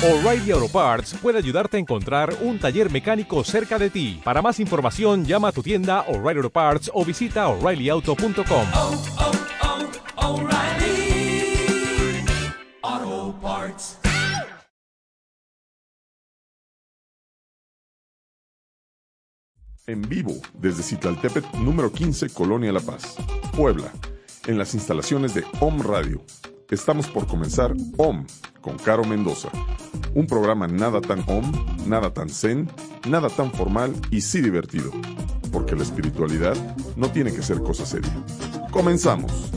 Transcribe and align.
O'Reilly 0.00 0.52
Auto 0.52 0.68
Parts 0.68 1.14
puede 1.20 1.38
ayudarte 1.38 1.76
a 1.76 1.80
encontrar 1.80 2.32
un 2.42 2.60
taller 2.60 2.88
mecánico 2.88 3.42
cerca 3.42 3.80
de 3.80 3.90
ti. 3.90 4.20
Para 4.22 4.40
más 4.40 4.60
información, 4.60 5.24
llama 5.24 5.48
a 5.48 5.52
tu 5.52 5.60
tienda 5.60 6.02
O'Reilly 6.02 6.38
Auto 6.38 6.50
Parts 6.50 6.88
o 6.94 7.04
visita 7.04 7.48
oreillyauto.com. 7.48 8.66
oh, 8.74 9.02
oh, 13.02 13.38
Parts. 13.42 13.98
En 19.88 20.02
vivo 20.02 20.34
desde 20.54 20.84
Citlaltépetl 20.84 21.58
número 21.58 21.90
15, 21.90 22.28
Colonia 22.28 22.72
La 22.72 22.80
Paz, 22.80 23.16
Puebla, 23.56 23.90
en 24.46 24.58
las 24.58 24.74
instalaciones 24.74 25.34
de 25.34 25.44
OM 25.60 25.80
Radio. 25.82 26.22
Estamos 26.70 27.06
por 27.06 27.26
comenzar 27.26 27.72
OM 27.96 28.26
con 28.60 28.76
Caro 28.76 29.02
Mendoza, 29.02 29.48
un 30.14 30.26
programa 30.26 30.68
nada 30.68 31.00
tan 31.00 31.20
OM, 31.20 31.50
nada 31.86 32.12
tan 32.12 32.28
zen, 32.28 32.70
nada 33.08 33.30
tan 33.30 33.50
formal 33.52 33.94
y 34.10 34.20
sí 34.20 34.42
divertido, 34.42 34.90
porque 35.50 35.74
la 35.74 35.82
espiritualidad 35.82 36.54
no 36.94 37.10
tiene 37.10 37.32
que 37.32 37.40
ser 37.40 37.62
cosa 37.62 37.86
seria. 37.86 38.12
Comenzamos. 38.70 39.50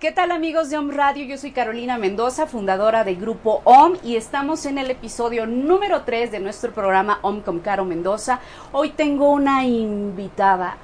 ¿Qué 0.00 0.12
tal 0.12 0.30
amigos 0.30 0.70
de 0.70 0.78
OM 0.78 0.92
Radio? 0.92 1.26
Yo 1.26 1.36
soy 1.36 1.50
Carolina 1.50 1.98
Mendoza, 1.98 2.46
fundadora 2.46 3.04
del 3.04 3.16
grupo 3.16 3.60
OM 3.64 3.98
y 4.02 4.16
estamos 4.16 4.64
en 4.64 4.78
el 4.78 4.90
episodio 4.90 5.46
número 5.46 6.04
3 6.04 6.32
de 6.32 6.40
nuestro 6.40 6.72
programa 6.72 7.18
OM 7.20 7.42
con 7.42 7.60
Caro 7.60 7.84
Mendoza. 7.84 8.40
Hoy 8.72 8.92
tengo 8.92 9.30
una 9.30 9.66
invitada. 9.66 10.78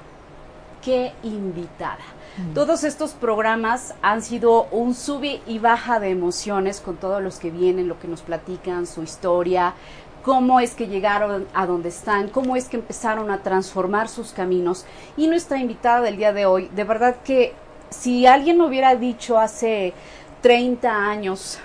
¿Qué 0.83 1.13
invitada? 1.23 2.18
Todos 2.53 2.85
estos 2.85 3.11
programas 3.11 3.93
han 4.01 4.21
sido 4.21 4.63
un 4.71 4.95
sube 4.95 5.41
y 5.45 5.59
baja 5.59 5.99
de 5.99 6.09
emociones 6.09 6.79
con 6.79 6.95
todos 6.95 7.21
los 7.21 7.37
que 7.37 7.51
vienen, 7.51 7.89
lo 7.89 7.99
que 7.99 8.07
nos 8.07 8.21
platican, 8.21 8.87
su 8.87 9.03
historia, 9.03 9.73
cómo 10.23 10.59
es 10.59 10.73
que 10.73 10.87
llegaron 10.87 11.47
a 11.53 11.65
donde 11.65 11.89
están, 11.89 12.29
cómo 12.29 12.55
es 12.55 12.69
que 12.69 12.77
empezaron 12.77 13.29
a 13.29 13.43
transformar 13.43 14.07
sus 14.07 14.31
caminos. 14.31 14.85
Y 15.17 15.27
nuestra 15.27 15.59
invitada 15.59 16.01
del 16.01 16.15
día 16.15 16.31
de 16.31 16.45
hoy, 16.45 16.69
de 16.73 16.83
verdad 16.85 17.17
que 17.25 17.53
si 17.89 18.25
alguien 18.25 18.57
me 18.57 18.65
hubiera 18.65 18.95
dicho 18.95 19.37
hace 19.37 19.93
30 20.41 20.89
años 20.89 21.59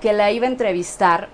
que 0.00 0.12
la 0.12 0.32
iba 0.32 0.46
a 0.46 0.50
entrevistar, 0.50 1.28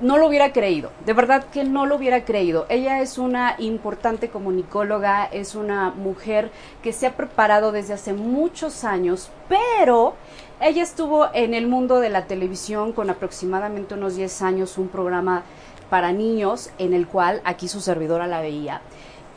no 0.00 0.16
lo 0.16 0.26
hubiera 0.28 0.52
creído, 0.52 0.90
de 1.04 1.12
verdad 1.12 1.44
que 1.44 1.64
no 1.64 1.84
lo 1.84 1.96
hubiera 1.96 2.24
creído. 2.24 2.66
Ella 2.68 3.00
es 3.00 3.18
una 3.18 3.56
importante 3.58 4.30
comunicóloga, 4.30 5.26
es 5.26 5.54
una 5.54 5.90
mujer 5.90 6.50
que 6.82 6.92
se 6.92 7.06
ha 7.06 7.16
preparado 7.16 7.70
desde 7.70 7.94
hace 7.94 8.14
muchos 8.14 8.84
años, 8.84 9.30
pero 9.48 10.14
ella 10.60 10.82
estuvo 10.82 11.28
en 11.34 11.54
el 11.54 11.66
mundo 11.66 12.00
de 12.00 12.08
la 12.08 12.26
televisión 12.26 12.92
con 12.92 13.10
aproximadamente 13.10 13.94
unos 13.94 14.16
10 14.16 14.42
años, 14.42 14.78
un 14.78 14.88
programa 14.88 15.42
para 15.90 16.12
niños 16.12 16.70
en 16.78 16.94
el 16.94 17.06
cual 17.06 17.42
aquí 17.44 17.68
su 17.68 17.80
servidora 17.80 18.26
la 18.26 18.40
veía. 18.40 18.80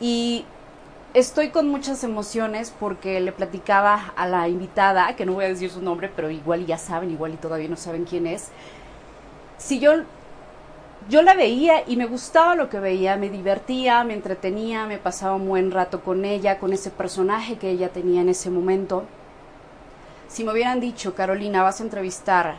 Y 0.00 0.46
estoy 1.12 1.50
con 1.50 1.68
muchas 1.68 2.04
emociones 2.04 2.74
porque 2.78 3.20
le 3.20 3.32
platicaba 3.32 4.12
a 4.16 4.26
la 4.26 4.48
invitada, 4.48 5.14
que 5.14 5.26
no 5.26 5.34
voy 5.34 5.44
a 5.44 5.48
decir 5.48 5.70
su 5.70 5.82
nombre, 5.82 6.10
pero 6.14 6.30
igual 6.30 6.64
ya 6.64 6.78
saben, 6.78 7.10
igual 7.10 7.34
y 7.34 7.36
todavía 7.36 7.68
no 7.68 7.76
saben 7.76 8.04
quién 8.04 8.26
es. 8.26 8.48
Si 9.58 9.78
yo 9.78 9.92
yo 11.08 11.22
la 11.22 11.34
veía 11.34 11.84
y 11.86 11.96
me 11.96 12.06
gustaba 12.06 12.54
lo 12.54 12.70
que 12.70 12.80
veía, 12.80 13.16
me 13.16 13.28
divertía, 13.28 14.04
me 14.04 14.14
entretenía, 14.14 14.86
me 14.86 14.98
pasaba 14.98 15.36
un 15.36 15.46
buen 15.46 15.70
rato 15.70 16.00
con 16.00 16.24
ella, 16.24 16.58
con 16.58 16.72
ese 16.72 16.90
personaje 16.90 17.56
que 17.56 17.70
ella 17.70 17.90
tenía 17.90 18.22
en 18.22 18.30
ese 18.30 18.50
momento. 18.50 19.04
Si 20.28 20.44
me 20.44 20.52
hubieran 20.52 20.80
dicho, 20.80 21.14
Carolina, 21.14 21.62
vas 21.62 21.80
a 21.80 21.84
entrevistar 21.84 22.56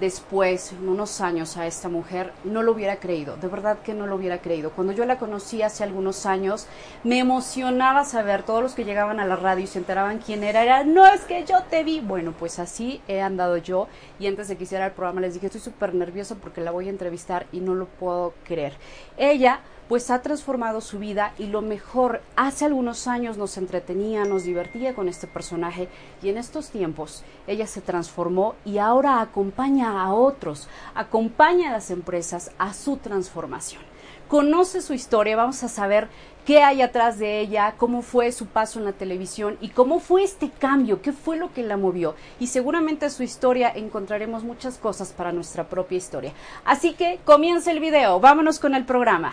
después, 0.00 0.72
unos 0.86 1.20
años, 1.20 1.56
a 1.56 1.66
esta 1.66 1.88
mujer, 1.88 2.32
no 2.44 2.62
lo 2.62 2.72
hubiera 2.72 2.96
creído, 2.96 3.36
de 3.36 3.48
verdad 3.48 3.78
que 3.78 3.94
no 3.94 4.06
lo 4.06 4.16
hubiera 4.16 4.38
creído. 4.38 4.70
Cuando 4.70 4.92
yo 4.92 5.04
la 5.04 5.18
conocí 5.18 5.62
hace 5.62 5.84
algunos 5.84 6.26
años, 6.26 6.66
me 7.04 7.18
emocionaba 7.18 8.04
saber, 8.04 8.42
todos 8.42 8.62
los 8.62 8.74
que 8.74 8.84
llegaban 8.84 9.20
a 9.20 9.26
la 9.26 9.36
radio 9.36 9.64
y 9.64 9.66
se 9.66 9.78
enteraban 9.78 10.18
quién 10.18 10.44
era, 10.44 10.62
era, 10.62 10.84
no, 10.84 11.06
es 11.06 11.22
que 11.22 11.44
yo 11.44 11.62
te 11.70 11.84
vi. 11.84 12.00
Bueno, 12.00 12.34
pues 12.38 12.58
así 12.58 13.00
he 13.08 13.20
andado 13.20 13.56
yo 13.56 13.88
y 14.18 14.26
antes 14.26 14.48
de 14.48 14.56
que 14.56 14.64
hiciera 14.64 14.86
el 14.86 14.92
programa 14.92 15.20
les 15.20 15.34
dije, 15.34 15.46
estoy 15.46 15.60
súper 15.60 15.94
nerviosa 15.94 16.36
porque 16.36 16.60
la 16.60 16.70
voy 16.70 16.86
a 16.86 16.90
entrevistar 16.90 17.46
y 17.52 17.60
no 17.60 17.74
lo 17.74 17.86
puedo 17.86 18.34
creer. 18.44 18.74
Ella 19.16 19.60
pues 19.88 20.10
ha 20.10 20.22
transformado 20.22 20.80
su 20.80 20.98
vida 20.98 21.32
y 21.38 21.46
lo 21.46 21.62
mejor, 21.62 22.20
hace 22.34 22.64
algunos 22.64 23.06
años 23.06 23.36
nos 23.36 23.56
entretenía, 23.56 24.24
nos 24.24 24.44
divertía 24.44 24.94
con 24.94 25.08
este 25.08 25.26
personaje 25.26 25.88
y 26.22 26.28
en 26.28 26.38
estos 26.38 26.70
tiempos 26.70 27.22
ella 27.46 27.66
se 27.66 27.80
transformó 27.80 28.54
y 28.64 28.78
ahora 28.78 29.20
acompaña 29.20 30.02
a 30.02 30.12
otros, 30.12 30.68
acompaña 30.94 31.70
a 31.70 31.72
las 31.72 31.90
empresas 31.90 32.50
a 32.58 32.74
su 32.74 32.96
transformación. 32.96 33.82
Conoce 34.28 34.82
su 34.82 34.92
historia, 34.92 35.36
vamos 35.36 35.62
a 35.62 35.68
saber 35.68 36.08
qué 36.44 36.60
hay 36.60 36.82
atrás 36.82 37.18
de 37.20 37.38
ella, 37.38 37.74
cómo 37.76 38.02
fue 38.02 38.32
su 38.32 38.46
paso 38.46 38.80
en 38.80 38.84
la 38.84 38.92
televisión 38.92 39.56
y 39.60 39.68
cómo 39.68 40.00
fue 40.00 40.24
este 40.24 40.50
cambio, 40.50 41.00
qué 41.00 41.12
fue 41.12 41.36
lo 41.36 41.52
que 41.52 41.62
la 41.62 41.76
movió. 41.76 42.16
Y 42.40 42.48
seguramente 42.48 43.08
su 43.10 43.22
historia 43.22 43.70
encontraremos 43.72 44.42
muchas 44.42 44.78
cosas 44.78 45.12
para 45.12 45.30
nuestra 45.30 45.68
propia 45.68 45.98
historia. 45.98 46.32
Así 46.64 46.94
que 46.94 47.20
comienza 47.24 47.70
el 47.70 47.78
video, 47.78 48.18
vámonos 48.18 48.58
con 48.58 48.74
el 48.74 48.84
programa. 48.84 49.32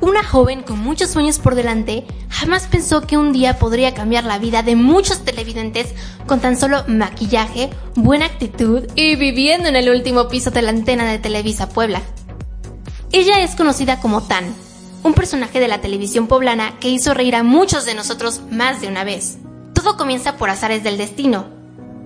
Una 0.00 0.24
joven 0.24 0.62
con 0.62 0.78
muchos 0.78 1.10
sueños 1.10 1.38
por 1.38 1.54
delante 1.54 2.06
jamás 2.30 2.66
pensó 2.66 3.02
que 3.02 3.18
un 3.18 3.32
día 3.32 3.58
podría 3.58 3.92
cambiar 3.92 4.24
la 4.24 4.38
vida 4.38 4.62
de 4.62 4.74
muchos 4.74 5.24
televidentes 5.24 5.94
con 6.26 6.40
tan 6.40 6.56
solo 6.56 6.84
maquillaje, 6.88 7.68
buena 7.96 8.24
actitud 8.24 8.88
y 8.94 9.16
viviendo 9.16 9.68
en 9.68 9.76
el 9.76 9.90
último 9.90 10.28
piso 10.28 10.50
de 10.50 10.62
la 10.62 10.70
antena 10.70 11.04
de 11.10 11.18
Televisa 11.18 11.68
Puebla. 11.68 12.00
Ella 13.12 13.40
es 13.40 13.56
conocida 13.56 14.00
como 14.00 14.22
Tan, 14.22 14.54
un 15.02 15.12
personaje 15.12 15.60
de 15.60 15.68
la 15.68 15.80
televisión 15.80 16.28
poblana 16.28 16.78
que 16.78 16.88
hizo 16.88 17.12
reír 17.12 17.34
a 17.34 17.42
muchos 17.42 17.84
de 17.84 17.94
nosotros 17.94 18.40
más 18.50 18.80
de 18.80 18.88
una 18.88 19.04
vez. 19.04 19.38
Todo 19.74 19.96
comienza 19.96 20.36
por 20.36 20.48
azares 20.48 20.82
del 20.82 20.96
destino. 20.96 21.46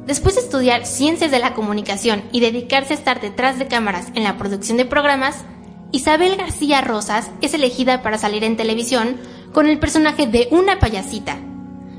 Después 0.07 0.35
de 0.35 0.43
estudiar 0.43 0.85
ciencias 0.85 1.31
de 1.31 1.39
la 1.39 1.55
comunicación 1.55 2.25
y 2.33 2.41
dedicarse 2.41 2.93
a 2.93 2.97
estar 2.97 3.21
detrás 3.21 3.59
de 3.59 3.69
cámaras 3.69 4.09
en 4.15 4.25
la 4.25 4.37
producción 4.37 4.77
de 4.77 4.85
programas, 4.85 5.45
Isabel 5.94 6.34
García 6.34 6.81
Rosas 6.81 7.31
es 7.41 7.55
elegida 7.55 8.03
para 8.03 8.19
salir 8.19 8.43
en 8.43 8.56
televisión 8.56 9.15
con 9.53 9.69
el 9.69 9.78
personaje 9.78 10.27
de 10.27 10.49
una 10.50 10.81
payasita, 10.81 11.37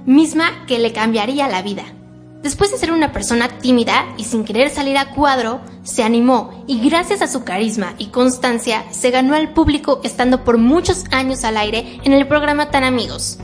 misma 0.05 0.65
que 0.67 0.79
le 0.79 0.91
cambiaría 0.91 1.47
la 1.47 1.61
vida. 1.61 1.85
Después 2.43 2.71
de 2.71 2.77
ser 2.77 2.91
una 2.91 3.13
persona 3.13 3.47
tímida 3.47 4.05
y 4.17 4.25
sin 4.25 4.43
querer 4.43 4.69
salir 4.69 4.97
a 4.97 5.11
cuadro, 5.11 5.61
se 5.83 6.03
animó 6.03 6.65
y 6.67 6.85
gracias 6.85 7.21
a 7.21 7.29
su 7.29 7.45
carisma 7.45 7.93
y 7.97 8.07
constancia 8.07 8.83
se 8.91 9.11
ganó 9.11 9.33
al 9.33 9.53
público 9.53 10.01
estando 10.03 10.43
por 10.43 10.57
muchos 10.57 11.05
años 11.11 11.45
al 11.45 11.55
aire 11.55 12.01
en 12.03 12.11
el 12.11 12.27
programa 12.27 12.71
Tan 12.71 12.83
Amigos. 12.83 13.37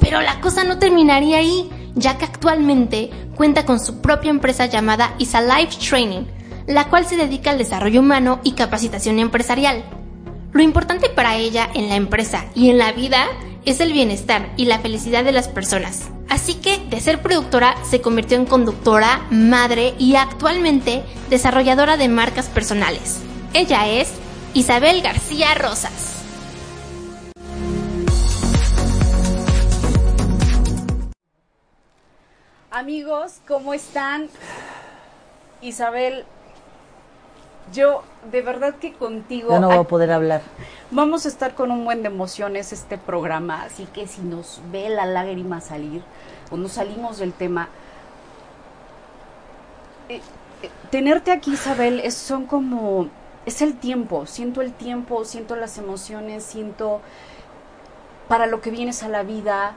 Pero 0.00 0.22
la 0.22 0.40
cosa 0.40 0.64
no 0.64 0.78
terminaría 0.78 1.36
ahí, 1.36 1.68
ya 1.96 2.16
que 2.16 2.24
actualmente 2.24 3.10
cuenta 3.36 3.66
con 3.66 3.78
su 3.78 4.00
propia 4.00 4.30
empresa 4.30 4.64
llamada 4.64 5.14
Isa 5.18 5.42
Life 5.42 5.76
Training, 5.86 6.22
la 6.66 6.88
cual 6.88 7.06
se 7.06 7.16
dedica 7.16 7.50
al 7.50 7.58
desarrollo 7.58 8.00
humano 8.00 8.40
y 8.42 8.52
capacitación 8.52 9.18
empresarial. 9.18 9.84
Lo 10.52 10.62
importante 10.62 11.08
para 11.08 11.36
ella 11.36 11.68
en 11.74 11.88
la 11.88 11.96
empresa 11.96 12.44
y 12.54 12.70
en 12.70 12.78
la 12.78 12.92
vida 12.92 13.26
es 13.64 13.80
el 13.80 13.92
bienestar 13.92 14.52
y 14.56 14.66
la 14.66 14.80
felicidad 14.80 15.24
de 15.24 15.32
las 15.32 15.48
personas. 15.48 16.10
Así 16.28 16.54
que 16.54 16.78
de 16.78 17.00
ser 17.00 17.22
productora 17.22 17.74
se 17.84 18.00
convirtió 18.00 18.36
en 18.36 18.46
conductora, 18.46 19.26
madre 19.30 19.94
y 19.98 20.16
actualmente 20.16 21.02
desarrolladora 21.30 21.96
de 21.96 22.08
marcas 22.08 22.48
personales. 22.48 23.20
Ella 23.54 23.88
es 23.88 24.12
Isabel 24.54 25.02
García 25.02 25.54
Rosas. 25.54 26.22
Amigos, 32.70 33.40
¿cómo 33.46 33.74
están? 33.74 34.28
Isabel, 35.60 36.24
yo 37.72 38.02
de 38.30 38.42
verdad 38.42 38.74
que 38.74 38.92
contigo 38.92 39.50
Ya 39.50 39.60
no 39.60 39.68
voy 39.68 39.78
a 39.78 39.84
poder 39.84 40.10
hablar. 40.10 40.42
vamos 40.90 41.24
a 41.26 41.28
estar 41.28 41.54
con 41.54 41.70
un 41.70 41.84
buen 41.84 42.02
de 42.02 42.08
emociones 42.08 42.72
este 42.72 42.98
programa, 42.98 43.62
así 43.62 43.86
que 43.86 44.06
si 44.06 44.22
nos 44.22 44.60
ve 44.70 44.88
la 44.88 45.06
lágrima 45.06 45.60
salir 45.60 46.02
o 46.50 46.56
nos 46.56 46.72
salimos 46.72 47.18
del 47.18 47.32
tema, 47.32 47.68
eh, 50.08 50.20
eh, 50.62 50.70
tenerte 50.90 51.30
aquí, 51.30 51.54
Isabel, 51.54 52.00
es, 52.00 52.14
son 52.14 52.46
como, 52.46 53.08
es 53.46 53.62
el 53.62 53.76
tiempo, 53.76 54.26
siento 54.26 54.60
el 54.60 54.72
tiempo, 54.72 55.24
siento 55.24 55.56
las 55.56 55.78
emociones, 55.78 56.44
siento 56.44 57.00
para 58.28 58.46
lo 58.46 58.60
que 58.60 58.70
vienes 58.70 59.02
a 59.02 59.08
la 59.08 59.22
vida, 59.22 59.72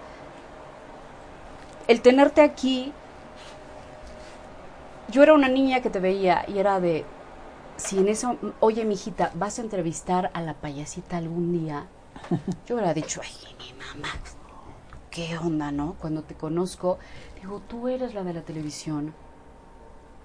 el 1.88 2.02
tenerte 2.02 2.42
aquí, 2.42 2.92
yo 5.10 5.24
era 5.24 5.34
una 5.34 5.48
niña 5.48 5.82
que 5.82 5.90
te 5.90 6.00
veía 6.00 6.44
y 6.48 6.58
era 6.58 6.80
de, 6.80 7.06
si 7.78 8.00
en 8.00 8.08
eso, 8.08 8.38
oye, 8.60 8.86
mijita, 8.86 9.32
vas 9.36 9.60
a 9.60 9.62
entrevistar 9.62 10.32
a 10.34 10.42
la 10.42 10.54
payasita 10.54 11.18
algún 11.18 11.52
día, 11.52 11.88
yo 12.66 12.76
hubiera 12.76 12.94
dicho, 12.94 13.22
ay, 13.24 13.56
mi 13.60 13.74
mamá, 13.74 14.10
¿qué 15.12 15.38
onda, 15.38 15.72
no? 15.72 15.96
Cuando 16.00 16.24
te 16.24 16.36
conozco, 16.36 16.98
digo, 17.42 17.62
tú 17.68 17.88
eres 17.88 18.14
la 18.14 18.24
de 18.24 18.34
la 18.34 18.42
televisión. 18.42 19.14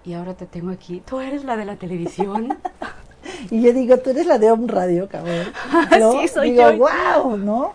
y 0.04 0.14
ahora 0.14 0.34
te 0.34 0.46
tengo 0.46 0.70
aquí. 0.70 1.02
¿Tú 1.04 1.20
eres 1.20 1.44
la 1.44 1.56
de 1.56 1.64
la 1.64 1.76
televisión? 1.76 2.58
Y 3.50 3.62
yo 3.62 3.72
digo, 3.74 3.98
tú 3.98 4.10
eres 4.10 4.26
la 4.26 4.38
de 4.38 4.50
Home 4.50 4.66
Radio, 4.66 5.08
cabrón. 5.08 5.52
¿No? 6.00 6.12
Sí, 6.12 6.28
soy 6.28 6.52
digo, 6.52 6.70
yo. 6.70 6.78
wow, 6.78 7.36
¿no? 7.36 7.72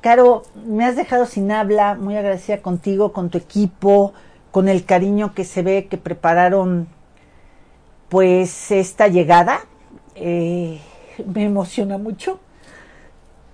Caro, 0.00 0.42
me 0.66 0.84
has 0.84 0.96
dejado 0.96 1.26
sin 1.26 1.52
habla, 1.52 1.94
muy 1.94 2.16
agradecida 2.16 2.60
contigo, 2.62 3.12
con 3.12 3.30
tu 3.30 3.38
equipo, 3.38 4.12
con 4.50 4.68
el 4.68 4.84
cariño 4.84 5.34
que 5.34 5.44
se 5.44 5.62
ve 5.62 5.86
que 5.88 5.98
prepararon, 5.98 6.88
pues, 8.12 8.70
esta 8.70 9.08
llegada. 9.08 9.64
Eh, 10.16 10.78
me 11.24 11.44
emociona 11.44 11.96
mucho. 11.96 12.40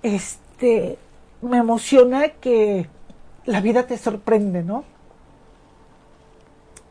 Este, 0.03 0.97
me 1.41 1.59
emociona 1.59 2.27
que 2.27 2.89
la 3.45 3.61
vida 3.61 3.87
te 3.87 3.97
sorprende, 3.97 4.61
¿no? 4.61 4.83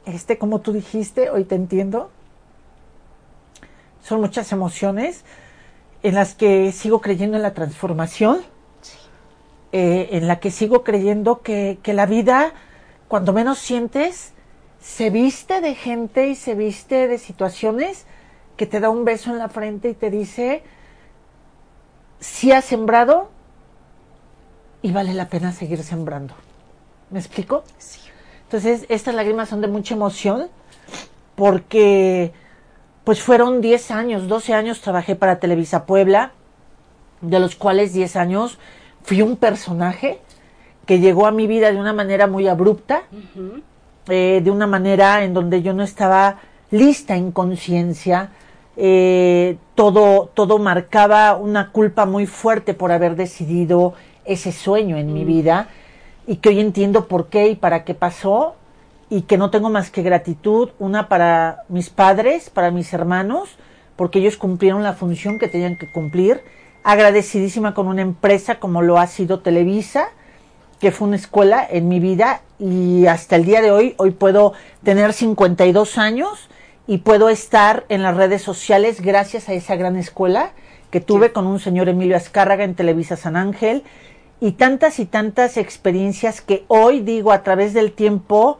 Este, 0.06 0.38
como 0.38 0.62
tú 0.62 0.72
dijiste, 0.72 1.28
hoy 1.28 1.44
te 1.44 1.56
entiendo. 1.56 2.10
Son 4.02 4.22
muchas 4.22 4.50
emociones 4.50 5.26
en 6.02 6.14
las 6.14 6.34
que 6.34 6.72
sigo 6.72 7.02
creyendo 7.02 7.36
en 7.36 7.42
la 7.42 7.52
transformación, 7.52 8.40
eh, 9.72 10.08
en 10.12 10.26
la 10.26 10.40
que 10.40 10.50
sigo 10.50 10.84
creyendo 10.84 11.42
que, 11.42 11.78
que 11.82 11.92
la 11.92 12.06
vida, 12.06 12.54
cuando 13.08 13.34
menos 13.34 13.58
sientes, 13.58 14.32
se 14.80 15.10
viste 15.10 15.60
de 15.60 15.74
gente 15.74 16.28
y 16.28 16.34
se 16.34 16.54
viste 16.54 17.08
de 17.08 17.18
situaciones 17.18 18.06
que 18.56 18.66
te 18.66 18.80
da 18.80 18.90
un 18.90 19.04
beso 19.04 19.30
en 19.30 19.38
la 19.38 19.48
frente 19.48 19.90
y 19.90 19.94
te 19.94 20.10
dice, 20.10 20.62
si 22.20 22.52
has 22.52 22.64
sembrado 22.64 23.30
y 24.82 24.92
vale 24.92 25.14
la 25.14 25.28
pena 25.28 25.52
seguir 25.52 25.82
sembrando. 25.82 26.34
¿Me 27.10 27.18
explico? 27.18 27.64
Sí. 27.78 28.00
Entonces, 28.44 28.86
estas 28.88 29.14
lágrimas 29.14 29.48
son 29.48 29.60
de 29.60 29.68
mucha 29.68 29.94
emoción 29.94 30.48
porque 31.34 32.32
pues 33.04 33.22
fueron 33.22 33.60
10 33.60 33.90
años, 33.90 34.28
12 34.28 34.54
años 34.54 34.80
trabajé 34.80 35.16
para 35.16 35.38
Televisa 35.38 35.86
Puebla, 35.86 36.32
de 37.20 37.40
los 37.40 37.56
cuales 37.56 37.92
10 37.92 38.16
años 38.16 38.58
fui 39.02 39.22
un 39.22 39.36
personaje 39.36 40.20
que 40.84 41.00
llegó 41.00 41.26
a 41.26 41.30
mi 41.30 41.46
vida 41.46 41.70
de 41.72 41.78
una 41.78 41.92
manera 41.92 42.26
muy 42.26 42.48
abrupta, 42.48 43.02
eh, 44.08 44.40
de 44.42 44.50
una 44.50 44.66
manera 44.66 45.24
en 45.24 45.34
donde 45.34 45.62
yo 45.62 45.72
no 45.72 45.82
estaba 45.82 46.38
lista 46.70 47.16
en 47.16 47.32
conciencia, 47.32 48.30
eh, 48.76 49.56
todo, 49.74 50.30
todo 50.34 50.58
marcaba 50.58 51.36
una 51.36 51.72
culpa 51.72 52.06
muy 52.06 52.26
fuerte 52.26 52.74
por 52.74 52.92
haber 52.92 53.16
decidido 53.16 53.94
ese 54.24 54.52
sueño 54.52 54.96
en 54.96 55.12
mi 55.12 55.24
vida 55.24 55.68
y 56.26 56.36
que 56.36 56.50
hoy 56.50 56.60
entiendo 56.60 57.08
por 57.08 57.28
qué 57.28 57.48
y 57.48 57.56
para 57.56 57.84
qué 57.84 57.94
pasó 57.94 58.54
y 59.10 59.22
que 59.22 59.38
no 59.38 59.50
tengo 59.50 59.70
más 59.70 59.90
que 59.90 60.02
gratitud, 60.02 60.70
una 60.78 61.08
para 61.08 61.64
mis 61.68 61.88
padres, 61.88 62.50
para 62.50 62.70
mis 62.70 62.92
hermanos, 62.92 63.56
porque 63.96 64.18
ellos 64.18 64.36
cumplieron 64.36 64.82
la 64.82 64.92
función 64.92 65.38
que 65.38 65.48
tenían 65.48 65.76
que 65.76 65.90
cumplir, 65.90 66.42
agradecidísima 66.84 67.74
con 67.74 67.88
una 67.88 68.02
empresa 68.02 68.60
como 68.60 68.82
lo 68.82 68.98
ha 68.98 69.06
sido 69.06 69.40
Televisa, 69.40 70.10
que 70.80 70.92
fue 70.92 71.08
una 71.08 71.16
escuela 71.16 71.66
en 71.68 71.88
mi 71.88 72.00
vida 72.00 72.42
y 72.58 73.06
hasta 73.06 73.36
el 73.36 73.44
día 73.44 73.60
de 73.60 73.70
hoy, 73.70 73.94
hoy 73.98 74.10
puedo 74.12 74.52
tener 74.82 75.12
52 75.12 75.98
años 75.98 76.48
y 76.86 76.98
puedo 76.98 77.28
estar 77.28 77.84
en 77.88 78.02
las 78.02 78.16
redes 78.16 78.42
sociales 78.42 79.00
gracias 79.00 79.48
a 79.48 79.52
esa 79.54 79.76
gran 79.76 79.96
escuela 79.96 80.52
que 80.90 81.00
tuve 81.00 81.32
con 81.32 81.46
un 81.46 81.60
señor 81.60 81.88
Emilio 81.88 82.16
Azcárraga 82.16 82.64
en 82.64 82.74
Televisa 82.74 83.16
San 83.16 83.36
Ángel. 83.36 83.82
Y 84.40 84.52
tantas 84.52 85.00
y 85.00 85.04
tantas 85.04 85.56
experiencias 85.56 86.40
que 86.40 86.64
hoy 86.68 87.00
digo 87.00 87.32
a 87.32 87.42
través 87.42 87.74
del 87.74 87.92
tiempo 87.92 88.58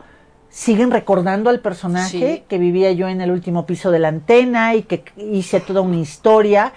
siguen 0.50 0.90
recordando 0.90 1.50
al 1.50 1.60
personaje 1.60 2.08
Sí. 2.38 2.44
que 2.48 2.58
vivía 2.58 2.90
yo 2.92 3.08
en 3.08 3.20
el 3.20 3.30
último 3.30 3.64
piso 3.64 3.90
de 3.92 4.00
la 4.00 4.08
antena 4.08 4.74
y 4.74 4.82
que 4.82 5.04
hice 5.16 5.60
toda 5.60 5.80
una 5.80 5.96
historia. 5.98 6.72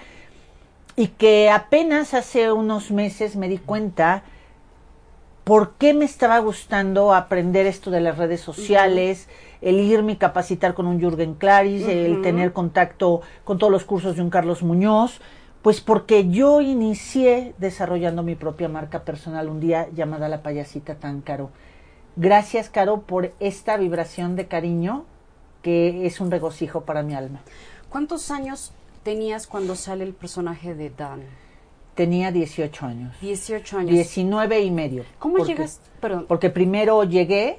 Y 0.94 1.08
que 1.08 1.50
apenas 1.50 2.14
hace 2.14 2.52
unos 2.52 2.90
meses 2.90 3.34
me 3.34 3.48
di 3.48 3.58
cuenta 3.58 4.22
por 5.44 5.72
qué 5.72 5.94
me 5.94 6.04
estaba 6.04 6.38
gustando 6.38 7.14
aprender 7.14 7.66
esto 7.66 7.90
de 7.90 8.00
las 8.00 8.18
redes 8.18 8.40
sociales, 8.40 9.28
el 9.60 9.80
irme 9.80 10.12
y 10.12 10.16
capacitar 10.16 10.74
con 10.74 10.86
un 10.86 11.00
Jürgen 11.00 11.34
Klaris, 11.34 11.86
el 11.88 12.22
tener 12.22 12.52
contacto 12.52 13.22
con 13.44 13.58
todos 13.58 13.72
los 13.72 13.84
cursos 13.84 14.16
de 14.16 14.22
un 14.22 14.30
Carlos 14.30 14.62
Muñoz, 14.62 15.20
pues 15.62 15.80
porque 15.80 16.28
yo 16.28 16.60
inicié 16.60 17.54
desarrollando 17.58 18.22
mi 18.22 18.34
propia 18.34 18.68
marca 18.68 19.04
personal 19.04 19.48
un 19.48 19.60
día 19.60 19.88
llamada 19.94 20.28
La 20.28 20.42
Payasita 20.42 20.96
Tan 20.96 21.20
Caro. 21.20 21.50
Gracias, 22.16 22.68
Caro, 22.68 23.02
por 23.02 23.32
esta 23.40 23.76
vibración 23.76 24.36
de 24.36 24.46
cariño 24.46 25.04
que 25.62 26.06
es 26.06 26.20
un 26.20 26.30
regocijo 26.30 26.82
para 26.82 27.02
mi 27.02 27.14
alma. 27.14 27.40
¿Cuántos 27.88 28.30
años 28.30 28.72
tenías 29.02 29.46
cuando 29.46 29.76
sale 29.76 30.04
el 30.04 30.12
personaje 30.12 30.74
de 30.74 30.90
Dan? 30.90 31.22
Tenía 31.94 32.32
18 32.32 32.86
años. 32.86 33.14
18 33.20 33.78
años. 33.78 33.90
19 33.90 34.60
y 34.62 34.70
medio. 34.70 35.04
¿Cómo 35.18 35.36
Porque- 35.36 35.52
llegas? 35.52 35.80
Perdón. 36.00 36.24
Porque 36.26 36.48
primero 36.50 37.04
llegué 37.04 37.58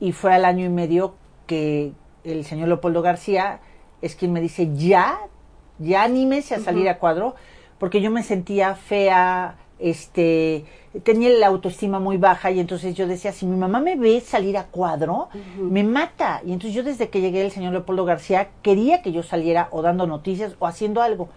y 0.00 0.12
fue 0.12 0.34
al 0.34 0.44
año 0.44 0.64
y 0.64 0.70
medio 0.70 1.14
que 1.46 1.92
el 2.24 2.44
señor 2.44 2.68
Leopoldo 2.68 3.02
García 3.02 3.60
es 4.02 4.14
quien 4.16 4.32
me 4.32 4.40
dice, 4.40 4.70
ya, 4.74 5.18
ya 5.78 6.02
anímese 6.04 6.54
a 6.54 6.60
salir 6.60 6.88
a 6.88 6.98
cuadro, 6.98 7.34
porque 7.78 8.00
yo 8.00 8.10
me 8.10 8.22
sentía 8.22 8.74
fea, 8.74 9.56
este, 9.78 10.64
tenía 11.02 11.28
la 11.30 11.46
autoestima 11.48 12.00
muy 12.00 12.16
baja 12.16 12.50
y 12.50 12.60
entonces 12.60 12.94
yo 12.94 13.06
decía, 13.06 13.32
si 13.32 13.46
mi 13.46 13.56
mamá 13.56 13.80
me 13.80 13.96
ve 13.96 14.20
salir 14.20 14.56
a 14.56 14.64
cuadro, 14.64 15.28
me 15.58 15.84
mata. 15.84 16.40
Y 16.44 16.52
entonces 16.52 16.74
yo 16.74 16.82
desde 16.82 17.08
que 17.10 17.20
llegué 17.20 17.42
el 17.44 17.50
señor 17.50 17.72
Leopoldo 17.72 18.04
García 18.04 18.48
quería 18.62 19.02
que 19.02 19.12
yo 19.12 19.22
saliera 19.22 19.68
o 19.70 19.82
dando 19.82 20.06
noticias 20.06 20.56
o 20.58 20.66
haciendo 20.66 21.02
algo. 21.02 21.28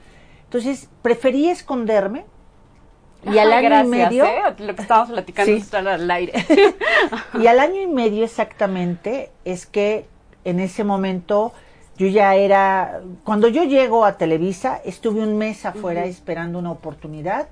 Entonces 0.49 0.89
preferí 1.03 1.47
esconderme 1.47 2.25
y 3.23 3.37
al 3.37 3.53
año 3.53 3.69
gracias, 3.69 3.85
y 3.85 3.89
medio... 3.89 4.25
¿eh? 4.25 4.41
Lo 4.57 4.75
que 4.75 4.81
estábamos 4.81 5.11
platicando 5.11 5.51
Sí. 5.51 5.59
está 5.59 5.77
al 5.77 6.09
aire. 6.09 6.33
Y 7.39 7.45
al 7.45 7.59
año 7.59 7.79
y 7.79 7.85
medio 7.85 8.23
exactamente 8.25 9.29
es 9.45 9.67
que 9.67 10.07
en 10.45 10.59
ese 10.59 10.83
momento 10.83 11.53
yo 11.97 12.07
ya 12.07 12.33
era, 12.33 13.01
cuando 13.23 13.47
yo 13.47 13.63
llego 13.63 14.05
a 14.05 14.17
Televisa, 14.17 14.81
estuve 14.83 15.21
un 15.21 15.37
mes 15.37 15.67
afuera 15.67 16.05
esperando 16.05 16.57
una 16.57 16.71
oportunidad. 16.71 17.49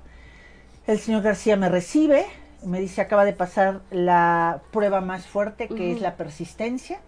El 0.88 0.98
señor 0.98 1.22
García 1.22 1.56
me 1.56 1.68
recibe, 1.68 2.26
me 2.64 2.80
dice 2.80 3.00
acaba 3.00 3.24
de 3.24 3.32
pasar 3.32 3.82
la 3.92 4.60
prueba 4.72 5.00
más 5.00 5.24
fuerte 5.24 5.68
que 5.68 5.92
es 5.92 6.00
la 6.00 6.16
persistencia, 6.16 6.98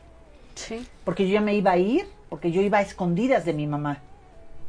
sí. 0.55 0.87
porque 1.05 1.27
yo 1.27 1.35
ya 1.35 1.41
me 1.41 1.55
iba 1.55 1.73
a 1.73 1.79
ir, 1.79 2.07
porque 2.29 2.53
yo 2.53 2.63
iba 2.63 2.79
a 2.79 2.83
escondidas 2.83 3.45
de 3.45 3.55
mi 3.55 3.67
mamá. 3.67 3.99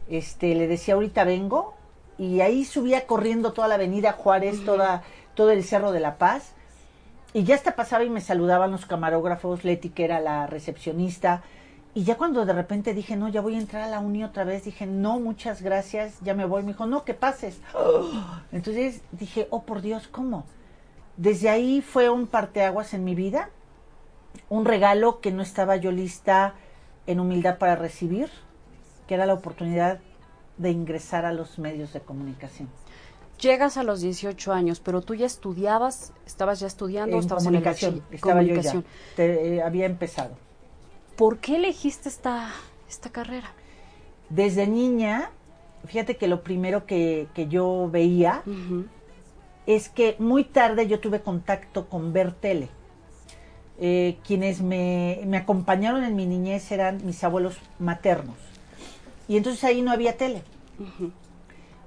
Este, 0.09 0.55
le 0.55 0.67
decía 0.67 0.95
ahorita 0.95 1.23
vengo 1.23 1.75
y 2.17 2.41
ahí 2.41 2.65
subía 2.65 3.07
corriendo 3.07 3.53
toda 3.53 3.67
la 3.67 3.75
avenida 3.75 4.13
Juárez, 4.13 4.63
toda, 4.65 5.03
todo 5.33 5.51
el 5.51 5.63
Cerro 5.63 5.91
de 5.91 5.99
la 5.99 6.17
Paz. 6.17 6.53
Y 7.33 7.43
ya 7.43 7.55
hasta 7.55 7.75
pasaba 7.75 8.03
y 8.03 8.09
me 8.09 8.21
saludaban 8.21 8.71
los 8.71 8.85
camarógrafos, 8.85 9.63
Leti, 9.63 9.89
que 9.89 10.03
era 10.03 10.19
la 10.19 10.47
recepcionista. 10.47 11.41
Y 11.93 12.03
ya 12.03 12.17
cuando 12.17 12.45
de 12.45 12.53
repente 12.53 12.93
dije, 12.93 13.15
no, 13.15 13.27
ya 13.27 13.41
voy 13.41 13.55
a 13.55 13.59
entrar 13.59 13.83
a 13.83 13.87
la 13.87 13.99
uni 13.99 14.23
otra 14.23 14.43
vez, 14.43 14.63
dije, 14.63 14.85
no, 14.85 15.19
muchas 15.19 15.61
gracias, 15.61 16.19
ya 16.21 16.33
me 16.33 16.45
voy. 16.45 16.63
Me 16.63 16.69
dijo, 16.73 16.85
no, 16.85 17.03
que 17.05 17.13
pases. 17.13 17.59
Entonces 18.51 19.01
dije, 19.11 19.47
oh, 19.49 19.63
por 19.63 19.81
Dios, 19.81 20.07
¿cómo? 20.07 20.45
Desde 21.17 21.49
ahí 21.49 21.81
fue 21.81 22.09
un 22.09 22.27
parteaguas 22.27 22.93
en 22.93 23.03
mi 23.03 23.15
vida, 23.15 23.49
un 24.49 24.65
regalo 24.65 25.21
que 25.21 25.31
no 25.31 25.41
estaba 25.41 25.75
yo 25.75 25.91
lista 25.91 26.53
en 27.07 27.19
humildad 27.19 27.57
para 27.57 27.75
recibir, 27.75 28.29
que 29.11 29.15
era 29.15 29.25
la 29.25 29.33
oportunidad 29.33 29.99
de 30.57 30.71
ingresar 30.71 31.25
a 31.25 31.33
los 31.33 31.59
medios 31.59 31.91
de 31.91 31.99
comunicación. 31.99 32.69
Llegas 33.41 33.75
a 33.75 33.83
los 33.83 33.99
18 33.99 34.53
años, 34.53 34.79
pero 34.79 35.01
tú 35.01 35.15
ya 35.15 35.25
estudiabas, 35.25 36.13
estabas 36.25 36.61
ya 36.61 36.67
estudiando, 36.67 37.17
En 37.17 37.21
estabas 37.21 37.43
comunicación, 37.43 37.95
en 37.95 38.03
el 38.07 38.15
estaba 38.15 38.41
yo 38.41 38.47
ya, 38.55 38.71
comunicación. 38.71 38.85
te- 39.17 39.55
eh, 39.55 39.61
había 39.63 39.85
empezado. 39.85 40.37
¿Por 41.17 41.39
qué 41.39 41.57
elegiste 41.57 42.07
esta, 42.07 42.51
esta 42.87 43.09
carrera? 43.09 43.51
Desde 44.29 44.65
niña, 44.65 45.29
fíjate 45.87 46.15
que 46.15 46.29
lo 46.29 46.41
primero 46.41 46.85
que, 46.85 47.27
que 47.33 47.49
yo 47.49 47.89
veía 47.91 48.43
Ujú. 48.45 48.85
es 49.65 49.89
que 49.89 50.15
muy 50.19 50.45
tarde 50.45 50.87
yo 50.87 51.01
tuve 51.01 51.19
contacto 51.21 51.89
con 51.89 52.13
Ver 52.13 52.31
Tele. 52.31 52.69
Eh, 53.77 54.19
quienes 54.25 54.61
me, 54.61 55.19
me 55.25 55.35
acompañaron 55.35 56.05
en 56.05 56.15
mi 56.15 56.25
niñez 56.27 56.71
eran 56.71 57.05
mis 57.05 57.21
abuelos 57.25 57.57
maternos. 57.77 58.37
Y 59.31 59.37
entonces 59.37 59.63
ahí 59.63 59.81
no 59.81 59.91
había 59.93 60.17
tele. 60.17 60.43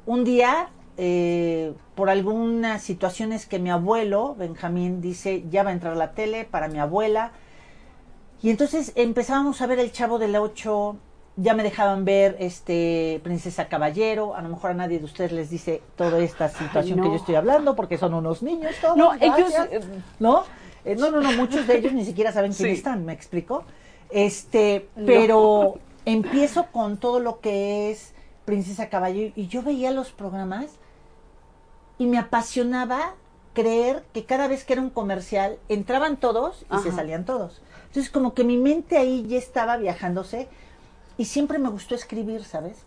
Un 0.07 0.25
día, 0.25 0.71
eh, 0.97 1.75
por 1.95 2.09
algunas 2.09 2.81
situaciones 2.83 3.45
que 3.45 3.59
mi 3.59 3.69
abuelo, 3.69 4.35
Benjamín, 4.39 5.03
dice, 5.03 5.45
ya 5.51 5.63
va 5.63 5.69
a 5.69 5.73
entrar 5.75 5.95
la 5.95 6.13
tele 6.13 6.47
para 6.51 6.69
mi 6.69 6.79
abuela. 6.79 7.33
Y 8.41 8.49
entonces 8.49 8.93
empezábamos 8.95 9.61
a 9.61 9.67
ver 9.67 9.79
el 9.79 9.93
Chavo 9.93 10.19
del 10.19 10.37
Ocho, 10.37 10.97
ya 11.37 11.53
me 11.53 11.63
dejaban 11.63 12.07
ver 12.07 12.35
este 12.39 13.21
Princesa 13.23 13.69
Caballero, 13.69 14.35
a 14.35 14.41
lo 14.41 14.49
mejor 14.49 14.71
a 14.71 14.75
nadie 14.75 14.99
de 14.99 15.05
ustedes 15.05 15.33
les 15.33 15.51
dice 15.51 15.83
toda 15.97 16.21
esta 16.21 16.49
situación 16.49 16.99
que 16.99 17.05
no. 17.09 17.11
yo 17.11 17.17
estoy 17.17 17.35
hablando, 17.35 17.77
porque 17.77 17.99
son 17.99 18.15
unos 18.15 18.43
niños 18.43 18.75
todos. 18.81 18.97
No, 18.97 19.13
ellos, 19.21 19.51
gracias. 19.53 19.69
eh, 19.71 19.81
¿No? 20.19 20.45
Eh, 20.87 20.97
no, 20.97 21.11
no, 21.11 21.21
no, 21.21 21.31
muchos 21.33 21.67
de 21.67 21.77
ellos 21.77 21.93
ni 21.93 22.07
siquiera 22.07 22.33
saben 22.33 22.55
quién 22.55 22.71
Sí. 22.71 22.75
están, 22.77 23.05
¿me 23.05 23.13
explico? 23.13 23.65
Este, 24.09 24.89
pero 25.05 25.75
empiezo 26.05 26.67
con 26.73 26.97
todo 26.99 27.21
lo 27.21 27.41
que 27.41 27.91
es 27.91 28.13
Princesa 28.45 28.89
Caballo 28.89 29.33
y 29.35 29.47
yo 29.49 29.63
veía 29.63 29.91
los 29.91 30.11
programas 30.13 30.67
y 31.99 32.07
me 32.07 32.19
apasionaba 32.19 33.15
creer 33.55 34.05
que 34.13 34.25
cada 34.25 34.49
vez 34.49 34.65
que 34.65 34.73
era 34.75 34.83
un 34.83 34.91
comercial 34.91 35.59
entraban 35.69 36.17
todos 36.17 36.65
y 36.73 36.79
se 36.83 36.91
salían 36.93 37.25
todos. 37.25 37.63
Entonces 37.87 38.11
como 38.11 38.35
que 38.35 38.45
mi 38.45 38.57
mente 38.57 38.99
ahí 38.99 39.25
ya 39.29 39.39
estaba 39.39 39.77
viajándose 39.77 40.49
y 41.17 41.27
siempre 41.27 41.59
me 41.59 41.69
gustó 41.71 41.95
escribir, 41.95 42.45
¿sabes? 42.45 42.79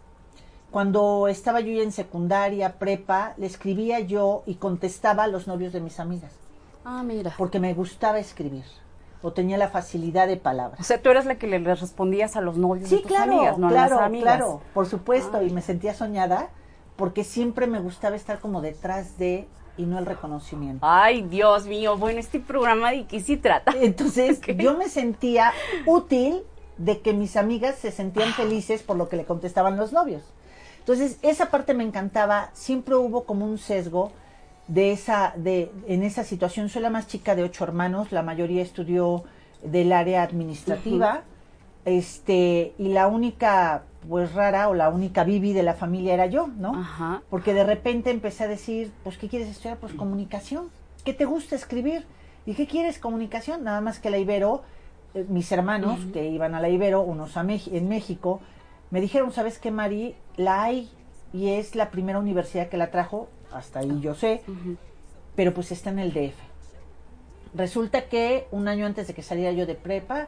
Cuando 0.69 1.29
estaba 1.29 1.61
yo 1.61 1.71
ya 1.71 1.83
en 1.83 1.93
secundaria, 1.93 2.77
prepa, 2.77 3.33
le 3.37 3.45
escribía 3.47 4.01
yo 4.01 4.43
y 4.45 4.55
contestaba 4.55 5.23
a 5.23 5.27
los 5.27 5.47
novios 5.47 5.71
de 5.71 5.79
mis 5.79 5.99
amigas, 6.01 6.33
Ah, 6.83 7.03
mira. 7.03 7.33
porque 7.37 7.59
me 7.61 7.73
gustaba 7.73 8.19
escribir 8.19 8.65
o 9.21 9.33
tenía 9.33 9.57
la 9.57 9.69
facilidad 9.69 10.27
de 10.27 10.35
O 10.35 10.39
palabras. 10.39 10.85
sea, 10.85 11.01
tú 11.01 11.09
eras 11.09 11.25
la 11.25 11.35
que 11.35 11.47
le 11.47 11.59
respondías 11.59 12.35
a 12.35 12.41
los 12.41 12.57
novios 12.57 12.87
Sí, 12.89 12.95
de 12.97 13.01
tus 13.01 13.11
claro, 13.11 13.31
amigas, 13.33 13.57
no 13.57 13.67
a 13.67 13.69
claro, 13.71 13.95
las 13.95 14.05
amigas. 14.05 14.37
claro, 14.37 14.61
por 14.73 14.85
supuesto, 14.85 15.37
Ah. 15.37 15.43
y 15.43 15.49
me 15.49 15.61
sentía 15.61 15.93
soñada 15.93 16.49
porque 16.95 17.23
siempre 17.23 17.67
me 17.67 17.79
gustaba 17.79 18.15
estar 18.15 18.39
como 18.39 18.61
detrás 18.61 19.17
de 19.17 19.47
y 19.77 19.85
no 19.85 19.99
el 19.99 20.05
reconocimiento. 20.07 20.85
Ay, 20.87 21.21
Dios 21.21 21.67
mío, 21.67 21.97
bueno, 21.97 22.19
este 22.19 22.39
programa 22.39 22.91
de 22.91 23.05
qué 23.05 23.19
se 23.19 23.37
trata. 23.37 23.73
Entonces 23.79 24.39
yo 24.57 24.75
me 24.77 24.89
sentía 24.89 25.51
útil 25.85 26.43
de 26.77 26.99
que 27.01 27.13
mis 27.13 27.37
amigas 27.37 27.75
se 27.75 27.91
sentían 27.91 28.33
felices 28.33 28.81
por 28.83 28.97
lo 28.97 29.09
que 29.09 29.17
le 29.17 29.25
contestaban 29.25 29.77
los 29.77 29.93
novios. 29.93 30.23
Entonces 30.79 31.17
esa 31.21 31.51
parte 31.51 31.73
me 31.73 31.83
encantaba, 31.83 32.49
siempre 32.53 32.95
hubo 32.95 33.25
como 33.25 33.45
un 33.45 33.57
sesgo 33.57 34.11
de 34.67 34.91
esa, 34.91 35.33
de, 35.35 35.71
en 35.87 36.03
esa 36.03 36.23
situación. 36.23 36.69
Soy 36.69 36.81
la 36.81 36.89
más 36.89 37.07
chica 37.07 37.35
de 37.35 37.43
ocho 37.43 37.63
hermanos, 37.63 38.11
la 38.11 38.23
mayoría 38.23 38.61
estudió 38.61 39.23
del 39.63 39.91
área 39.91 40.23
administrativa, 40.23 41.23
este, 41.85 42.73
y 42.77 42.89
la 42.89 43.07
única 43.07 43.83
pues 44.07 44.33
rara 44.33 44.69
o 44.69 44.73
la 44.73 44.89
única 44.89 45.23
Bibi 45.23 45.53
de 45.53 45.63
la 45.63 45.73
familia 45.73 46.13
era 46.13 46.27
yo, 46.27 46.47
¿no? 46.47 46.79
Ajá. 46.79 47.21
Porque 47.29 47.53
de 47.53 47.63
repente 47.63 48.09
empecé 48.09 48.45
a 48.45 48.47
decir, 48.47 48.91
pues, 49.03 49.17
¿qué 49.17 49.27
quieres 49.27 49.49
estudiar? 49.49 49.77
Pues 49.77 49.93
comunicación. 49.93 50.69
¿Qué 51.03 51.13
te 51.13 51.25
gusta 51.25 51.55
escribir? 51.55 52.05
¿Y 52.45 52.53
qué 52.53 52.67
quieres? 52.67 52.99
Comunicación. 52.99 53.63
Nada 53.63 53.81
más 53.81 53.99
que 53.99 54.09
la 54.09 54.17
Ibero, 54.17 54.63
eh, 55.13 55.25
mis 55.27 55.51
hermanos 55.51 55.99
que 56.13 56.29
iban 56.29 56.55
a 56.55 56.61
la 56.61 56.69
Ibero, 56.69 57.01
unos 57.01 57.35
a 57.35 57.41
en 57.41 57.89
México, 57.89 58.39
me 58.91 59.01
dijeron, 59.01 59.33
¿sabes 59.33 59.59
qué, 59.59 59.71
Mari? 59.71 60.15
La 60.37 60.63
hay 60.63 60.89
y 61.33 61.49
es 61.49 61.75
la 61.75 61.91
primera 61.91 62.19
universidad 62.19 62.69
que 62.69 62.77
la 62.77 62.91
trajo, 62.91 63.29
hasta 63.51 63.79
ahí 63.79 63.99
yo 64.01 64.15
sé, 64.15 64.41
pero 65.35 65.53
pues 65.53 65.71
está 65.71 65.89
en 65.89 65.99
el 65.99 66.13
DF. 66.13 66.35
Resulta 67.53 68.03
que 68.09 68.47
un 68.51 68.67
año 68.67 68.85
antes 68.85 69.07
de 69.07 69.13
que 69.13 69.23
saliera 69.23 69.51
yo 69.51 69.65
de 69.65 69.75
prepa, 69.75 70.27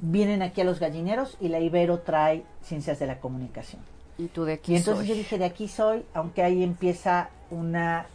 vienen 0.00 0.42
aquí 0.42 0.60
a 0.60 0.64
los 0.64 0.80
gallineros 0.80 1.36
y 1.40 1.48
la 1.48 1.60
Ibero 1.60 2.00
trae 2.00 2.44
ciencias 2.62 2.98
de 2.98 3.06
la 3.06 3.20
comunicación. 3.20 3.82
Y 4.18 4.26
tú 4.26 4.44
de 4.44 4.54
aquí 4.54 4.72
Y 4.72 4.76
entonces 4.76 5.06
soy. 5.06 5.08
yo 5.08 5.14
dije, 5.14 5.38
de 5.38 5.44
aquí 5.44 5.68
soy, 5.68 6.04
aunque 6.14 6.42
ahí 6.42 6.62
empieza 6.62 7.30
una, 7.50 8.06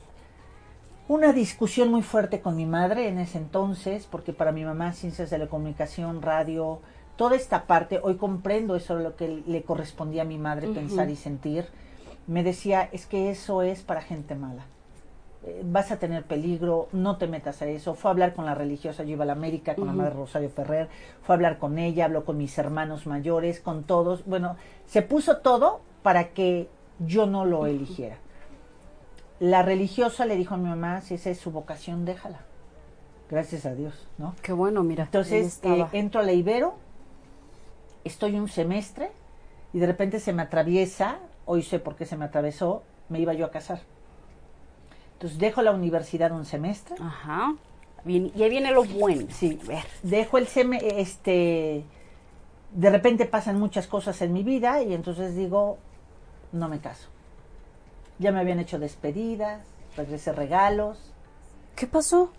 una 1.08 1.34
discusión 1.34 1.89
muy 1.89 2.01
fuerte 2.01 2.42
con 2.42 2.56
mi 2.56 2.66
madre 2.66 3.08
en 3.08 3.18
ese 3.20 3.38
entonces, 3.38 4.08
porque 4.10 4.34
para 4.34 4.51
mi 4.51 4.63
mamá 4.63 4.94
ciencias 4.94 5.30
de 5.30 5.38
la 5.38 5.48
comunicación, 5.48 6.22
radio, 6.22 6.80
toda 7.16 7.36
esta 7.36 7.66
parte, 7.66 8.00
hoy 8.04 8.16
comprendo 8.16 8.75
eso 8.75 8.96
lo 8.96 9.16
que 9.16 9.44
le 9.46 9.63
correspondía 9.63 10.22
a 10.22 10.25
mi 10.25 10.38
madre 10.38 10.68
pensar 10.68 11.10
y 11.10 11.16
sentir, 11.16 11.66
me 12.28 12.44
decía, 12.44 12.90
es 12.92 13.06
que 13.06 13.30
eso 13.32 13.62
es 13.62 13.82
para 13.82 14.02
gente 14.02 14.36
mala. 14.36 14.66
Eh, 15.46 15.62
Vas 15.66 15.92
a 15.92 15.98
tener 15.98 16.24
peligro, 16.24 16.90
no 16.92 17.18
te 17.18 17.28
metas 17.28 17.62
a 17.62 17.68
eso. 17.68 17.96
Fue 17.96 18.10
a 18.10 18.14
hablar 18.14 18.34
con 18.34 18.46
la 18.46 18.54
religiosa, 18.56 19.04
yo 19.04 19.12
iba 19.12 19.24
a 19.24 19.28
la 19.28 19.34
América 19.34 19.76
con 19.76 19.88
la 19.88 19.94
madre 19.94 20.12
Rosario 20.12 20.50
Ferrer, 20.50 20.90
fue 21.24 21.34
a 21.34 21.38
hablar 21.38 21.58
con 21.58 21.80
ella, 21.80 22.06
habló 22.06 22.26
con 22.26 22.38
mis 22.38 22.58
hermanos 22.58 23.08
mayores, 23.08 23.60
con 23.60 23.84
todos. 23.84 24.26
Bueno, 24.26 24.58
se 24.86 25.02
puso 25.02 25.38
todo 25.38 25.82
para 26.04 26.30
que 26.30 26.70
yo 27.00 27.26
no 27.26 27.46
lo 27.46 27.66
eligiera. 27.66 28.18
La 29.40 29.62
religiosa 29.62 30.26
le 30.26 30.36
dijo 30.36 30.56
a 30.56 30.58
mi 30.58 30.68
mamá, 30.68 31.02
si 31.02 31.14
esa 31.14 31.30
es 31.30 31.38
su 31.38 31.52
vocación, 31.52 32.06
déjala. 32.06 32.40
Gracias 33.30 33.66
a 33.66 33.76
Dios, 33.76 34.08
¿no? 34.18 34.34
Qué 34.42 34.54
bueno, 34.54 34.84
mira. 34.84 35.04
Entonces 35.04 35.60
eh, 35.64 35.86
entro 35.92 36.22
a 36.22 36.24
la 36.24 36.32
Ibero, 36.32 36.76
estoy 38.04 38.36
un 38.40 38.48
semestre 38.48 39.12
y 39.74 39.80
de 39.80 39.86
repente 39.86 40.20
se 40.20 40.34
me 40.34 40.42
atraviesa, 40.42 41.20
hoy 41.48 41.63
sé 41.63 41.80
por 41.80 41.96
qué 41.96 42.06
se 42.06 42.16
me 42.16 42.25
atravesó, 42.25 42.84
me 43.10 43.20
iba 43.20 43.34
yo 43.34 43.46
a 43.46 43.51
casar. 43.51 43.80
Entonces 45.13 45.39
dejo 45.39 45.63
la 45.63 45.72
universidad 45.72 46.32
un 46.32 46.46
semestre, 46.46 46.96
Ajá. 47.01 47.56
Bien, 48.04 48.32
y 48.36 48.44
ahí 48.44 48.50
viene 48.51 48.72
lo 48.72 48.84
bueno. 48.84 49.27
Sí. 49.32 49.60
A 49.63 49.68
ver. 49.68 49.84
dejo 50.04 50.38
el 50.38 50.46
seme, 50.48 50.80
este, 51.01 51.84
de 52.72 52.89
repente 52.92 53.25
pasan 53.25 53.60
muchas 53.60 53.88
cosas 53.88 54.22
en 54.22 54.32
mi 54.32 54.44
vida 54.44 54.84
y 54.84 54.94
entonces 54.94 55.36
digo, 55.36 55.80
no 56.51 56.70
me 56.70 56.80
caso. 56.80 57.08
Ya 58.20 58.32
me 58.32 58.39
habían 58.39 58.60
hecho 58.60 58.77
despedidas, 58.77 59.66
regresé 59.96 60.32
regalos, 60.32 61.13
¿Qué 61.75 61.86
pasó? 61.86 62.32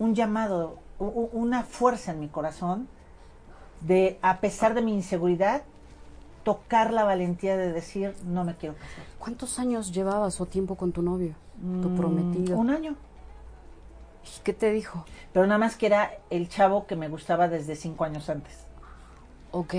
un 0.00 0.14
llamado, 0.14 0.78
una 0.98 1.62
fuerza 1.62 2.12
en 2.12 2.20
mi 2.20 2.28
corazón 2.28 2.88
de, 3.80 4.18
a 4.22 4.40
pesar 4.40 4.74
de 4.74 4.82
mi 4.82 4.92
inseguridad, 4.92 5.62
tocar 6.44 6.92
la 6.92 7.04
valentía 7.04 7.56
de 7.56 7.72
decir, 7.72 8.14
no 8.24 8.44
me 8.44 8.56
quiero 8.56 8.74
casar. 8.76 9.04
¿Cuántos 9.18 9.58
años 9.58 9.92
llevabas 9.92 10.40
o 10.40 10.46
tiempo 10.46 10.76
con 10.76 10.92
tu 10.92 11.02
novio? 11.02 11.34
Tu 11.82 11.90
Mm, 11.90 11.96
prometido. 11.96 12.56
Un 12.56 12.70
año. 12.70 12.96
¿Y 14.24 14.40
¿Qué 14.42 14.52
te 14.52 14.70
dijo? 14.72 15.04
Pero 15.32 15.46
nada 15.46 15.58
más 15.58 15.76
que 15.76 15.86
era 15.86 16.10
el 16.30 16.48
chavo 16.48 16.86
que 16.86 16.96
me 16.96 17.08
gustaba 17.08 17.48
desde 17.48 17.76
cinco 17.76 18.04
años 18.04 18.28
antes. 18.28 18.68
Ok. 19.50 19.74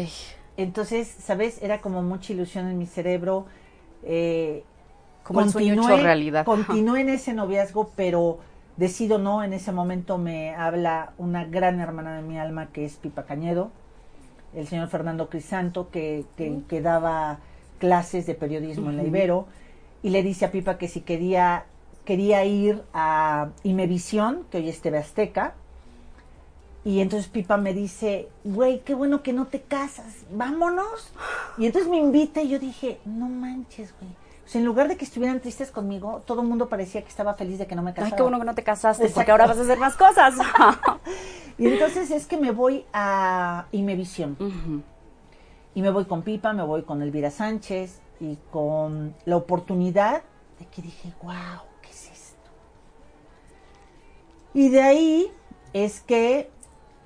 Entonces, 0.57 1.07
¿sabes? 1.07 1.61
Era 1.61 1.81
como 1.81 2.01
mucha 2.01 2.33
ilusión 2.33 2.67
en 2.67 2.77
mi 2.77 2.85
cerebro. 2.85 3.45
Eh, 4.03 4.63
Como 5.23 5.41
el 5.41 5.49
sueño 5.49 5.73
hecho 5.73 5.97
realidad. 5.97 6.45
Continué 6.45 7.01
en 7.01 7.09
ese 7.09 7.33
noviazgo, 7.33 7.91
pero 7.95 8.39
decido 8.77 9.17
no. 9.19 9.43
En 9.43 9.53
ese 9.53 9.71
momento 9.71 10.17
me 10.17 10.55
habla 10.55 11.13
una 11.17 11.45
gran 11.45 11.79
hermana 11.79 12.15
de 12.15 12.23
mi 12.23 12.37
alma 12.39 12.67
que 12.71 12.85
es 12.85 12.95
Pipa 12.97 13.25
Cañedo, 13.25 13.71
el 14.55 14.67
señor 14.67 14.89
Fernando 14.89 15.29
Crisanto, 15.29 15.89
que, 15.89 16.25
que, 16.37 16.61
que 16.67 16.81
daba 16.81 17.39
clases 17.79 18.25
de 18.25 18.35
periodismo 18.35 18.89
en 18.89 18.97
la. 18.97 19.03
Ibero, 19.03 19.47
y 20.03 20.09
le 20.09 20.23
dice 20.23 20.45
a 20.45 20.51
Pipa 20.51 20.77
que 20.77 20.87
si 20.87 21.01
quería, 21.01 21.65
quería 22.05 22.45
ir 22.45 22.83
a 22.93 23.49
Imevisión, 23.63 24.45
que 24.51 24.57
hoy 24.57 24.69
es 24.69 24.81
TV 24.81 24.97
Azteca, 24.97 25.55
y 26.85 27.01
entonces 27.01 27.29
Pipa 27.29 27.57
me 27.57 27.73
dice, 27.73 28.29
güey, 28.43 28.79
qué 28.81 28.95
bueno 28.95 29.21
que 29.21 29.33
no 29.33 29.47
te 29.47 29.61
casas, 29.61 30.25
vámonos. 30.31 31.11
Y 31.57 31.65
entonces 31.65 31.89
me 31.89 31.97
invita 31.97 32.41
y 32.41 32.49
yo 32.49 32.59
dije, 32.59 32.99
no 33.05 33.27
manches, 33.27 33.93
güey. 33.99 34.11
O 34.49 34.51
sea, 34.51 34.61
en 34.61 34.65
lugar 34.65 34.87
de 34.87 34.97
que 34.97 35.05
estuvieran 35.05 35.39
tristes 35.41 35.69
conmigo, 35.69 36.23
todo 36.25 36.41
el 36.41 36.47
mundo 36.47 36.69
parecía 36.69 37.03
que 37.03 37.09
estaba 37.09 37.35
feliz 37.35 37.59
de 37.59 37.67
que 37.67 37.75
no 37.75 37.83
me 37.83 37.93
casara. 37.93 38.07
Ay, 38.07 38.17
qué 38.17 38.23
bueno 38.23 38.39
que 38.39 38.45
no 38.45 38.55
te 38.55 38.63
casaste, 38.63 39.03
porque 39.03 39.11
Exacto. 39.11 39.31
ahora 39.31 39.45
vas 39.45 39.59
a 39.59 39.61
hacer 39.61 39.77
más 39.77 39.95
cosas. 39.95 40.35
Y 41.59 41.67
entonces 41.67 42.09
es 42.09 42.25
que 42.25 42.35
me 42.37 42.49
voy 42.49 42.83
a 42.91 43.67
Imevisión. 43.71 44.37
Ujú. 44.39 44.81
Y 45.75 45.81
me 45.83 45.91
voy 45.91 46.05
con 46.05 46.23
Pipa, 46.23 46.51
me 46.53 46.63
voy 46.63 46.81
con 46.81 47.03
Elvira 47.03 47.29
Sánchez 47.29 47.99
y 48.19 48.39
con 48.49 49.13
la 49.25 49.35
oportunidad 49.35 50.23
de 50.57 50.65
que 50.65 50.81
dije, 50.81 51.13
wow, 51.21 51.61
¿qué 51.83 51.89
es 51.91 52.09
esto? 52.09 52.49
Y 54.55 54.69
de 54.69 54.81
ahí 54.81 55.31
es 55.73 55.99
que 55.99 56.49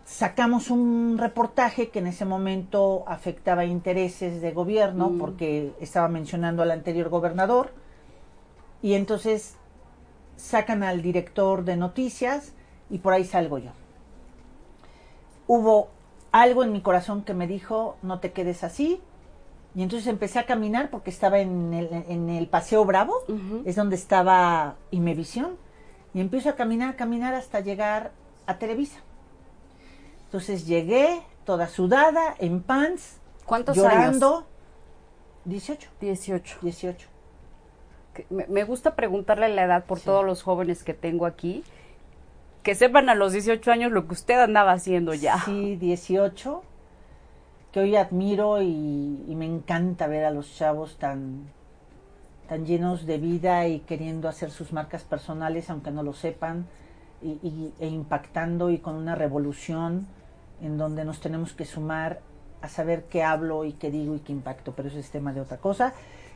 sacamos 0.06 0.70
un 0.70 1.18
reportaje 1.18 1.90
que 1.90 2.00
en 2.00 2.08
ese 2.08 2.26
momento 2.26 3.04
afectaba 3.08 3.66
intereses 3.66 4.42
de 4.42 4.52
gobierno 4.52 5.10
Mm. 5.10 5.18
porque 5.20 5.74
estaba 5.80 6.08
mencionando 6.10 6.62
al 6.62 6.72
anterior 6.72 7.10
gobernador. 7.10 7.72
Y 8.82 8.94
entonces 8.96 9.56
sacan 10.36 10.84
al 10.84 11.02
director 11.02 11.64
de 11.64 11.78
noticias 11.78 12.54
y 12.90 12.98
por 13.00 13.14
ahí 13.14 13.24
salgo 13.24 13.58
yo. 13.60 13.72
Hubo 15.48 15.90
algo 16.32 16.64
en 16.64 16.72
mi 16.72 16.82
corazón 16.82 17.24
que 17.24 17.34
me 17.34 17.48
dijo, 17.48 17.98
no 18.02 18.20
te 18.20 18.32
quedes 18.32 18.64
así. 18.64 19.02
Y 19.76 19.84
entonces 19.84 20.08
empecé 20.08 20.40
a 20.40 20.46
caminar 20.46 20.90
porque 20.90 21.10
estaba 21.10 21.40
en 21.40 21.74
el, 21.74 21.90
en 22.08 22.30
el 22.30 22.48
Paseo 22.48 22.86
Bravo, 22.86 23.16
es 23.66 23.76
donde 23.76 23.96
estaba 23.96 24.76
Imevisión. 24.92 25.58
Y 26.14 26.20
empiezo 26.22 26.50
a 26.50 26.54
caminar, 26.56 26.92
a 26.92 26.96
caminar 26.96 27.34
hasta 27.34 27.60
llegar 27.60 28.12
a 28.46 28.58
Televisa. 28.60 29.00
Entonces 30.34 30.66
llegué 30.66 31.22
toda 31.46 31.68
sudada, 31.68 32.34
en 32.40 32.64
pants, 32.64 33.20
¿Cuántos 33.46 33.78
llorando. 33.78 34.38
años? 34.38 34.46
18, 35.46 35.90
18. 36.02 36.58
18. 36.64 37.08
Que 38.16 38.26
Me, 38.32 38.48
me 38.48 38.64
gusta 38.64 38.96
preguntarle 38.96 39.48
la 39.50 39.66
edad 39.66 39.86
por 39.86 40.00
Sí. 40.00 40.06
todos 40.06 40.26
los 40.26 40.42
jóvenes 40.42 40.84
que 40.84 40.96
tengo 40.96 41.28
aquí. 41.28 41.64
Que 42.64 42.74
sepan 42.74 43.10
a 43.10 43.16
los 43.16 43.34
18 43.34 43.72
años 43.72 43.92
lo 43.92 44.08
que 44.08 44.14
usted 44.14 44.40
andaba 44.40 44.72
haciendo 44.72 45.14
ya. 45.14 45.38
Sí, 45.46 45.76
18, 45.76 46.64
que 47.72 47.82
hoy 47.82 47.96
admiro 47.96 48.60
y, 48.64 49.24
y 49.28 49.36
me 49.36 49.46
encanta 49.46 50.08
ver 50.08 50.26
a 50.26 50.32
los 50.32 50.52
chavos 50.58 50.98
tan, 50.98 51.44
tan 52.50 52.66
llenos 52.66 53.06
de 53.06 53.20
vida 53.20 53.68
y 53.68 53.82
queriendo 53.82 54.28
hacer 54.28 54.50
sus 54.50 54.74
marcas 54.74 55.04
personales, 55.04 55.70
aunque 55.70 55.92
no 55.92 56.02
lo 56.02 56.14
sepan, 56.14 56.66
y, 57.22 57.34
y- 57.48 57.72
e 57.80 57.86
impactando 57.88 58.72
y 58.72 58.80
con 58.80 58.96
una 58.96 59.14
revolución 59.14 60.08
en 60.64 60.78
donde 60.78 61.06
nos 61.06 61.20
tenemos 61.20 61.54
que 61.54 61.66
sumar 61.66 62.22
a 62.62 62.70
saber 62.70 63.04
qué 63.04 63.22
hablo 63.24 63.66
y 63.66 63.74
qué 63.74 63.92
digo 63.92 64.16
y 64.16 64.20
qué 64.20 64.32
impacto, 64.32 64.74
pero 64.74 64.88
eso 64.88 64.98
es 64.98 65.12
tema 65.12 65.34
de 65.34 65.42
otra 65.42 65.58
cosa. 65.58 65.94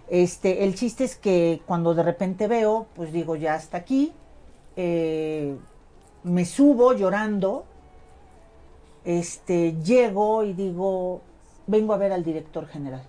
Este, 0.09 0.65
el 0.65 0.75
chiste 0.75 1.05
es 1.05 1.15
que 1.15 1.61
cuando 1.65 1.95
de 1.95 2.03
repente 2.03 2.47
veo, 2.47 2.87
pues 2.95 3.13
digo, 3.13 3.37
ya 3.37 3.55
hasta 3.55 3.77
aquí, 3.77 4.13
eh, 4.75 5.55
me 6.23 6.45
subo 6.45 6.93
llorando, 6.93 7.65
este, 9.05 9.75
llego 9.81 10.43
y 10.43 10.53
digo, 10.53 11.21
vengo 11.65 11.93
a 11.93 11.97
ver 11.97 12.11
al 12.11 12.23
director 12.23 12.67
general. 12.67 13.03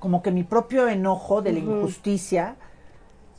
Como 0.00 0.22
que 0.22 0.32
mi 0.32 0.42
propio 0.42 0.88
enojo 0.88 1.42
de 1.42 1.52
la 1.52 1.58
injusticia 1.60 2.56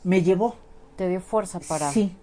me 0.04 0.22
llevó. 0.22 0.56
Te 0.96 1.08
dio 1.08 1.20
fuerza 1.20 1.60
para... 1.60 1.90
Sí. 1.90 2.16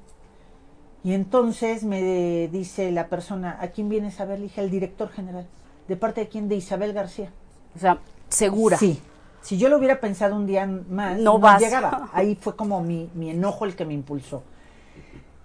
Y 1.03 1.13
entonces 1.13 1.83
me 1.83 2.47
dice 2.51 2.91
la 2.91 3.07
persona, 3.07 3.57
¿a 3.61 3.69
quién 3.69 3.87
vienes 3.89 4.19
a 4.19 4.25
ver? 4.25 4.39
Le 4.39 4.43
dije, 4.45 4.61
al 4.61 4.69
director 4.69 5.09
general. 5.09 5.47
¿De 5.87 5.95
parte 5.95 6.21
de 6.21 6.27
quién? 6.27 6.49
De 6.49 6.55
Isabel 6.55 6.93
García. 6.93 7.31
O 7.75 7.79
sea, 7.79 7.99
segura. 8.27 8.77
Sí. 8.77 8.99
Si 9.41 9.57
yo 9.57 9.69
lo 9.69 9.77
hubiera 9.77 10.01
pensado 10.01 10.35
un 10.35 10.45
día 10.45 10.65
más, 10.67 11.17
No 11.17 11.33
no, 11.33 11.39
vas. 11.39 11.61
llegaba. 11.61 12.09
Ahí 12.13 12.35
fue 12.35 12.55
como 12.55 12.81
mi, 12.83 13.09
mi 13.13 13.29
enojo 13.29 13.63
el 13.65 13.75
que 13.75 13.85
me 13.85 13.93
impulsó. 13.93 14.43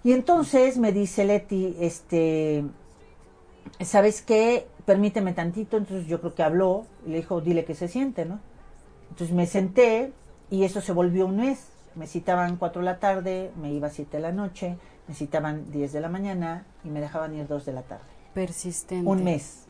Y 0.03 0.11
entonces 0.11 0.77
me 0.77 0.91
dice 0.91 1.23
Leti, 1.25 1.75
este, 1.79 2.65
¿sabes 3.79 4.21
qué? 4.21 4.67
Permíteme 4.85 5.33
tantito. 5.33 5.77
Entonces 5.77 6.07
yo 6.07 6.19
creo 6.19 6.35
que 6.35 6.43
habló 6.43 6.85
y 7.05 7.11
le 7.11 7.17
dijo, 7.17 7.41
dile 7.41 7.65
que 7.65 7.73
se 7.73 7.87
siente, 7.87 8.25
¿no? 8.25 8.39
Entonces 9.09 9.35
me 9.35 9.47
senté 9.47 10.11
y 10.51 10.63
eso 10.63 10.81
se 10.81 10.91
volvió 10.91 11.25
un 11.25 11.37
mes. 11.37 11.67
Me 11.95 12.07
citaban 12.07 12.57
4 12.57 12.81
de 12.81 12.85
la 12.85 12.99
tarde, 12.99 13.51
me 13.59 13.71
iba 13.71 13.87
a 13.87 13.91
7 13.91 14.17
de 14.17 14.21
la 14.21 14.33
noche, 14.33 14.77
me 15.07 15.13
citaban 15.15 15.71
10 15.71 15.93
de 15.93 15.99
la 16.01 16.09
mañana 16.09 16.65
y 16.83 16.89
me 16.89 16.99
dejaban 17.01 17.35
ir 17.35 17.47
2 17.47 17.65
de 17.65 17.73
la 17.73 17.81
tarde. 17.83 18.03
Persistente. 18.33 19.07
Un 19.07 19.23
mes. 19.23 19.65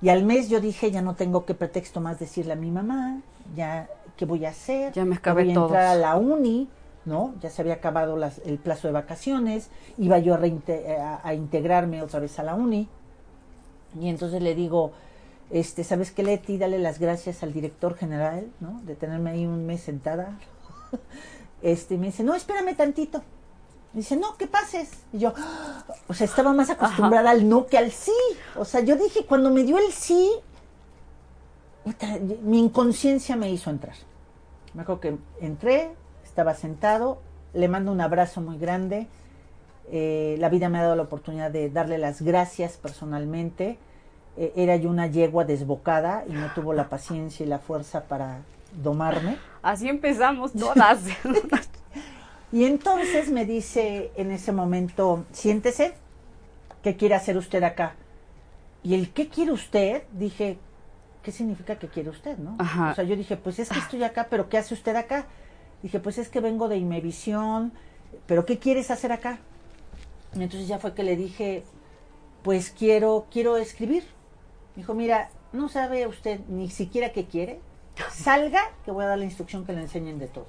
Y 0.00 0.08
al 0.08 0.24
mes 0.24 0.48
yo 0.48 0.60
dije, 0.60 0.90
ya 0.90 1.00
no 1.02 1.14
tengo 1.14 1.44
qué 1.44 1.54
pretexto 1.54 2.00
más 2.00 2.18
decirle 2.18 2.54
a 2.54 2.56
mi 2.56 2.70
mamá, 2.70 3.20
ya, 3.54 3.88
¿qué 4.16 4.24
voy 4.24 4.44
a 4.44 4.50
hacer? 4.50 4.92
Ya 4.92 5.04
me 5.04 5.16
acabé 5.16 5.44
voy 5.44 5.52
a 5.52 5.54
todos. 5.54 5.70
entrar 5.70 5.86
a 5.86 5.94
la 5.94 6.16
uni, 6.16 6.68
¿no? 7.04 7.34
Ya 7.40 7.50
se 7.50 7.62
había 7.62 7.74
acabado 7.74 8.16
las- 8.16 8.38
el 8.44 8.58
plazo 8.58 8.88
de 8.88 8.94
vacaciones, 8.94 9.68
iba 9.98 10.18
yo 10.18 10.34
a, 10.34 10.38
reinte- 10.38 10.98
a- 10.98 11.20
a 11.22 11.34
integrarme 11.34 12.02
otra 12.02 12.18
vez 12.20 12.38
a 12.38 12.42
la 12.42 12.54
uni. 12.54 12.88
Y 14.00 14.08
entonces 14.08 14.42
le 14.42 14.54
digo, 14.56 14.92
este, 15.50 15.84
¿sabes 15.84 16.10
qué, 16.10 16.22
Leti? 16.22 16.56
Dale 16.58 16.78
las 16.78 16.98
gracias 16.98 17.42
al 17.42 17.52
director 17.52 17.94
general, 17.94 18.48
¿no? 18.60 18.80
De 18.84 18.96
tenerme 18.96 19.30
ahí 19.30 19.46
un 19.46 19.66
mes 19.66 19.82
sentada. 19.82 20.36
Este, 21.62 21.96
me 21.96 22.06
dice, 22.06 22.24
no, 22.24 22.34
espérame 22.34 22.74
tantito. 22.76 23.22
Dice, 23.94 24.16
no, 24.16 24.36
que 24.36 24.46
pases. 24.46 24.90
Y 25.12 25.18
yo, 25.18 25.34
o 26.08 26.14
sea, 26.14 26.24
estaba 26.24 26.52
más 26.52 26.70
acostumbrada 26.70 27.30
al 27.30 27.48
no 27.48 27.66
que 27.66 27.78
al 27.78 27.90
sí. 27.92 28.12
O 28.56 28.64
sea, 28.64 28.80
yo 28.80 28.96
dije, 28.96 29.26
cuando 29.26 29.50
me 29.50 29.64
dio 29.64 29.78
el 29.78 29.92
sí, 29.92 30.30
mi 32.42 32.58
inconsciencia 32.58 33.36
me 33.36 33.50
hizo 33.50 33.70
entrar. 33.70 33.96
Me 34.74 34.82
acuerdo 34.82 35.00
que 35.00 35.16
entré, 35.40 35.90
estaba 36.24 36.54
sentado, 36.54 37.20
le 37.52 37.68
mando 37.68 37.92
un 37.92 38.00
abrazo 38.00 38.40
muy 38.40 38.58
grande. 38.58 39.06
Eh, 39.90 40.36
la 40.38 40.48
vida 40.48 40.68
me 40.68 40.78
ha 40.78 40.82
dado 40.82 40.96
la 40.96 41.02
oportunidad 41.02 41.50
de 41.50 41.68
darle 41.68 41.98
las 41.98 42.22
gracias 42.22 42.78
personalmente. 42.78 43.78
Eh, 44.38 44.52
era 44.56 44.76
yo 44.76 44.88
una 44.88 45.08
yegua 45.08 45.44
desbocada 45.44 46.24
y 46.26 46.32
no 46.32 46.50
tuvo 46.54 46.72
la 46.72 46.88
paciencia 46.88 47.44
y 47.44 47.48
la 47.48 47.58
fuerza 47.58 48.04
para 48.04 48.40
domarme. 48.82 49.36
Así 49.60 49.88
empezamos 49.88 50.52
todas. 50.52 51.00
Y 52.52 52.64
entonces 52.66 53.30
me 53.30 53.46
dice 53.46 54.12
en 54.14 54.30
ese 54.30 54.52
momento, 54.52 55.24
siéntese, 55.32 55.94
¿qué 56.82 56.96
quiere 56.96 57.14
hacer 57.14 57.38
usted 57.38 57.62
acá? 57.62 57.94
Y 58.82 58.94
el 58.94 59.10
¿qué 59.12 59.28
quiere 59.28 59.52
usted? 59.52 60.02
Dije, 60.12 60.58
¿qué 61.22 61.32
significa 61.32 61.78
que 61.78 61.88
quiere 61.88 62.10
usted, 62.10 62.36
no? 62.36 62.56
Ajá. 62.58 62.90
O 62.90 62.94
sea, 62.94 63.04
yo 63.04 63.16
dije, 63.16 63.38
pues 63.38 63.58
es 63.58 63.70
que 63.70 63.78
estoy 63.78 64.04
acá, 64.04 64.26
pero 64.28 64.50
¿qué 64.50 64.58
hace 64.58 64.74
usted 64.74 64.94
acá? 64.96 65.26
Dije, 65.82 65.98
pues 65.98 66.18
es 66.18 66.28
que 66.28 66.40
vengo 66.40 66.68
de 66.68 66.76
Imevisión, 66.76 67.72
pero 68.26 68.44
¿qué 68.44 68.58
quieres 68.58 68.90
hacer 68.90 69.12
acá? 69.12 69.38
Y 70.34 70.42
entonces 70.42 70.68
ya 70.68 70.78
fue 70.78 70.94
que 70.94 71.04
le 71.04 71.16
dije, 71.16 71.64
pues 72.42 72.70
quiero, 72.70 73.26
quiero 73.30 73.56
escribir. 73.56 74.04
Dijo, 74.76 74.94
mira, 74.94 75.30
no 75.52 75.68
sabe 75.68 76.06
usted 76.06 76.40
ni 76.48 76.68
siquiera 76.68 77.12
qué 77.12 77.24
quiere. 77.24 77.60
Salga, 78.12 78.60
que 78.84 78.90
voy 78.90 79.04
a 79.04 79.08
dar 79.08 79.18
la 79.18 79.24
instrucción 79.24 79.64
que 79.64 79.72
le 79.72 79.80
enseñen 79.80 80.18
de 80.18 80.26
todo. 80.26 80.46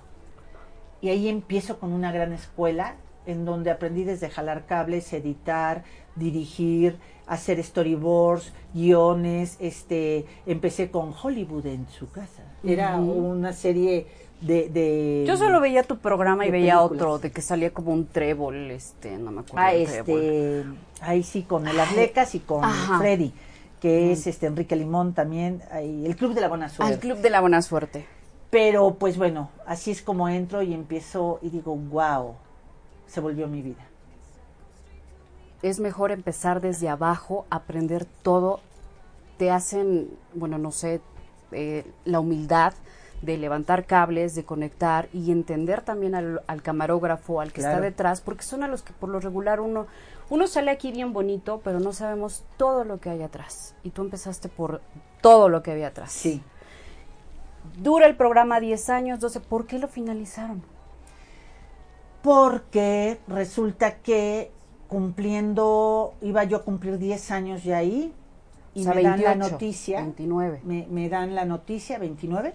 Y 1.03 1.09
ahí 1.09 1.27
empiezo 1.27 1.79
con 1.79 1.91
una 1.91 2.13
gran 2.13 2.31
escuela 2.31 2.95
en 3.25 3.43
donde 3.43 3.71
aprendí 3.71 4.05
desde 4.05 4.29
jalar 4.29 4.65
cables, 4.65 5.11
editar, 5.11 5.83
dirigir, 6.15 6.95
hacer 7.27 7.61
storyboards, 7.61 8.53
guiones, 8.73 9.57
este, 9.59 10.25
empecé 10.45 10.91
con 10.91 11.13
Hollywood 11.13 11.65
en 11.65 11.87
su 11.89 12.09
casa. 12.09 12.43
Era 12.63 12.95
una 12.95 13.51
serie 13.51 14.07
de, 14.39 14.69
de 14.69 15.25
Yo 15.27 15.35
solo 15.35 15.59
veía 15.59 15.83
tu 15.83 15.97
programa 15.97 16.45
y 16.45 16.51
veía 16.51 16.77
películas. 16.77 17.01
otro 17.03 17.19
de 17.19 17.31
que 17.31 17.41
salía 17.41 17.73
como 17.73 17.91
un 17.91 18.07
trébol, 18.07 18.71
este, 18.71 19.17
no 19.17 19.31
me 19.31 19.41
acuerdo. 19.41 19.67
Ah, 19.67 19.71
trébol. 19.71 20.21
este, 20.21 20.63
ahí 21.01 21.23
sí, 21.23 21.43
con 21.43 21.67
el 21.67 21.77
Atlecas 21.81 22.33
y 22.33 22.39
con 22.39 22.63
Ajá. 22.63 22.99
Freddy, 22.99 23.33
que 23.81 24.13
es 24.13 24.25
este 24.25 24.45
Enrique 24.45 24.77
Limón 24.77 25.13
también, 25.13 25.63
ahí, 25.69 26.05
el 26.05 26.15
Club 26.15 26.33
de 26.33 26.39
la 26.39 26.47
Buena 26.47 26.69
Suerte. 26.69 26.93
Al 26.93 26.99
Club 27.01 27.17
de 27.17 27.29
la 27.29 27.41
Buena 27.41 27.61
Suerte. 27.61 28.05
Pero 28.53 28.93
pues 28.99 29.17
bueno, 29.17 29.49
así 29.65 29.89
es 29.89 30.03
como 30.03 30.29
entro 30.29 30.61
y 30.61 30.75
empiezo 30.75 31.39
y 31.41 31.49
digo, 31.49 31.75
wow, 31.75 32.35
se 33.07 33.19
volvió 33.19 33.47
mi 33.47 33.63
vida. 33.63 33.83
Es 35.63 35.79
mejor 35.79 36.11
empezar 36.11 36.61
desde 36.61 36.87
abajo, 36.87 37.47
aprender 37.49 38.05
todo. 38.05 38.59
Te 39.39 39.49
hacen, 39.49 40.07
bueno, 40.35 40.59
no 40.59 40.69
sé, 40.69 41.01
eh, 41.51 41.83
la 42.05 42.19
humildad 42.19 42.75
de 43.23 43.39
levantar 43.39 43.87
cables, 43.87 44.35
de 44.35 44.45
conectar 44.45 45.09
y 45.13 45.31
entender 45.31 45.81
también 45.81 46.13
al, 46.13 46.43
al 46.45 46.61
camarógrafo, 46.61 47.41
al 47.41 47.51
que 47.53 47.61
está 47.61 47.81
detrás, 47.81 48.21
porque 48.21 48.43
son 48.43 48.61
a 48.61 48.67
los 48.67 48.83
que 48.83 48.93
por 48.93 49.09
lo 49.09 49.19
regular 49.19 49.61
uno, 49.61 49.87
uno 50.29 50.45
sale 50.45 50.69
aquí 50.69 50.91
bien 50.91 51.11
bonito, 51.11 51.59
pero 51.63 51.79
no 51.79 51.91
sabemos 51.91 52.43
todo 52.57 52.83
lo 52.83 52.99
que 52.99 53.09
hay 53.09 53.23
atrás. 53.23 53.73
Y 53.81 53.89
tú 53.89 54.03
empezaste 54.03 54.47
por 54.47 54.81
todo 55.21 55.49
lo 55.49 55.63
que 55.63 55.71
había 55.71 55.87
atrás. 55.87 56.11
Sí. 56.11 56.43
Dura 57.77 58.05
el 58.05 58.15
programa 58.15 58.59
10 58.59 58.89
años, 58.89 59.19
12. 59.19 59.39
¿Por 59.41 59.65
qué 59.65 59.79
lo 59.79 59.87
finalizaron? 59.87 60.61
Porque 62.21 63.19
resulta 63.27 63.95
que 63.97 64.51
cumpliendo, 64.87 66.13
iba 66.21 66.43
yo 66.43 66.57
a 66.57 66.63
cumplir 66.63 66.97
10 66.99 67.31
años 67.31 67.63
ya 67.63 67.77
ahí, 67.77 68.13
y 68.75 68.81
O 68.81 68.83
sea, 68.83 68.93
me 68.93 69.03
dan 69.03 69.21
la 69.21 69.29
28, 69.31 69.51
noticia, 69.51 70.01
29. 70.01 70.61
me, 70.63 70.87
me 70.89 71.09
dan 71.09 71.35
la 71.35 71.45
noticia, 71.45 71.97
29, 71.99 72.53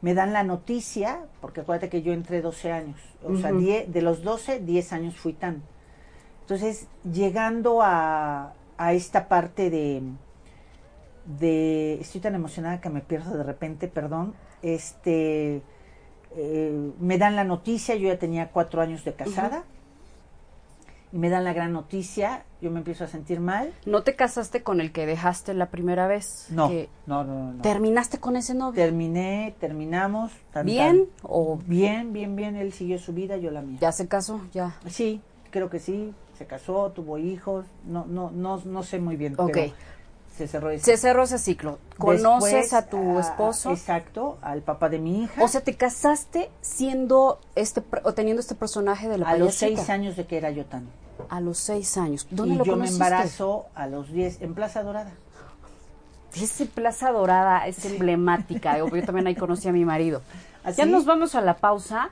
me 0.00 0.14
dan 0.14 0.32
la 0.32 0.42
noticia, 0.42 1.20
porque 1.40 1.60
acuérdate 1.60 1.88
que 1.88 2.02
yo 2.02 2.12
entré 2.12 2.40
12 2.40 2.72
años, 2.72 2.98
o 3.22 3.36
sea, 3.36 3.50
Ujú. 3.50 3.60
10 3.60 3.92
de 3.92 4.02
los 4.02 4.22
12, 4.22 4.60
10 4.60 4.92
años 4.92 5.16
fui 5.16 5.34
tan. 5.34 5.62
Entonces, 6.40 6.88
llegando 7.10 7.80
a, 7.82 8.54
a 8.76 8.92
esta 8.92 9.28
parte 9.28 9.70
de, 9.70 10.02
de, 11.26 11.94
estoy 12.00 12.20
tan 12.20 12.34
emocionada 12.34 12.80
que 12.80 12.90
me 12.90 13.00
pierdo 13.00 13.36
de 13.36 13.42
repente, 13.42 13.88
perdón, 13.88 14.34
este, 14.62 15.62
eh, 16.36 16.90
me 17.00 17.18
dan 17.18 17.36
la 17.36 17.44
noticia, 17.44 17.94
yo 17.94 18.08
ya 18.08 18.18
tenía 18.18 18.50
cuatro 18.50 18.80
años 18.82 19.04
de 19.04 19.14
casada, 19.14 19.64
y 21.12 21.18
me 21.18 21.28
dan 21.30 21.44
la 21.44 21.52
gran 21.52 21.72
noticia, 21.72 22.44
yo 22.60 22.72
me 22.72 22.78
empiezo 22.78 23.04
a 23.04 23.06
sentir 23.06 23.38
mal. 23.38 23.72
¿No 23.86 24.02
te 24.02 24.16
casaste 24.16 24.64
con 24.64 24.80
el 24.80 24.90
que 24.90 25.06
dejaste 25.06 25.54
la 25.54 25.70
primera 25.70 26.08
vez? 26.08 26.46
No, 26.50 26.68
Que 26.68 26.88
no, 27.06 27.22
no, 27.22 27.34
no, 27.34 27.52
no. 27.52 27.62
¿Terminaste 27.62 28.18
con 28.18 28.34
ese 28.34 28.52
novio? 28.54 28.82
Terminé, 28.82 29.54
terminamos. 29.60 30.32
tan, 30.52 30.66
¿Bien? 30.66 31.06
tan. 31.06 31.06
¿O 31.22 31.56
Bien, 31.66 32.12
bien, 32.12 32.34
bien. 32.34 32.56
Él 32.56 32.72
siguió 32.72 32.98
su 32.98 33.12
vida, 33.12 33.36
yo 33.36 33.52
la 33.52 33.62
mía. 33.62 33.78
ya 33.80 33.92
se 33.92 34.08
casó? 34.08 34.40
Ya. 34.52 34.76
Sí, 34.88 35.20
creo 35.52 35.70
que 35.70 35.78
sí. 35.78 36.12
Se 36.36 36.46
casó, 36.46 36.90
tuvo 36.90 37.16
hijos. 37.18 37.64
No, 37.84 38.06
no, 38.06 38.32
no, 38.32 38.60
no 38.64 38.82
sé 38.82 38.98
muy 38.98 39.14
bien. 39.14 39.34
Ok. 39.38 39.52
pero 39.52 39.72
se 40.36 40.48
cerró 40.48 40.70
ese. 40.70 40.84
Se 40.84 40.96
cerró 40.96 41.22
ese 41.22 41.38
ciclo. 41.38 41.78
¿Conoces 41.96 42.52
Después, 42.52 42.72
a 42.72 42.86
tu 42.86 43.18
ah, 43.18 43.20
esposo? 43.20 43.70
Exacto, 43.70 44.38
al 44.42 44.62
papá 44.62 44.88
de 44.88 44.98
mi 44.98 45.24
hija. 45.24 45.42
O 45.42 45.48
sea, 45.48 45.62
¿te 45.62 45.74
casaste 45.74 46.50
siendo 46.60 47.40
este 47.54 47.82
o 48.02 48.14
teniendo 48.14 48.40
este 48.40 48.54
personaje 48.54 49.08
de 49.08 49.18
la 49.18 49.28
a 49.28 49.36
los 49.36 49.54
seis 49.54 49.88
años 49.90 50.16
de 50.16 50.26
que 50.26 50.36
era 50.36 50.50
yo 50.50 50.64
tan. 50.66 50.88
A 51.28 51.40
los 51.40 51.58
seis 51.58 51.96
años. 51.96 52.26
¿Dónde 52.30 52.54
Y 52.54 52.58
lo 52.58 52.64
yo 52.64 52.76
me 52.76 52.88
embarazo 52.88 53.66
a 53.74 53.86
los 53.86 54.10
diez 54.10 54.40
en 54.42 54.54
Plaza 54.54 54.82
Dorada. 54.82 55.12
Esa 56.34 56.64
Plaza 56.64 57.12
Dorada 57.12 57.66
es 57.68 57.84
emblemática. 57.84 58.76
Yo 58.78 58.88
yo 58.88 59.04
también 59.04 59.28
ahí 59.28 59.36
conocí 59.36 59.68
a 59.68 59.72
mi 59.72 59.84
marido. 59.84 60.20
¿Ah, 60.64 60.72
Ya 60.72 60.84
sí? 60.84 60.90
nos 60.90 61.04
vamos 61.04 61.36
a 61.36 61.40
la 61.40 61.56
pausa. 61.58 62.10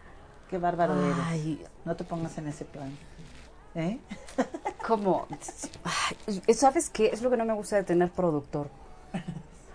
Qué 0.48 0.58
bárbaro 0.58 0.94
Ay, 1.26 1.54
eres. 1.60 1.70
No 1.84 1.96
te 1.96 2.04
pongas 2.04 2.38
en 2.38 2.46
ese 2.46 2.64
plan. 2.64 2.96
¿Eh? 3.74 3.98
como 4.86 5.26
¿sabes 6.54 6.90
qué? 6.90 7.06
Es 7.06 7.22
lo 7.22 7.30
que 7.30 7.36
no 7.36 7.44
me 7.44 7.54
gusta 7.54 7.76
de 7.76 7.84
tener 7.84 8.10
productor. 8.10 8.68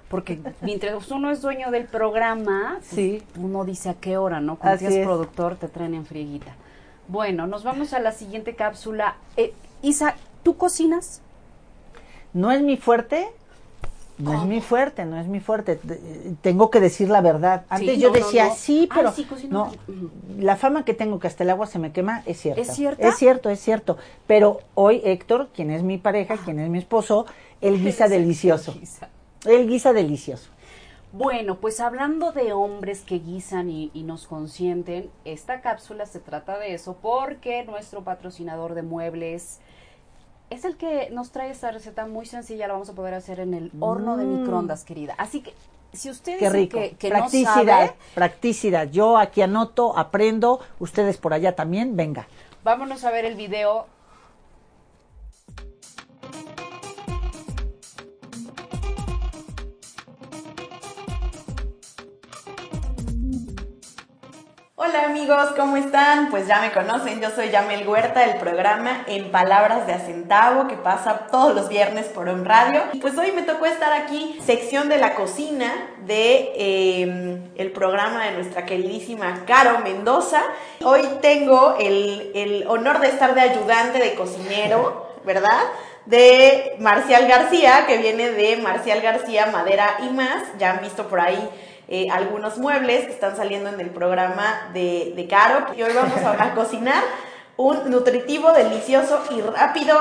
Porque 0.09 0.39
mientras 0.61 1.11
uno 1.11 1.31
es 1.31 1.41
dueño 1.41 1.69
del 1.69 1.85
programa, 1.85 2.79
pues, 2.93 3.23
uno 3.37 3.65
dice 3.65 3.89
a 3.89 3.93
qué 3.95 4.17
hora, 4.17 4.39
¿no? 4.39 4.57
Cuando 4.57 4.79
tienes 4.79 4.99
es. 4.99 5.05
productor 5.05 5.57
te 5.57 5.67
traen 5.67 5.95
en 5.95 6.05
frieguita. 6.05 6.55
Bueno, 7.09 7.45
nos 7.45 7.63
vamos 7.63 7.93
a 7.93 7.99
la 7.99 8.13
siguiente 8.13 8.55
cápsula. 8.55 9.17
Eh, 9.35 9.53
Isa, 9.81 10.15
¿tú 10.43 10.55
cocinas? 10.55 11.21
No 12.33 12.51
es 12.51 12.61
mi 12.61 12.77
fuerte. 12.77 13.27
No 14.17 14.33
es 14.33 14.47
mi 14.47 14.61
fuerte, 14.61 15.05
no 15.05 15.19
es 15.19 15.27
mi 15.27 15.39
fuerte. 15.39 15.79
De- 15.83 16.35
Tengo 16.41 16.71
que 16.71 16.79
decir 16.79 17.07
la 17.09 17.21
verdad. 17.21 17.65
Antes 17.69 17.95
Sí, 17.95 18.01
yo 18.01 18.07
no, 18.09 18.13
decía 18.15 18.47
no. 18.47 18.55
sí, 18.55 18.87
Ay, 18.89 18.89
pero 18.95 19.11
sí, 19.11 19.27
no. 19.49 19.71
La 20.39 20.55
fama 20.55 20.85
que 20.85 20.93
tengo 20.95 21.19
que 21.19 21.27
hasta 21.27 21.43
el 21.43 21.51
agua 21.51 21.67
se 21.67 21.77
me 21.77 21.91
quema 21.91 22.23
es 22.25 22.39
cierta. 22.41 22.61
¿Es 22.61 22.73
cierta? 22.73 23.07
Es 23.07 23.15
cierto, 23.17 23.49
es 23.51 23.59
cierto. 23.59 23.97
Pero 24.25 24.61
hoy 24.73 25.01
Héctor, 25.03 25.49
quien 25.53 25.69
es 25.69 25.83
mi 25.83 25.97
pareja, 25.99 26.37
quien 26.37 26.59
es 26.59 26.69
mi 26.69 26.79
esposo, 26.79 27.25
él 27.61 27.79
guisa 27.83 28.07
delicioso. 28.07 28.75
Él 29.45 29.67
guisa 29.67 29.93
delicioso. 29.93 30.49
Bueno, 31.13 31.57
pues 31.57 31.79
hablando 31.79 32.31
de 32.31 32.53
hombres 32.53 33.01
que 33.01 33.19
guisan 33.19 33.69
y, 33.69 33.91
y 33.93 34.03
nos 34.03 34.27
consienten, 34.27 35.09
esta 35.25 35.61
cápsula 35.61 36.05
se 36.05 36.19
trata 36.19 36.59
de 36.59 36.73
eso 36.73 36.97
porque 37.01 37.63
nuestro 37.63 38.03
patrocinador 38.03 38.73
de 38.75 38.81
muebles 38.81 39.59
es 40.49 40.65
el 40.65 40.77
que 40.77 41.09
nos 41.11 41.31
trae 41.31 41.49
esta 41.51 41.71
receta 41.71 42.05
muy 42.05 42.25
sencilla, 42.25 42.67
la 42.67 42.73
vamos 42.73 42.89
a 42.89 42.93
poder 42.93 43.13
hacer 43.13 43.39
en 43.39 43.53
el 43.53 43.71
horno 43.79 44.17
de 44.17 44.25
Mm. 44.25 44.39
microondas, 44.41 44.83
querida. 44.83 45.13
Así 45.17 45.41
que 45.41 45.53
si 45.93 46.09
usted 46.09 46.37
Qué 46.37 46.45
dice 46.45 46.57
rico. 46.57 46.77
que, 46.79 46.91
que 46.97 47.09
no 47.09 47.29
sabe, 47.29 47.93
practicidad. 48.15 48.89
Yo 48.89 49.17
aquí 49.17 49.41
anoto, 49.41 49.97
aprendo, 49.97 50.59
ustedes 50.79 51.17
por 51.17 51.33
allá 51.33 51.55
también, 51.55 51.95
venga. 51.95 52.27
vámonos 52.63 53.03
a 53.05 53.11
ver 53.11 53.23
el 53.25 53.35
video. 53.35 53.87
Hola 64.79 65.05
amigos, 65.05 65.53
¿cómo 65.55 65.75
están? 65.75 66.29
Pues 66.29 66.45
ya 66.45 66.61
me 66.61 66.71
conocen, 66.71 67.19
yo 67.19 67.31
soy 67.31 67.49
Yamel 67.49 67.87
Huerta 67.87 68.19
del 68.19 68.37
programa 68.37 69.05
En 69.07 69.31
Palabras 69.31 69.87
de 69.87 69.93
Acentavo 69.93 70.67
que 70.67 70.75
pasa 70.75 71.25
todos 71.31 71.55
los 71.55 71.67
viernes 71.67 72.05
por 72.05 72.29
On 72.29 72.45
Radio. 72.45 72.83
Y 72.93 72.99
pues 72.99 73.17
hoy 73.17 73.31
me 73.31 73.41
tocó 73.41 73.65
estar 73.65 73.91
aquí, 73.91 74.39
sección 74.45 74.87
de 74.87 74.99
la 74.99 75.15
cocina 75.15 75.73
de 76.05 76.51
eh, 76.55 77.39
el 77.55 77.71
programa 77.71 78.25
de 78.25 78.33
nuestra 78.33 78.67
queridísima 78.67 79.45
Caro 79.47 79.79
Mendoza. 79.79 80.43
Hoy 80.83 81.01
tengo 81.23 81.75
el, 81.79 82.31
el 82.35 82.67
honor 82.67 82.99
de 82.99 83.07
estar 83.07 83.33
de 83.33 83.41
ayudante 83.41 83.97
de 83.97 84.13
cocinero, 84.13 85.11
¿verdad? 85.25 85.59
De 86.05 86.75
Marcial 86.77 87.27
García, 87.27 87.87
que 87.87 87.97
viene 87.97 88.29
de 88.29 88.57
Marcial 88.57 89.01
García 89.01 89.47
Madera 89.47 89.97
y 90.03 90.13
más. 90.13 90.43
Ya 90.59 90.73
han 90.73 90.81
visto 90.81 91.07
por 91.07 91.19
ahí 91.19 91.49
eh, 91.87 92.09
algunos 92.11 92.57
muebles 92.57 93.05
que 93.05 93.11
están 93.11 93.35
saliendo 93.37 93.69
en 93.69 93.79
el 93.79 93.89
programa 93.89 94.69
de, 94.73 95.13
de 95.15 95.27
Caro. 95.27 95.67
Y 95.75 95.83
hoy 95.83 95.93
vamos 95.93 96.17
a, 96.23 96.43
a 96.43 96.53
cocinar 96.55 97.03
un 97.57 97.89
nutritivo, 97.89 98.51
delicioso 98.51 99.21
y 99.31 99.41
rápido 99.41 99.95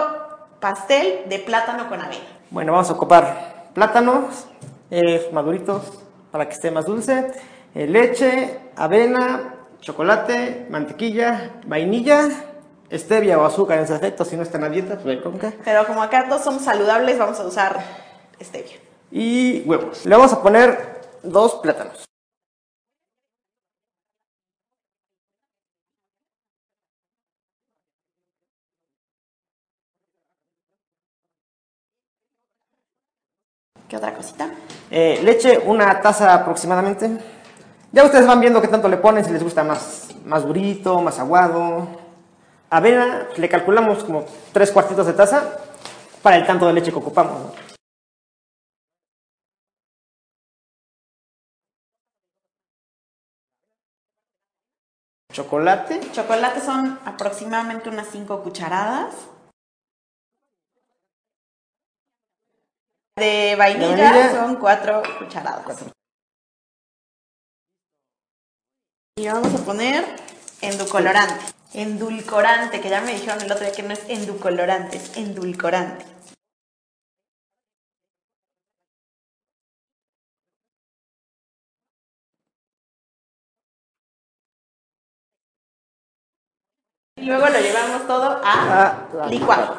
pastel 0.60 1.20
de 1.28 1.38
plátano 1.38 1.88
con 1.88 2.00
avena. 2.00 2.24
Bueno, 2.50 2.72
vamos 2.72 2.90
a 2.90 2.92
ocupar 2.94 3.66
plátanos 3.74 4.46
eh, 4.90 5.28
maduritos 5.32 5.82
para 6.30 6.46
que 6.46 6.54
esté 6.54 6.70
más 6.70 6.86
dulce, 6.86 7.32
eh, 7.74 7.86
leche, 7.86 8.58
avena, 8.76 9.54
chocolate, 9.80 10.66
mantequilla, 10.70 11.52
vainilla, 11.66 12.28
stevia 12.92 13.38
o 13.38 13.44
azúcar 13.44 13.78
en 13.78 13.86
su 13.86 13.94
efecto, 13.94 14.24
si 14.24 14.36
no 14.36 14.42
están 14.42 14.64
a 14.64 14.68
dieta, 14.68 14.96
pues 14.98 15.20
conca, 15.20 15.52
Pero 15.64 15.86
como 15.86 16.02
acá 16.02 16.26
todos 16.28 16.42
somos 16.44 16.62
saludables, 16.62 17.18
vamos 17.18 17.38
a 17.40 17.44
usar 17.46 17.78
stevia. 18.42 18.76
y 19.10 19.62
huevos. 19.66 20.04
Le 20.06 20.14
vamos 20.16 20.32
a 20.32 20.42
poner 20.42 20.95
dos 21.26 21.56
plátanos. 21.56 22.04
¿Qué 33.88 33.96
otra 33.96 34.14
cosita? 34.14 34.50
Eh, 34.90 35.20
leche, 35.22 35.58
una 35.58 36.00
taza 36.00 36.34
aproximadamente. 36.34 37.10
Ya 37.92 38.04
ustedes 38.04 38.26
van 38.26 38.40
viendo 38.40 38.60
qué 38.60 38.68
tanto 38.68 38.88
le 38.88 38.96
ponen, 38.96 39.24
si 39.24 39.30
les 39.30 39.42
gusta 39.42 39.62
más, 39.62 40.08
más 40.24 40.44
durito, 40.44 41.00
más 41.00 41.18
aguado. 41.20 41.86
Avena, 42.68 43.28
le 43.36 43.48
calculamos 43.48 44.02
como 44.02 44.24
tres 44.52 44.72
cuartitos 44.72 45.06
de 45.06 45.12
taza 45.12 45.60
para 46.20 46.36
el 46.36 46.46
tanto 46.46 46.66
de 46.66 46.72
leche 46.72 46.90
que 46.90 46.98
ocupamos. 46.98 47.40
¿no? 47.40 47.66
Chocolate, 55.36 56.00
Chocolate 56.12 56.62
son 56.62 56.98
aproximadamente 57.04 57.90
unas 57.90 58.08
5 58.08 58.42
cucharadas. 58.42 59.14
De 63.18 63.54
vainilla, 63.58 63.96
De 63.96 64.02
vainilla. 64.02 64.30
son 64.30 64.56
4 64.56 65.02
cucharadas. 65.18 65.84
Y 69.18 69.28
vamos 69.28 69.54
a 69.54 69.62
poner 69.62 70.06
endulcorante. 70.62 71.44
Endulcorante, 71.74 72.80
que 72.80 72.88
ya 72.88 73.02
me 73.02 73.12
dijeron 73.12 73.42
el 73.42 73.52
otro 73.52 73.66
día 73.66 73.74
que 73.74 73.82
no 73.82 73.92
es 73.92 74.08
endulcorante, 74.08 74.96
es 74.96 75.18
endulcorante. 75.18 76.15
Luego 87.26 87.48
lo 87.48 87.60
llevamos 87.60 88.06
todo 88.06 88.40
a 88.44 88.88
a 89.22 89.26
licuado. 89.28 89.76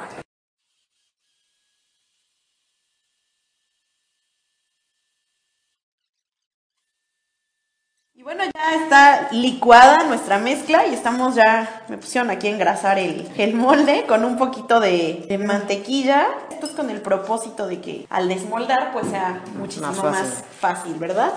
Y 8.15 8.23
bueno, 8.23 8.43
ya 8.45 8.73
está 8.73 9.29
licuada 9.31 10.03
nuestra 10.05 10.39
mezcla 10.39 10.87
y 10.87 10.93
estamos 10.93 11.35
ya, 11.35 11.83
me 11.87 11.97
pusieron 11.97 12.31
aquí 12.31 12.47
a 12.47 12.49
engrasar 12.51 12.97
el, 12.97 13.29
el 13.37 13.53
molde 13.53 14.05
con 14.07 14.25
un 14.25 14.37
poquito 14.37 14.79
de, 14.79 15.25
de 15.29 15.37
mantequilla. 15.37 16.27
Esto 16.49 16.65
es 16.65 16.71
con 16.71 16.89
el 16.89 17.01
propósito 17.01 17.67
de 17.67 17.79
que 17.79 18.07
al 18.09 18.27
desmoldar 18.27 18.91
pues 18.91 19.07
sea 19.07 19.43
muchísimo 19.55 19.93
Más 20.03 20.43
fácil, 20.59 20.95
¿verdad? 20.95 21.31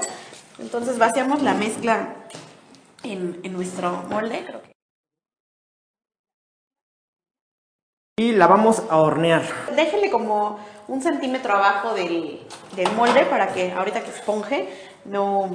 Entonces 0.59 0.97
vaciamos 0.99 1.43
la 1.43 1.53
mezcla 1.53 2.15
en, 3.03 3.41
en 3.43 3.53
nuestro 3.53 4.05
molde, 4.09 4.43
creo 4.47 4.63
que. 4.63 4.70
Y 8.21 8.33
la 8.33 8.47
vamos 8.47 8.83
a 8.91 8.99
hornear. 8.99 9.43
Déjele 9.75 10.11
como 10.11 10.59
un 10.89 11.01
centímetro 11.01 11.55
abajo 11.55 11.95
del, 11.95 12.41
del 12.77 12.93
molde 12.93 13.25
para 13.25 13.49
que 13.55 13.73
ahorita 13.73 14.01
que 14.03 14.11
esponje 14.11 14.69
no 15.07 15.49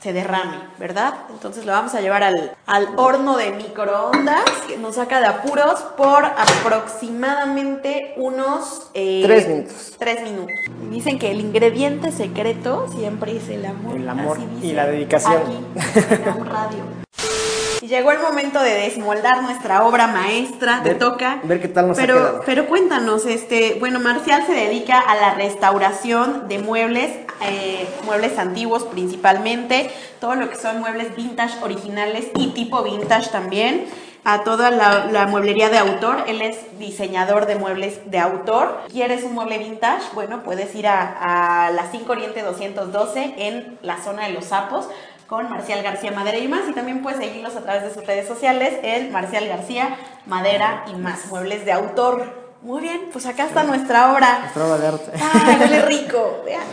se 0.00 0.12
derrame, 0.12 0.56
¿verdad? 0.78 1.14
Entonces 1.30 1.64
lo 1.66 1.72
vamos 1.72 1.94
a 1.94 2.00
llevar 2.00 2.24
al, 2.24 2.56
al 2.66 2.88
horno 2.96 3.36
de 3.36 3.52
microondas 3.52 4.42
que 4.66 4.76
nos 4.78 4.96
saca 4.96 5.20
de 5.20 5.26
apuros 5.26 5.78
por 5.96 6.24
aproximadamente 6.24 8.14
unos... 8.16 8.90
eh, 8.94 9.22
Tres 9.24 9.46
minutos. 9.48 9.94
Tres 9.98 10.22
minutos. 10.22 10.56
Dicen 10.90 11.18
que 11.18 11.30
el 11.30 11.40
ingrediente 11.40 12.10
secreto 12.10 12.88
siempre 12.88 13.36
es 13.36 13.48
el 13.50 13.64
amor. 13.66 13.94
El 13.94 14.08
amor 14.08 14.38
y 14.62 14.72
la 14.72 14.86
dedicación. 14.86 15.42
Aquí, 15.42 16.14
en 16.14 16.28
Am 16.28 16.44
Radio. 16.44 16.99
Y 17.82 17.86
llegó 17.86 18.10
el 18.12 18.18
momento 18.20 18.60
de 18.60 18.74
desmoldar 18.74 19.42
nuestra 19.42 19.84
obra 19.84 20.06
maestra. 20.06 20.80
Te 20.82 20.90
Ver- 20.90 20.98
toca. 20.98 21.40
ver 21.44 21.62
qué 21.62 21.68
tal 21.68 21.88
nos 21.88 21.98
ha 21.98 22.00
pero, 22.02 22.14
quedado. 22.14 22.42
Pero 22.44 22.66
cuéntanos, 22.66 23.24
este, 23.24 23.76
bueno, 23.80 24.00
Marcial 24.00 24.44
se 24.46 24.52
dedica 24.52 24.98
a 25.00 25.14
la 25.16 25.34
restauración 25.34 26.46
de 26.48 26.58
muebles, 26.58 27.10
eh, 27.42 27.88
muebles 28.04 28.38
antiguos 28.38 28.82
principalmente, 28.84 29.90
todo 30.20 30.34
lo 30.34 30.50
que 30.50 30.56
son 30.56 30.80
muebles 30.80 31.16
vintage 31.16 31.54
originales 31.62 32.26
y 32.36 32.48
tipo 32.48 32.82
vintage 32.82 33.30
también, 33.30 33.86
a 34.24 34.44
toda 34.44 34.70
la, 34.70 35.06
la 35.06 35.26
mueblería 35.26 35.70
de 35.70 35.78
autor. 35.78 36.24
Él 36.26 36.42
es 36.42 36.58
diseñador 36.78 37.46
de 37.46 37.54
muebles 37.56 38.00
de 38.10 38.18
autor. 38.18 38.78
¿Quieres 38.90 39.24
un 39.24 39.32
mueble 39.32 39.56
vintage? 39.56 40.02
Bueno, 40.12 40.42
puedes 40.42 40.74
ir 40.74 40.86
a, 40.86 41.64
a 41.66 41.70
la 41.70 41.90
5 41.90 42.12
Oriente 42.12 42.42
212 42.42 43.34
en 43.38 43.78
la 43.80 43.96
zona 44.02 44.26
de 44.26 44.34
los 44.34 44.44
sapos 44.44 44.86
con 45.30 45.48
Marcial 45.48 45.80
García 45.84 46.10
Madera 46.10 46.38
y 46.38 46.48
más 46.48 46.68
y 46.68 46.72
también 46.72 47.02
puedes 47.02 47.20
seguirlos 47.20 47.54
a 47.54 47.60
través 47.60 47.84
de 47.84 47.94
sus 47.94 48.04
redes 48.04 48.26
sociales 48.26 48.80
en 48.82 49.12
Marcial 49.12 49.46
García 49.46 49.96
Madera 50.26 50.84
y 50.88 50.96
más, 50.96 51.26
muebles 51.28 51.64
de 51.64 51.70
autor. 51.70 52.56
Muy 52.62 52.82
bien, 52.82 53.10
pues 53.12 53.26
acá 53.26 53.46
está 53.46 53.62
nuestra 53.62 54.12
obra. 54.12 54.40
Nuestra 54.40 54.66
obra 54.66 54.78
de 54.78 54.86
arte. 54.88 55.12
¡Ay, 55.14 55.56
huele 55.60 55.82
rico! 55.86 56.42
Vean. 56.44 56.66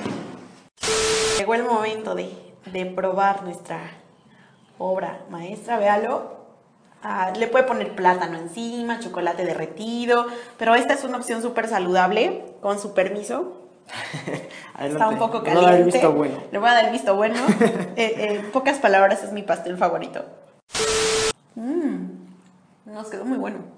Llegó 1.37 1.53
el 1.53 1.65
momento 1.65 2.15
de, 2.15 2.35
de 2.65 2.87
probar 2.87 3.43
nuestra 3.43 3.79
obra 4.79 5.19
maestra, 5.29 5.77
véalo. 5.77 6.37
Ah, 7.03 7.33
le 7.37 7.45
puede 7.45 7.63
poner 7.63 7.95
plátano 7.95 8.39
encima, 8.39 8.99
chocolate 8.99 9.45
derretido, 9.45 10.25
pero 10.57 10.73
esta 10.73 10.95
es 10.95 11.03
una 11.03 11.17
opción 11.17 11.43
súper 11.43 11.67
saludable, 11.67 12.55
con 12.59 12.79
su 12.79 12.95
permiso. 12.95 13.66
Está 14.79 15.07
un 15.07 15.17
poco 15.17 15.43
caliente. 15.43 15.83
visto 15.83 16.11
bueno. 16.11 16.37
Le 16.51 16.59
voy 16.59 16.69
a 16.69 16.73
dar 16.73 16.85
el 16.85 16.91
visto 16.91 17.15
bueno. 17.15 17.35
Eh, 17.95 18.13
eh, 18.15 18.35
en 18.35 18.51
pocas 18.51 18.77
palabras, 18.77 19.23
es 19.23 19.31
mi 19.31 19.41
pastel 19.41 19.75
favorito. 19.75 20.23
Mmm, 21.55 22.05
nos 22.85 23.07
quedó 23.07 23.25
muy 23.25 23.37
bueno. 23.37 23.77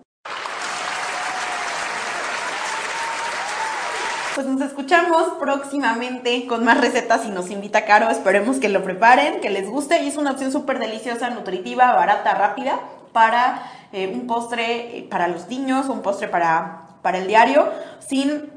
pues 4.40 4.48
nos 4.48 4.62
escuchamos 4.62 5.34
próximamente 5.38 6.48
con 6.48 6.64
más 6.64 6.80
recetas 6.80 7.26
y 7.26 7.30
nos 7.30 7.52
invita 7.52 7.84
Caro. 7.84 8.10
Esperemos 8.10 8.56
que 8.56 8.70
lo 8.70 8.84
preparen, 8.84 9.42
que 9.42 9.50
les 9.50 9.70
guste 9.70 10.02
y 10.02 10.08
es 10.08 10.16
una 10.16 10.32
opción 10.32 10.54
súper 10.54 10.80
deliciosa, 10.80 11.30
nutritiva, 11.30 11.92
barata, 11.92 12.36
rápida 12.36 12.80
para 13.12 13.70
eh, 13.92 14.08
un 14.08 14.28
postre 14.28 15.08
para 15.10 15.28
los 15.28 15.50
niños, 15.50 15.90
un 15.90 16.02
postre 16.02 16.30
para, 16.30 16.84
para 17.02 17.18
el 17.18 17.28
diario, 17.28 17.68
sin 18.00 18.50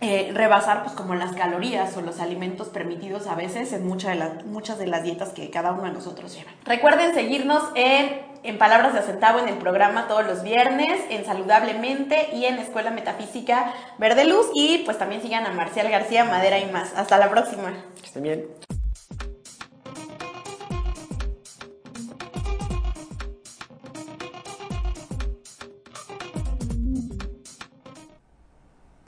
eh, 0.00 0.30
rebasar 0.32 0.84
pues 0.84 0.94
como 0.94 1.16
las 1.16 1.32
calorías 1.32 1.96
o 1.96 2.00
los 2.00 2.20
alimentos 2.20 2.68
permitidos 2.68 3.26
a 3.26 3.34
veces 3.34 3.72
en 3.72 3.86
muchas 3.86 4.10
de, 4.12 4.16
las, 4.16 4.44
muchas 4.44 4.78
de 4.78 4.86
las 4.86 5.02
dietas 5.02 5.30
que 5.30 5.50
cada 5.50 5.72
uno 5.72 5.84
de 5.84 5.90
nosotros 5.90 6.34
lleva. 6.36 6.52
Recuerden 6.64 7.14
seguirnos 7.14 7.64
en, 7.74 8.20
en 8.44 8.58
Palabras 8.58 8.92
de 8.92 9.00
Acentavo 9.00 9.40
en 9.40 9.48
el 9.48 9.56
programa 9.56 10.06
todos 10.06 10.24
los 10.24 10.44
viernes, 10.44 11.00
en 11.10 11.24
Saludablemente 11.24 12.28
y 12.32 12.44
en 12.44 12.58
Escuela 12.58 12.90
Metafísica 12.92 13.74
Verde 13.98 14.24
Luz 14.24 14.46
y 14.54 14.78
pues 14.84 14.98
también 14.98 15.20
sigan 15.20 15.46
a 15.46 15.52
Marcial 15.52 15.88
García, 15.90 16.24
Madera 16.24 16.60
y 16.60 16.70
más. 16.70 16.92
Hasta 16.94 17.18
la 17.18 17.28
próxima. 17.28 17.72
Que 18.00 18.06
estén 18.06 18.22
bien. 18.22 18.77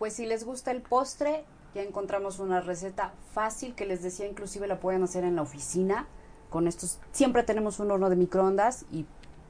Pues 0.00 0.14
si 0.14 0.24
les 0.24 0.44
gusta 0.44 0.70
el 0.70 0.80
postre, 0.80 1.44
ya 1.74 1.82
encontramos 1.82 2.38
una 2.38 2.62
receta 2.62 3.12
fácil 3.34 3.74
que 3.74 3.84
les 3.84 4.02
decía, 4.02 4.26
inclusive 4.26 4.66
la 4.66 4.80
pueden 4.80 5.02
hacer 5.02 5.24
en 5.24 5.36
la 5.36 5.42
oficina. 5.42 6.06
Con 6.48 6.66
estos, 6.66 6.98
siempre 7.12 7.42
tenemos 7.42 7.80
un 7.80 7.90
horno 7.90 8.08
de 8.08 8.16
microondas 8.16 8.86
y, 8.90 9.04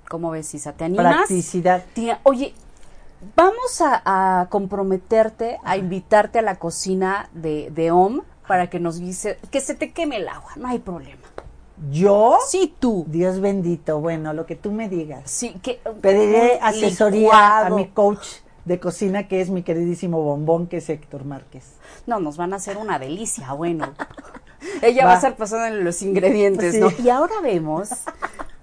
¿cómo 0.09 0.33
ves, 0.33 0.53
Isa? 0.53 0.73
¿Te 0.73 0.87
animas? 0.87 1.15
Practicidad. 1.15 1.85
Tía, 1.95 2.19
oye, 2.25 2.53
vamos 3.37 3.81
a, 3.81 4.41
a 4.41 4.49
comprometerte, 4.49 5.61
a 5.63 5.77
invitarte 5.77 6.41
a 6.41 6.43
la 6.43 6.57
cocina 6.57 7.31
de, 7.33 7.71
de 7.71 7.93
OM 7.93 8.23
para 8.49 8.69
que 8.69 8.81
nos 8.81 8.99
dice, 8.99 9.39
que 9.53 9.61
se 9.61 9.77
te 9.77 9.93
queme 9.93 10.17
el 10.17 10.29
agua, 10.29 10.51
no 10.57 10.67
hay 10.67 10.81
problema. 10.81 11.23
¿Yo? 11.93 12.39
Sí, 12.49 12.75
tú. 12.79 13.05
Dios 13.07 13.41
bendito, 13.41 14.01
bueno, 14.01 14.33
lo 14.33 14.47
que 14.47 14.57
tú 14.57 14.73
me 14.73 14.89
digas. 14.89 15.31
Sí, 15.31 15.55
que 15.63 15.81
Pediré 16.01 16.59
asesoría 16.61 17.67
a 17.67 17.71
mi 17.71 17.87
coach 17.87 18.27
de 18.65 18.79
cocina, 18.81 19.27
que 19.29 19.41
es 19.41 19.51
mi 19.51 19.63
queridísimo 19.63 20.23
bombón, 20.23 20.67
que 20.67 20.79
es 20.79 20.89
Héctor 20.89 21.25
Márquez. 21.25 21.65
No, 22.07 22.21
nos 22.21 22.37
van 22.37 22.53
a 22.53 22.57
hacer 22.57 22.77
una 22.77 22.99
delicia, 22.99 23.53
bueno. 23.53 23.93
Ella 24.83 25.05
va. 25.05 25.09
Va. 25.09 25.13
a 25.15 25.17
estar 25.17 25.37
pasando 25.37 25.67
en 25.79 25.85
los 25.85 26.03
ingredientes, 26.03 26.75
Sí. 26.75 26.81
¿no? 26.81 26.89
Y 27.03 27.09
ahora 27.09 27.35
vemos 27.43 27.89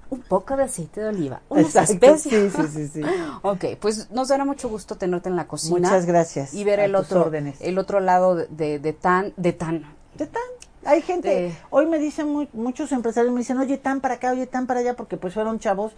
un 0.10 0.22
poco 0.22 0.56
de 0.56 0.64
aceite 0.64 1.02
de 1.02 1.08
oliva, 1.10 1.42
unas 1.50 1.66
Exacto, 1.76 1.94
especias. 1.94 2.54
sí, 2.54 2.62
sí, 2.62 2.68
sí, 2.68 2.88
sí. 2.88 3.02
Ok, 3.42 3.66
pues 3.82 4.10
nos 4.12 4.28
dará 4.30 4.46
mucho 4.46 4.70
gusto 4.70 4.96
tenerte 4.96 5.30
en 5.30 5.36
la 5.36 5.48
cocina. 5.48 5.80
Muchas 5.80 6.06
gracias. 6.06 6.54
Y 6.54 6.64
ver 6.64 6.80
el 6.80 6.96
otro, 6.96 7.22
órdenes. 7.22 7.60
el 7.60 7.78
otro 7.78 8.00
lado 8.00 8.36
de, 8.36 8.48
de, 8.50 8.80
de 8.80 8.94
tan, 8.94 9.34
de 9.36 9.54
tan. 9.54 9.86
De 10.16 10.28
tan. 10.28 10.42
Hay 10.86 11.02
gente, 11.02 11.28
De- 11.28 11.56
hoy 11.72 11.86
me 11.88 12.00
dicen 12.00 12.30
mu- 12.32 12.48
muchos 12.54 12.92
empresarios, 12.94 13.34
me 13.34 13.40
dicen, 13.40 13.58
oye, 13.58 13.78
tan 13.78 14.00
para 14.00 14.14
acá, 14.16 14.32
oye, 14.32 14.48
tan 14.48 14.68
para 14.68 14.80
allá, 14.80 14.96
porque 14.96 15.18
pues 15.18 15.34
fueron 15.34 15.60
chavos 15.60 15.92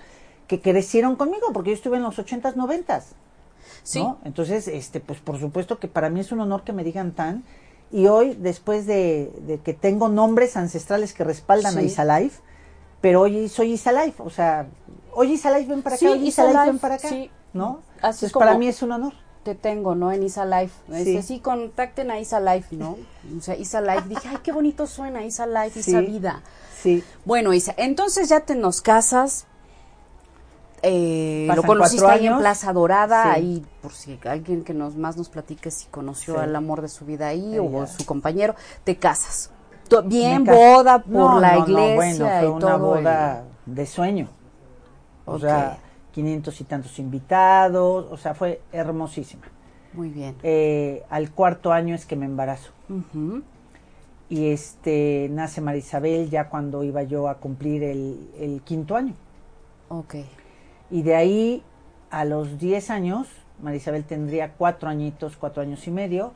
que 0.48 0.60
crecieron 0.62 1.16
conmigo, 1.16 1.48
porque 1.54 1.70
yo 1.72 1.76
estuve 1.76 1.98
en 1.98 2.04
los 2.04 2.18
ochentas, 2.18 2.56
noventas. 2.56 3.10
Sí. 3.84 4.00
¿no? 4.00 4.20
Entonces, 4.24 4.68
este, 4.68 5.00
pues 5.00 5.20
por 5.20 5.40
supuesto 5.40 5.80
que 5.80 5.88
para 5.88 6.10
mí 6.10 6.20
es 6.20 6.32
un 6.32 6.40
honor 6.42 6.64
que 6.64 6.74
me 6.74 6.84
digan 6.84 7.12
tan. 7.14 7.44
Y 7.92 8.08
hoy, 8.08 8.36
después 8.40 8.86
de, 8.86 9.32
de 9.48 9.58
que 9.60 9.74
tengo 9.74 10.10
nombres 10.10 10.56
ancestrales 10.58 11.14
que 11.14 11.24
respaldan 11.24 11.78
a 11.78 11.82
Sí. 11.82 11.88
Isalife, 11.88 12.40
pero 13.02 13.22
hoy 13.22 13.50
soy 13.50 13.74
Isalife, 13.74 14.22
o 14.22 14.30
sea, 14.30 14.68
oye 15.14 15.34
Isalife 15.34 15.70
ven 15.70 15.82
para 15.82 15.96
acá, 15.96 16.00
Sí, 16.00 16.06
oye 16.08 16.26
Isalife 16.26 16.52
Isalife, 16.54 16.72
ven 16.72 16.80
para 16.80 16.96
acá, 16.96 17.10
sí. 17.10 17.32
¿no? 17.54 17.82
Así 18.02 18.26
Entonces, 18.26 18.32
para 18.34 18.58
mí 18.58 18.68
es 18.68 18.82
un 18.84 18.92
honor. 18.92 19.14
Te 19.44 19.56
tengo, 19.56 19.96
¿no? 19.96 20.12
En 20.12 20.22
Isa 20.22 20.46
Life. 20.46 20.74
Este, 20.90 21.22
Sí. 21.22 21.28
sí, 21.36 21.40
contacten 21.40 22.12
a 22.12 22.20
Isa 22.20 22.40
Life, 22.42 22.76
¿no? 22.76 22.98
O 23.40 23.42
sea, 23.42 23.56
Isa 23.56 23.82
Life. 23.82 24.04
Dije, 24.08 24.28
ay, 24.28 24.38
qué 24.44 24.52
bonito 24.52 24.86
suena 24.86 25.24
Isa 25.24 25.48
Life, 25.48 25.82
Sí. 25.82 25.92
Isa 25.92 26.02
Vida. 26.02 26.44
Sí. 26.80 27.04
Bueno, 27.26 27.54
Isa, 27.54 27.74
entonces 27.78 28.30
ya 28.30 28.42
te 28.42 28.56
nos 28.56 28.82
casas. 28.82 29.48
Eh, 30.82 31.48
lo 31.56 31.64
conociste 31.64 32.06
ahí 32.08 32.28
en. 32.28 32.38
Plaza 32.38 32.72
Dorada, 32.74 33.24
Sí. 33.24 33.30
ahí 33.36 33.66
por 33.82 33.92
si 33.94 34.20
alguien 34.24 34.64
que 34.64 34.74
nos 34.74 34.96
más 34.96 35.18
nos 35.18 35.30
platique 35.30 35.72
si 35.72 35.88
conoció 35.88 36.36
Sí. 36.36 36.40
al 36.42 36.56
amor 36.56 36.82
de 36.82 36.88
su 36.88 37.06
vida 37.06 37.28
ahí 37.28 37.54
Ella. 37.56 37.62
o 37.62 37.88
su 37.88 38.06
compañero, 38.06 38.56
te 38.84 38.96
casas. 38.98 39.52
Bien 40.06 40.44
boda 40.44 41.00
por 41.00 41.12
No, 41.12 41.40
la 41.40 41.54
no, 41.56 41.60
no, 41.60 41.68
iglesia 41.68 41.96
bueno, 41.96 42.26
fue 42.28 42.44
y 42.44 42.48
una 42.52 42.60
todo. 42.60 42.96
el- 42.98 43.04
boda 43.04 43.44
de 43.66 43.86
sueño. 43.86 44.30
O 45.26 45.40
sea, 45.40 45.78
500 46.12 46.60
y 46.62 46.64
tantos 46.64 46.98
invitados, 47.00 48.08
o 48.12 48.18
sea, 48.18 48.34
fue 48.36 48.62
hermosísima. 48.72 49.44
Muy 49.94 50.10
bien. 50.10 50.36
Eh, 50.44 51.04
al 51.10 51.32
cuarto 51.32 51.72
año 51.74 51.96
es 51.96 52.06
que 52.06 52.16
me 52.16 52.26
embarazo. 52.26 52.72
Y 54.30 54.50
este 54.52 55.28
nace 55.32 55.60
Marisabel 55.62 56.30
ya 56.30 56.50
cuando 56.50 56.84
iba 56.84 57.02
yo 57.04 57.28
a 57.28 57.36
cumplir 57.36 57.84
el, 57.84 58.30
el 58.40 58.62
quinto 58.62 58.96
año. 58.96 59.16
Ok. 59.88 60.16
Y 60.92 61.04
de 61.04 61.16
ahí 61.16 61.64
a 62.10 62.26
los 62.26 62.58
10 62.58 62.90
años, 62.90 63.28
Marisabel 63.62 64.04
tendría 64.04 64.54
cuatro 64.54 64.90
añitos, 64.90 65.38
cuatro 65.38 65.62
años 65.62 65.88
y 65.88 65.92
medio, 65.92 66.34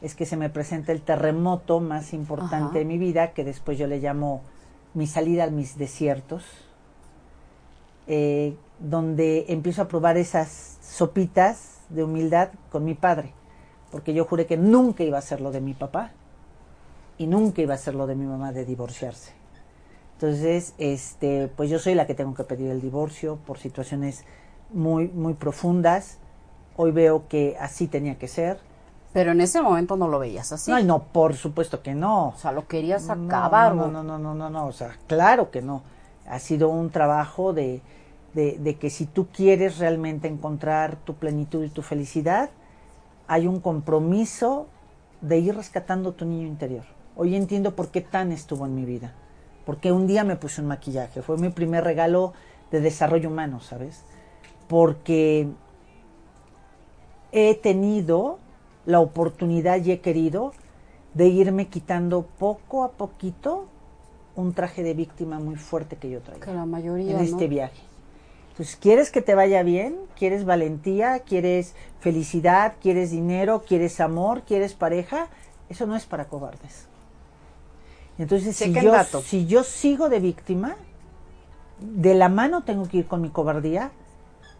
es 0.00 0.14
que 0.14 0.26
se 0.26 0.36
me 0.36 0.50
presenta 0.50 0.92
el 0.92 1.00
terremoto 1.00 1.80
más 1.80 2.12
importante 2.12 2.56
Ajá. 2.56 2.78
de 2.78 2.84
mi 2.84 2.98
vida, 2.98 3.32
que 3.32 3.44
después 3.44 3.78
yo 3.78 3.86
le 3.86 3.98
llamo 3.98 4.42
mi 4.94 5.06
salida 5.06 5.44
a 5.44 5.50
mis 5.50 5.78
desiertos, 5.78 6.44
eh, 8.06 8.56
donde 8.78 9.46
empiezo 9.48 9.82
a 9.82 9.88
probar 9.88 10.16
esas 10.16 10.78
sopitas 10.82 11.80
de 11.88 12.04
humildad 12.04 12.50
con 12.70 12.84
mi 12.84 12.94
padre, 12.94 13.32
porque 13.90 14.14
yo 14.14 14.24
juré 14.24 14.46
que 14.46 14.56
nunca 14.56 15.02
iba 15.02 15.18
a 15.18 15.22
ser 15.22 15.40
lo 15.40 15.50
de 15.50 15.60
mi 15.60 15.74
papá 15.74 16.12
y 17.18 17.26
nunca 17.26 17.62
iba 17.62 17.74
a 17.74 17.78
ser 17.78 17.94
lo 17.94 18.06
de 18.06 18.14
mi 18.14 18.26
mamá 18.26 18.52
de 18.52 18.64
divorciarse. 18.64 19.32
Entonces, 20.16 20.72
este, 20.78 21.48
pues 21.56 21.68
yo 21.68 21.78
soy 21.78 21.94
la 21.94 22.06
que 22.06 22.14
tengo 22.14 22.32
que 22.32 22.44
pedir 22.44 22.70
el 22.70 22.80
divorcio 22.80 23.36
por 23.46 23.58
situaciones 23.58 24.24
muy, 24.72 25.08
muy 25.08 25.34
profundas. 25.34 26.16
Hoy 26.74 26.90
veo 26.90 27.28
que 27.28 27.54
así 27.60 27.86
tenía 27.86 28.16
que 28.16 28.26
ser. 28.26 28.58
Pero 29.12 29.32
en 29.32 29.42
ese 29.42 29.60
momento 29.60 29.96
no 29.96 30.08
lo 30.08 30.18
veías 30.18 30.52
así. 30.52 30.70
No, 30.70 30.82
no, 30.82 31.02
por 31.02 31.34
supuesto 31.34 31.82
que 31.82 31.94
no. 31.94 32.28
O 32.28 32.36
sea, 32.36 32.52
lo 32.52 32.66
querías 32.66 33.10
acabar. 33.10 33.74
No, 33.74 33.88
no, 33.88 34.02
no, 34.02 34.18
no, 34.18 34.34
no, 34.34 34.48
no, 34.48 34.66
o 34.66 34.72
sea, 34.72 34.96
claro 35.06 35.50
que 35.50 35.60
no. 35.60 35.82
Ha 36.26 36.38
sido 36.38 36.70
un 36.70 36.88
trabajo 36.88 37.52
de, 37.52 37.82
de, 38.32 38.56
de 38.58 38.76
que 38.76 38.88
si 38.88 39.04
tú 39.04 39.26
quieres 39.26 39.76
realmente 39.76 40.28
encontrar 40.28 40.96
tu 40.96 41.14
plenitud 41.14 41.62
y 41.62 41.68
tu 41.68 41.82
felicidad, 41.82 42.48
hay 43.28 43.46
un 43.46 43.60
compromiso 43.60 44.66
de 45.20 45.38
ir 45.40 45.56
rescatando 45.56 46.12
tu 46.12 46.24
niño 46.24 46.46
interior. 46.46 46.84
Hoy 47.16 47.36
entiendo 47.36 47.76
por 47.76 47.88
qué 47.88 48.00
tan 48.00 48.32
estuvo 48.32 48.64
en 48.64 48.74
mi 48.74 48.86
vida. 48.86 49.14
Porque 49.66 49.92
un 49.92 50.06
día 50.06 50.24
me 50.24 50.36
puse 50.36 50.62
un 50.62 50.68
maquillaje. 50.68 51.20
Fue 51.20 51.36
mi 51.36 51.50
primer 51.50 51.84
regalo 51.84 52.32
de 52.70 52.80
desarrollo 52.80 53.28
humano, 53.28 53.60
¿sabes? 53.60 54.02
Porque 54.68 55.48
he 57.32 57.54
tenido 57.56 58.38
la 58.86 59.00
oportunidad 59.00 59.84
y 59.84 59.92
he 59.92 60.00
querido 60.00 60.52
de 61.14 61.26
irme 61.28 61.66
quitando 61.68 62.22
poco 62.22 62.84
a 62.84 62.92
poquito 62.92 63.66
un 64.36 64.52
traje 64.52 64.82
de 64.82 64.94
víctima 64.94 65.38
muy 65.38 65.56
fuerte 65.56 65.96
que 65.96 66.10
yo 66.10 66.20
Que 66.20 66.26
traigo 66.38 66.52
la 66.54 66.66
mayoría. 66.66 67.12
en 67.18 67.24
este 67.24 67.44
¿no? 67.44 67.50
viaje. 67.50 67.80
Entonces, 68.50 68.76
¿quieres 68.76 69.10
que 69.10 69.20
te 69.20 69.34
vaya 69.34 69.62
bien? 69.62 69.96
¿Quieres 70.16 70.44
valentía? 70.44 71.18
¿Quieres 71.20 71.74
felicidad? 72.00 72.74
¿Quieres 72.80 73.10
dinero? 73.10 73.64
¿Quieres 73.66 74.00
amor? 74.00 74.42
¿Quieres 74.42 74.72
pareja? 74.74 75.26
Eso 75.68 75.86
no 75.86 75.96
es 75.96 76.06
para 76.06 76.26
cobardes. 76.26 76.86
Entonces, 78.18 78.56
si 78.56 78.72
yo, 78.72 78.92
dato. 78.92 79.20
si 79.20 79.46
yo 79.46 79.62
sigo 79.62 80.08
de 80.08 80.20
víctima, 80.20 80.76
de 81.80 82.14
la 82.14 82.28
mano 82.28 82.62
tengo 82.62 82.88
que 82.88 82.98
ir 82.98 83.06
con 83.06 83.20
mi 83.20 83.28
cobardía 83.28 83.90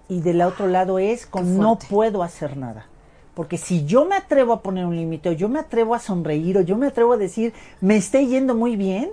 y 0.09 0.21
del 0.21 0.43
otro 0.43 0.67
lado 0.67 0.99
es 0.99 1.27
con 1.27 1.57
no 1.59 1.79
puedo 1.89 2.23
hacer 2.23 2.57
nada. 2.57 2.87
Porque 3.35 3.59
si 3.59 3.85
yo 3.85 4.05
me 4.07 4.17
atrevo 4.17 4.53
a 4.55 4.63
poner 4.63 4.87
un 4.87 4.97
límite, 4.97 5.29
o 5.29 5.33
yo 5.33 5.49
me 5.49 5.59
atrevo 5.59 5.95
a 5.95 5.99
sonreír, 5.99 6.57
o 6.59 6.61
yo 6.63 6.77
me 6.77 6.87
atrevo 6.87 7.15
a 7.15 7.17
decir, 7.17 7.53
me 7.81 7.97
está 7.97 8.21
yendo 8.21 8.55
muy 8.55 8.77
bien, 8.77 9.11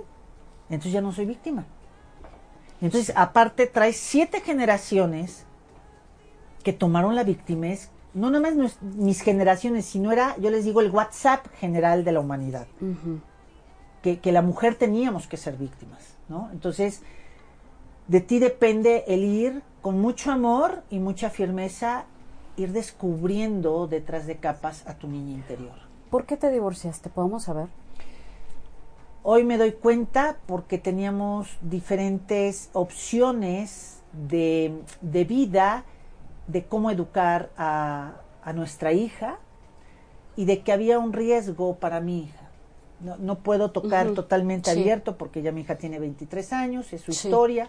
entonces 0.70 0.92
ya 0.92 1.00
no 1.00 1.12
soy 1.12 1.26
víctima. 1.26 1.64
Entonces, 2.80 3.12
aparte, 3.16 3.66
traes 3.66 3.96
siete 3.96 4.40
generaciones 4.40 5.44
que 6.62 6.72
tomaron 6.72 7.14
la 7.14 7.24
victimez, 7.24 7.90
no 8.14 8.30
nada 8.30 8.42
más 8.50 8.54
nues- 8.56 8.80
mis 8.80 9.20
generaciones, 9.20 9.84
sino 9.84 10.10
era, 10.12 10.36
yo 10.38 10.50
les 10.50 10.64
digo, 10.64 10.80
el 10.80 10.90
WhatsApp 10.90 11.46
general 11.58 12.04
de 12.04 12.12
la 12.12 12.20
humanidad. 12.20 12.66
Ujú. 12.80 13.20
Que, 14.04 14.20
que 14.20 14.32
la 14.32 14.42
mujer 14.42 14.74
teníamos 14.74 15.26
que 15.26 15.38
ser 15.38 15.56
víctimas, 15.56 16.02
¿no? 16.28 16.50
Entonces, 16.52 17.00
de 18.06 18.20
ti 18.20 18.38
depende 18.38 19.04
el 19.06 19.24
ir 19.24 19.62
con 19.80 19.98
mucho 19.98 20.30
amor 20.30 20.84
y 20.90 20.98
mucha 20.98 21.30
firmeza, 21.30 22.04
ir 22.56 22.72
descubriendo 22.72 23.86
detrás 23.86 24.26
de 24.26 24.36
capas 24.36 24.86
a 24.86 24.92
tu 24.98 25.08
niña 25.08 25.32
interior. 25.32 25.76
¿Por 26.10 26.26
qué 26.26 26.36
te 26.36 26.50
divorciaste? 26.50 27.08
¿Podemos 27.08 27.44
saber? 27.44 27.68
Hoy 29.22 29.42
me 29.44 29.56
doy 29.56 29.72
cuenta 29.72 30.36
porque 30.46 30.76
teníamos 30.78 31.56
diferentes 31.62 32.68
opciones 32.74 34.02
de, 34.12 34.82
de 35.00 35.24
vida, 35.24 35.84
de 36.46 36.60
cómo 36.66 36.90
educar 36.90 37.50
a, 37.56 38.20
a 38.42 38.52
nuestra 38.52 38.92
hija. 38.92 39.38
y 40.36 40.44
de 40.46 40.62
que 40.62 40.72
había 40.72 40.98
un 40.98 41.12
riesgo 41.12 41.76
para 41.76 42.00
mi 42.00 42.24
hija. 42.24 42.43
No, 43.00 43.16
no 43.16 43.38
puedo 43.40 43.70
tocar 43.70 44.10
totalmente 44.12 44.72
sí. 44.72 44.80
abierto 44.80 45.16
porque 45.16 45.42
ya 45.42 45.52
mi 45.52 45.62
hija 45.62 45.76
tiene 45.76 45.98
23 45.98 46.52
años, 46.52 46.92
es 46.92 47.02
su 47.02 47.12
Sí. 47.12 47.28
historia. 47.28 47.68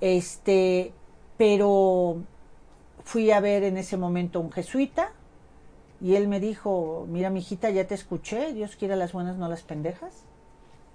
Este, 0.00 0.92
pero 1.36 2.16
fui 3.04 3.30
a 3.30 3.40
ver 3.40 3.64
en 3.64 3.76
ese 3.76 3.96
momento 3.96 4.40
un 4.40 4.50
jesuita 4.52 5.12
y 6.00 6.14
él 6.14 6.28
me 6.28 6.40
dijo, 6.40 7.06
mira, 7.08 7.30
mi 7.30 7.40
hijita, 7.40 7.70
ya 7.70 7.86
te 7.86 7.94
escuché, 7.94 8.54
Dios 8.54 8.76
quiere 8.76 8.96
las 8.96 9.12
buenas, 9.12 9.36
no 9.36 9.48
las 9.48 9.62
pendejas. 9.62 10.24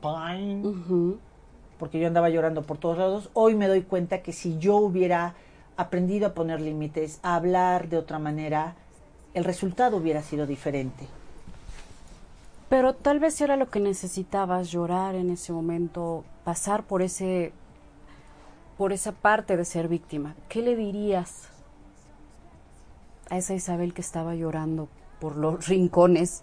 Pine 0.01 0.61
porque 1.83 1.99
yo 1.99 2.07
andaba 2.07 2.29
llorando 2.29 2.61
por 2.63 2.77
todos 2.77 2.97
lados. 2.97 3.29
Hoy 3.33 3.55
me 3.55 3.67
doy 3.67 3.81
cuenta 3.81 4.21
que 4.21 4.31
si 4.31 4.57
yo 4.57 4.77
hubiera 4.77 5.35
aprendido 5.75 6.27
a 6.27 6.33
poner 6.33 6.61
límites, 6.61 7.19
a 7.23 7.35
hablar 7.35 7.89
de 7.89 7.97
otra 7.97 8.19
manera, 8.19 8.75
el 9.33 9.43
resultado 9.43 9.97
hubiera 9.97 10.21
sido 10.21 10.45
diferente. 10.47 11.07
Pero 12.73 12.95
tal 12.95 13.19
vez 13.19 13.39
era 13.39 13.55
lo 13.55 13.69
que 13.69 13.79
necesitabas, 13.79 14.71
llorar 14.71 15.13
en 15.13 15.29
ese 15.29 15.53
momento, 15.53 16.23
pasar 16.43 16.81
por 16.81 17.03
ese 17.03 17.53
por 18.79 18.91
esa 18.91 19.11
parte 19.11 19.55
de 19.57 19.63
ser 19.63 19.87
víctima. 19.87 20.33
¿Qué 20.49 20.63
le 20.63 20.75
dirías 20.75 21.49
a 23.29 23.37
esa 23.37 23.53
Isabel 23.53 23.93
que 23.93 24.01
estaba 24.01 24.33
llorando 24.33 24.87
por 25.19 25.35
los 25.35 25.67
rincones? 25.67 26.41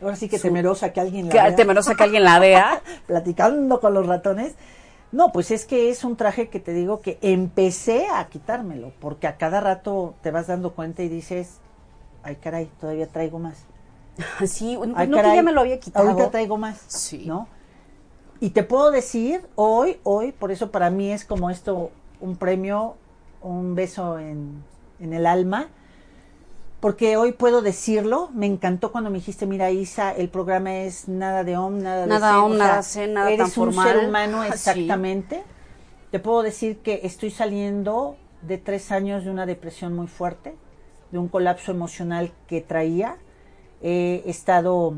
Ahora 0.00 0.14
sí 0.14 0.28
que 0.28 0.36
Su- 0.38 0.46
temerosa 0.46 0.92
que 0.92 1.00
alguien 1.00 1.26
la 1.26 1.32
Que, 1.32 1.38
vea 1.38 1.56
temerosa 1.56 1.96
que 1.96 2.04
alguien 2.04 2.22
la 2.22 2.38
vea. 2.38 2.80
platicando 3.08 3.80
con 3.80 3.92
los 3.92 4.06
ratones. 4.06 4.54
No, 5.10 5.32
pues 5.32 5.50
es 5.50 5.66
que 5.66 5.90
es 5.90 6.04
un 6.04 6.16
traje 6.16 6.48
que 6.48 6.60
te 6.60 6.74
digo 6.74 7.00
que 7.00 7.18
empecé 7.22 8.06
a 8.06 8.28
quitármelo, 8.28 8.92
porque 9.00 9.26
a 9.26 9.36
cada 9.36 9.60
rato 9.60 10.14
te 10.22 10.30
vas 10.30 10.46
dando 10.46 10.74
cuenta 10.76 11.02
y 11.02 11.08
dices, 11.08 11.58
ay 12.22 12.36
caray, 12.36 12.70
todavía 12.80 13.08
traigo 13.08 13.40
más. 13.40 13.64
Sí, 14.46 14.76
no 14.76 14.94
Ay, 14.96 15.08
que 15.08 15.14
caray, 15.14 15.36
ya 15.36 15.42
me 15.42 15.52
lo 15.52 15.60
había 15.60 15.80
quitado. 15.80 16.08
Ahorita 16.10 16.30
traigo 16.30 16.56
más. 16.56 16.80
Sí. 16.88 17.24
¿No? 17.26 17.48
Y 18.40 18.50
te 18.50 18.62
puedo 18.64 18.90
decir, 18.90 19.46
hoy, 19.54 19.98
hoy, 20.02 20.32
por 20.32 20.50
eso 20.50 20.70
para 20.70 20.90
mí 20.90 21.12
es 21.12 21.24
como 21.24 21.48
esto, 21.48 21.90
un 22.20 22.36
premio, 22.36 22.96
un 23.40 23.74
beso 23.74 24.18
en, 24.18 24.64
en 24.98 25.12
el 25.12 25.26
alma, 25.26 25.68
porque 26.80 27.16
hoy 27.16 27.30
puedo 27.32 27.62
decirlo, 27.62 28.30
me 28.34 28.46
encantó 28.46 28.90
cuando 28.90 29.10
me 29.10 29.18
dijiste, 29.18 29.46
mira 29.46 29.70
Isa, 29.70 30.10
el 30.10 30.28
programa 30.28 30.74
es 30.78 31.06
nada 31.06 31.44
de 31.44 31.56
om, 31.56 31.78
nada 31.78 32.00
de 32.02 32.06
Nada 32.08 32.30
zen", 32.32 32.40
om, 32.40 32.58
nada 32.58 32.82
zen, 32.82 33.12
nada 33.14 33.30
eres 33.30 33.38
tan 33.38 33.46
un 33.46 33.72
formal. 33.72 33.88
ser 33.88 34.08
humano 34.08 34.42
sí. 34.42 34.48
exactamente. 34.48 35.44
Te 36.10 36.18
puedo 36.18 36.42
decir 36.42 36.78
que 36.78 37.00
estoy 37.04 37.30
saliendo 37.30 38.16
de 38.42 38.58
tres 38.58 38.90
años 38.90 39.24
de 39.24 39.30
una 39.30 39.46
depresión 39.46 39.94
muy 39.94 40.08
fuerte, 40.08 40.56
de 41.12 41.18
un 41.18 41.28
colapso 41.28 41.70
emocional 41.70 42.32
que 42.48 42.60
traía. 42.60 43.16
He 43.82 44.22
estado, 44.26 44.94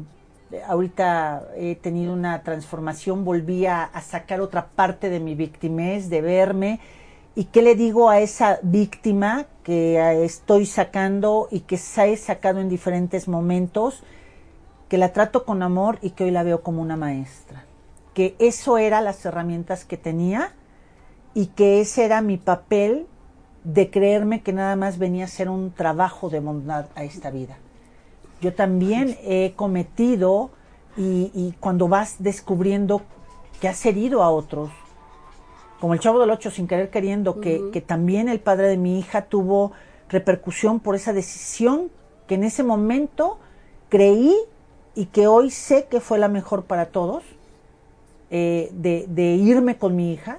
ahorita 0.66 1.49
he 1.57 1.75
tenido 1.77 2.12
una 2.12 2.42
transformación, 2.42 3.25
volví 3.25 3.66
a, 3.66 3.90
sacar 4.03 4.40
otra 4.40 4.66
parte 4.66 5.09
de 5.09 5.20
mi 5.20 5.35
victimez, 5.35 6.11
de 6.11 6.20
verme. 6.20 6.81
¿Y 7.35 7.47
qué 7.47 7.62
le 7.62 7.75
digo 7.75 8.11
a 8.11 8.20
esa 8.20 8.61
víctima 8.62 9.47
que 9.64 9.97
eh, 9.97 10.25
estoy 10.25 10.66
sacando 10.66 11.49
y 11.51 11.61
que 11.61 11.79
se 11.79 12.12
he 12.12 12.16
sacado 12.16 12.61
en 12.61 12.68
diferentes 12.68 13.27
momentos? 13.27 14.05
Que 14.88 14.99
la 14.99 15.12
trato 15.12 15.44
con 15.44 15.62
amor 15.62 15.99
y 16.03 16.11
que 16.11 16.25
hoy 16.25 16.31
la 16.31 16.42
veo 16.42 16.62
como 16.62 16.83
una 16.83 16.97
maestra. 16.97 17.64
Que 18.12 18.37
eso 18.38 18.79
era 18.79 19.01
las 19.01 19.25
herramientas 19.25 19.85
que 19.85 19.97
tenía 19.97 20.53
y 21.33 21.47
que 21.47 21.81
ese 21.81 22.05
era 22.05 22.20
mi 22.20 22.37
papel 22.37 23.07
de 23.64 23.90
creerme 23.90 24.42
que 24.42 24.53
nada 24.53 24.77
más 24.77 24.99
venía 24.99 25.25
a 25.25 25.29
ser 25.29 25.49
un 25.49 25.73
trabajo 25.73 26.29
de 26.29 26.40
bondad 26.40 26.87
a 26.94 27.03
esta 27.03 27.31
vida. 27.31 27.57
Yo 28.40 28.55
también 28.55 29.16
he 29.23 29.53
cometido 29.57 30.51
y, 30.97 31.31
y 31.35 31.55
cuando 31.61 31.88
vas 31.88 32.16
descubriendo 32.18 33.03
que 33.61 33.68
has 33.68 33.85
herido 33.87 34.23
a 34.23 34.31
otros, 34.31 34.70
como 35.81 35.94
el 35.94 36.01
chavo 36.01 36.20
del 36.20 36.31
ocho 36.31 36.51
sin 36.51 36.66
querer 36.66 36.90
queriendo, 36.90 37.40
que, 37.40 37.70
que 37.73 37.81
también 37.81 38.29
el 38.29 38.40
padre 38.40 38.68
de 38.68 38.77
mi 38.77 38.99
hija 38.99 39.23
tuvo 39.23 39.73
repercusión 40.09 40.81
por 40.81 40.94
esa 40.94 41.12
decisión 41.12 41.90
que 42.27 42.35
en 42.37 42.44
ese 42.44 42.62
momento 42.62 43.38
creí 43.88 44.35
y 44.94 45.07
que 45.07 45.27
hoy 45.27 45.51
sé 45.51 45.87
que 45.90 46.01
fue 46.01 46.18
la 46.18 46.29
mejor 46.29 46.64
para 46.64 46.87
todos, 46.87 47.23
eh, 48.31 48.70
de, 48.73 49.07
de 49.09 49.35
irme 49.35 49.77
con 49.77 49.94
mi 49.97 50.12
hija, 50.12 50.38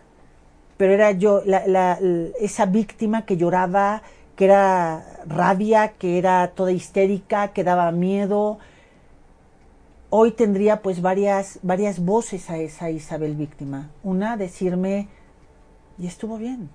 pero 0.78 0.94
era 0.94 1.12
yo, 1.12 1.42
la, 1.46 1.66
la- 1.68 2.00
esa 2.40 2.66
víctima 2.66 3.26
que 3.26 3.38
lloraba, 3.38 4.02
que 4.36 4.46
era 4.46 5.22
rabia, 5.26 5.94
que 5.94 6.18
era 6.18 6.52
toda 6.56 6.72
histérica, 6.72 7.50
que 7.50 7.64
daba 7.64 7.92
miedo. 7.92 8.60
Hoy 10.10 10.32
tendría 10.32 10.82
pues 10.82 11.02
varias, 11.02 11.60
varias 11.64 12.04
voces 12.04 12.50
a 12.50 12.58
esa 12.58 12.90
Isabel 12.90 13.36
víctima. 13.36 13.90
Una, 14.04 14.38
decirme, 14.38 15.08
y 15.98 16.08
estuvo 16.08 16.38
bien. 16.38 16.70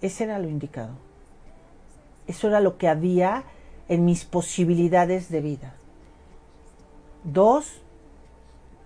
Ese 0.00 0.24
era 0.24 0.38
lo 0.38 0.48
indicado. 0.48 0.92
Eso 2.26 2.48
era 2.48 2.60
lo 2.60 2.76
que 2.76 2.88
había 2.88 3.44
en 3.88 4.04
mis 4.04 4.24
posibilidades 4.24 5.30
de 5.30 5.40
vida. 5.40 5.74
Dos, 7.24 7.80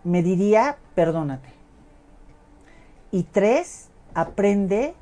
me 0.05 0.22
diría, 0.22 0.79
perdónate. 0.94 1.48
Y 3.11 3.24
tres, 3.24 3.88
aprende 4.14 4.94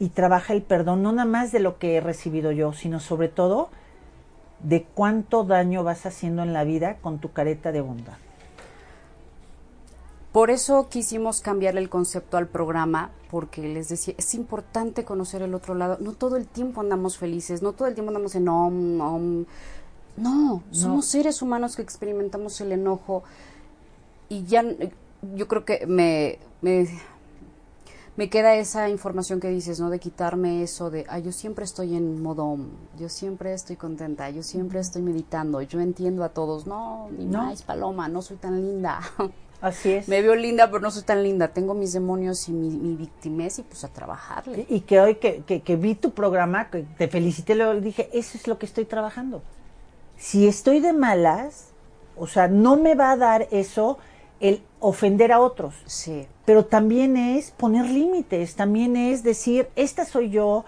y 0.00 0.08
trabaja 0.08 0.54
el 0.54 0.62
perdón, 0.62 1.02
no 1.02 1.12
nada 1.12 1.26
más 1.26 1.52
de 1.52 1.60
lo 1.60 1.78
que 1.78 1.94
he 1.94 2.00
recibido 2.00 2.50
yo, 2.50 2.72
sino 2.72 2.98
sobre 2.98 3.28
todo 3.28 3.68
de 4.62 4.82
cuánto 4.82 5.44
daño 5.44 5.84
vas 5.84 6.06
haciendo 6.06 6.42
en 6.42 6.52
la 6.52 6.64
vida 6.64 6.96
con 6.96 7.18
tu 7.18 7.32
careta 7.32 7.70
de 7.70 7.82
bondad. 7.82 8.16
Por 10.32 10.50
eso 10.50 10.88
quisimos 10.88 11.42
cambiarle 11.42 11.80
el 11.80 11.90
concepto 11.90 12.38
al 12.38 12.46
programa, 12.46 13.10
porque 13.30 13.62
les 13.62 13.88
decía, 13.88 14.14
es 14.16 14.34
importante 14.34 15.04
conocer 15.04 15.42
el 15.42 15.54
otro 15.54 15.74
lado. 15.74 15.98
No 16.00 16.12
todo 16.12 16.36
el 16.36 16.46
tiempo 16.46 16.80
andamos 16.80 17.18
felices, 17.18 17.62
no 17.62 17.72
todo 17.72 17.88
el 17.88 17.94
tiempo 17.94 18.10
andamos 18.10 18.34
en 18.36 18.48
om, 18.48 19.00
om. 19.00 19.44
No, 20.16 20.62
somos 20.70 21.06
seres 21.06 21.42
humanos 21.42 21.76
que 21.76 21.82
experimentamos 21.82 22.60
el 22.60 22.72
enojo 22.72 23.22
y 24.28 24.44
ya 24.44 24.64
yo 25.34 25.48
creo 25.48 25.64
que 25.64 25.86
me, 25.86 26.38
me, 26.62 26.88
me 28.20 28.28
queda 28.28 28.54
esa 28.56 28.90
información 28.90 29.40
que 29.40 29.48
dices, 29.48 29.80
¿no? 29.80 29.88
De 29.88 29.98
quitarme 29.98 30.62
eso 30.62 30.90
de, 30.90 31.06
ay, 31.08 31.22
yo 31.22 31.32
siempre 31.32 31.64
estoy 31.64 31.96
en 31.96 32.22
modo 32.22 32.58
yo 32.98 33.08
siempre 33.08 33.54
estoy 33.54 33.76
contenta, 33.76 34.28
yo 34.28 34.42
siempre 34.42 34.78
estoy 34.78 35.00
meditando, 35.00 35.62
yo 35.62 35.80
entiendo 35.80 36.22
a 36.22 36.28
todos. 36.28 36.66
No, 36.66 37.08
ni 37.16 37.24
No. 37.24 37.44
más, 37.46 37.62
Paloma, 37.62 38.08
no 38.08 38.20
soy 38.20 38.36
tan 38.36 38.60
linda. 38.60 39.00
Así 39.62 39.92
es. 39.92 40.06
Me 40.06 40.20
veo 40.20 40.34
linda, 40.34 40.66
pero 40.70 40.80
no 40.82 40.90
soy 40.90 41.02
tan 41.02 41.22
linda. 41.22 41.48
Tengo 41.48 41.72
mis 41.72 41.94
demonios 41.94 42.46
y 42.50 42.52
mi, 42.52 42.68
mi 42.68 42.94
victimez 42.94 43.58
y 43.58 43.62
pues 43.62 43.84
a 43.84 43.88
trabajarle. 43.88 44.66
Y 44.68 44.80
que 44.82 45.00
hoy 45.00 45.14
que, 45.14 45.42
que- 45.46 45.62
que 45.62 45.76
vi 45.76 45.94
tu 45.94 46.10
programa, 46.10 46.68
que 46.68 46.82
te 46.98 47.08
felicité, 47.08 47.54
le 47.54 47.80
dije, 47.80 48.10
eso 48.12 48.36
es 48.36 48.46
lo 48.46 48.58
que 48.58 48.66
estoy 48.66 48.84
trabajando. 48.84 49.40
Si 50.18 50.46
estoy 50.46 50.80
de 50.80 50.92
malas, 50.92 51.68
o 52.18 52.26
sea, 52.26 52.48
no 52.48 52.76
me 52.76 52.94
va 52.94 53.12
a 53.12 53.16
dar 53.16 53.48
eso 53.50 53.96
el 54.40 54.62
ofender 54.80 55.32
a 55.32 55.40
otros. 55.40 55.74
Sí. 55.86 56.26
pero 56.44 56.64
también 56.64 57.16
es 57.16 57.52
poner 57.52 57.88
límites, 57.88 58.56
también 58.56 58.96
es 58.96 59.22
decir, 59.22 59.68
esta 59.76 60.04
soy 60.04 60.30
yo, 60.30 60.64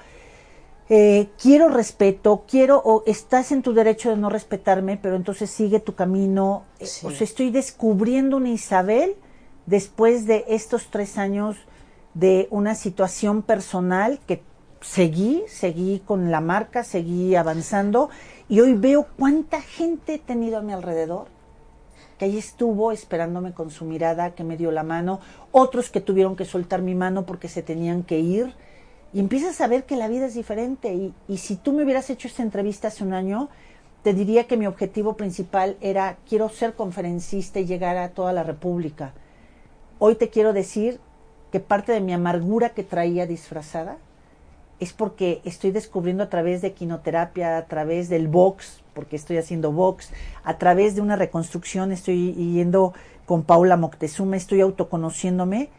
eh, 0.88 1.28
quiero 1.40 1.68
respeto, 1.68 2.44
quiero, 2.46 2.80
o 2.84 3.02
estás 3.06 3.50
en 3.50 3.62
tu 3.62 3.72
derecho 3.72 4.10
de 4.10 4.16
no 4.16 4.28
respetarme, 4.28 4.96
pero 4.96 5.16
entonces 5.16 5.50
sigue 5.50 5.80
tu 5.80 5.94
camino. 5.94 6.64
Eh, 6.78 6.86
Sí. 6.86 7.06
O 7.06 7.10
sea, 7.10 7.24
estoy 7.24 7.50
descubriendo 7.50 8.36
una 8.36 8.50
Isabel 8.50 9.16
después 9.66 10.26
de 10.26 10.44
estos 10.48 10.88
tres 10.90 11.18
años 11.18 11.56
de 12.14 12.46
una 12.50 12.74
situación 12.74 13.42
personal 13.42 14.20
que 14.26 14.42
seguí, 14.82 15.42
seguí 15.48 16.00
con 16.04 16.30
la 16.30 16.40
marca, 16.40 16.84
seguí 16.84 17.34
avanzando 17.36 18.10
y 18.48 18.60
hoy 18.60 18.74
veo 18.74 19.06
cuánta 19.18 19.62
gente 19.62 20.14
he 20.14 20.18
tenido 20.18 20.58
a 20.58 20.62
mi 20.62 20.72
alrededor 20.72 21.26
que 22.22 22.26
ahí 22.26 22.38
estuvo 22.38 22.92
esperándome 22.92 23.52
con 23.52 23.72
su 23.72 23.84
mirada, 23.84 24.36
que 24.36 24.44
me 24.44 24.56
dio 24.56 24.70
la 24.70 24.84
mano, 24.84 25.18
otros 25.50 25.90
que 25.90 26.00
tuvieron 26.00 26.36
que 26.36 26.44
soltar 26.44 26.80
mi 26.80 26.94
mano 26.94 27.26
porque 27.26 27.48
se 27.48 27.64
tenían 27.64 28.04
que 28.04 28.20
ir, 28.20 28.54
y 29.12 29.18
empiezas 29.18 29.60
a 29.60 29.66
ver 29.66 29.86
que 29.86 29.96
la 29.96 30.06
vida 30.06 30.26
es 30.26 30.34
diferente. 30.34 30.94
Y, 30.94 31.12
y 31.26 31.38
si 31.38 31.56
tú 31.56 31.72
me 31.72 31.82
hubieras 31.82 32.10
hecho 32.10 32.28
esta 32.28 32.44
entrevista 32.44 32.86
hace 32.86 33.02
un 33.02 33.12
año, 33.12 33.48
te 34.04 34.14
diría 34.14 34.46
que 34.46 34.56
mi 34.56 34.68
objetivo 34.68 35.16
principal 35.16 35.76
era, 35.80 36.16
quiero 36.28 36.48
ser 36.48 36.74
conferencista 36.74 37.58
y 37.58 37.66
llegar 37.66 37.96
a 37.96 38.10
toda 38.10 38.32
la 38.32 38.44
República. 38.44 39.14
Hoy 39.98 40.14
te 40.14 40.30
quiero 40.30 40.52
decir 40.52 41.00
que 41.50 41.58
parte 41.58 41.90
de 41.90 42.00
mi 42.00 42.12
amargura 42.12 42.68
que 42.68 42.84
traía 42.84 43.26
disfrazada 43.26 43.98
es 44.78 44.92
porque 44.92 45.40
estoy 45.44 45.72
descubriendo 45.72 46.22
a 46.22 46.30
través 46.30 46.62
de 46.62 46.72
quinoterapia, 46.72 47.58
a 47.58 47.66
través 47.66 48.08
del 48.08 48.28
box, 48.28 48.81
porque 48.94 49.16
estoy 49.16 49.38
haciendo 49.38 49.72
box, 49.72 50.10
a 50.44 50.58
través 50.58 50.94
de 50.94 51.00
una 51.00 51.16
reconstrucción, 51.16 51.92
estoy 51.92 52.32
yendo 52.34 52.92
con 53.26 53.42
Paula 53.42 53.76
Moctezuma, 53.76 54.36
estoy 54.36 54.60
autoconociéndome, 54.60 55.70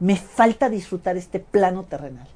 me 0.00 0.16
falta 0.16 0.68
disfrutar 0.68 1.16
este 1.16 1.40
plano 1.40 1.84
terrenal. 1.84 2.28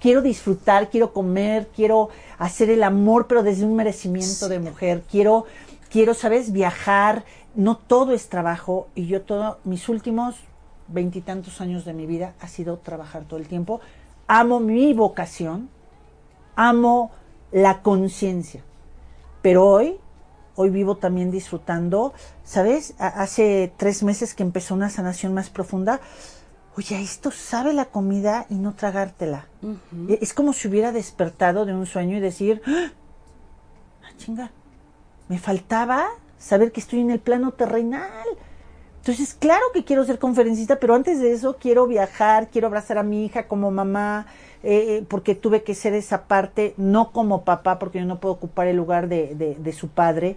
Quiero 0.00 0.22
disfrutar, 0.22 0.88
quiero 0.88 1.12
comer, 1.12 1.68
quiero 1.74 2.08
hacer 2.38 2.70
el 2.70 2.82
amor, 2.82 3.26
pero 3.26 3.42
desde 3.42 3.66
un 3.66 3.76
merecimiento 3.76 4.48
de 4.48 4.58
mujer, 4.58 5.02
quiero 5.10 5.44
quiero, 5.90 6.14
¿sabes? 6.14 6.52
Viajar, 6.52 7.24
no 7.54 7.76
todo 7.76 8.12
es 8.12 8.28
trabajo 8.28 8.88
y 8.94 9.06
yo 9.06 9.22
todo, 9.22 9.58
mis 9.64 9.88
últimos 9.88 10.36
veintitantos 10.88 11.60
años 11.60 11.84
de 11.84 11.92
mi 11.92 12.06
vida 12.06 12.34
ha 12.40 12.48
sido 12.48 12.78
trabajar 12.78 13.24
todo 13.24 13.38
el 13.38 13.48
tiempo. 13.48 13.80
Amo 14.26 14.60
mi 14.60 14.94
vocación, 14.94 15.68
amo 16.56 17.10
la 17.52 17.82
conciencia, 17.82 18.62
pero 19.42 19.66
hoy, 19.66 19.98
hoy 20.56 20.70
vivo 20.70 20.96
también 20.96 21.30
disfrutando, 21.30 22.12
¿sabes? 22.44 22.94
Hace 22.98 23.72
tres 23.76 24.02
meses 24.02 24.34
que 24.34 24.42
empezó 24.42 24.74
una 24.74 24.90
sanación 24.90 25.34
más 25.34 25.50
profunda. 25.50 26.00
Oye, 26.76 27.00
esto 27.00 27.30
sabe 27.30 27.72
la 27.72 27.86
comida 27.86 28.46
y 28.48 28.54
no 28.54 28.74
tragártela. 28.74 29.46
E- 30.08 30.18
Es 30.22 30.32
como 30.34 30.52
si 30.52 30.68
hubiera 30.68 30.92
despertado 30.92 31.64
de 31.66 31.74
un 31.74 31.86
sueño 31.86 32.16
y 32.16 32.20
decir, 32.20 32.62
¡Ah, 34.02 34.10
chinga, 34.16 34.50
me 35.28 35.38
faltaba 35.38 36.06
saber 36.38 36.72
que 36.72 36.80
estoy 36.80 37.00
en 37.00 37.10
el 37.10 37.20
plano 37.20 37.52
terrenal. 37.52 38.10
Entonces, 38.98 39.34
claro 39.34 39.64
que 39.72 39.84
quiero 39.84 40.04
ser 40.04 40.18
conferencista, 40.18 40.78
pero 40.78 40.94
antes 40.94 41.20
de 41.20 41.32
eso 41.32 41.56
quiero 41.58 41.86
viajar, 41.86 42.48
quiero 42.50 42.66
abrazar 42.66 42.98
a 42.98 43.02
mi 43.02 43.24
hija 43.24 43.48
como 43.48 43.70
mamá, 43.70 44.26
eh, 44.62 44.98
eh, 44.98 45.04
porque 45.08 45.34
tuve 45.34 45.62
que 45.62 45.74
ser 45.74 45.94
esa 45.94 46.26
parte, 46.28 46.74
no 46.76 47.12
como 47.12 47.44
papá, 47.44 47.78
porque 47.78 47.98
yo 48.00 48.04
no 48.06 48.20
puedo 48.20 48.34
ocupar 48.34 48.66
el 48.66 48.76
lugar 48.76 49.08
de, 49.08 49.34
de- 49.34 49.54
de 49.56 49.72
su 49.72 49.88
padre, 49.88 50.36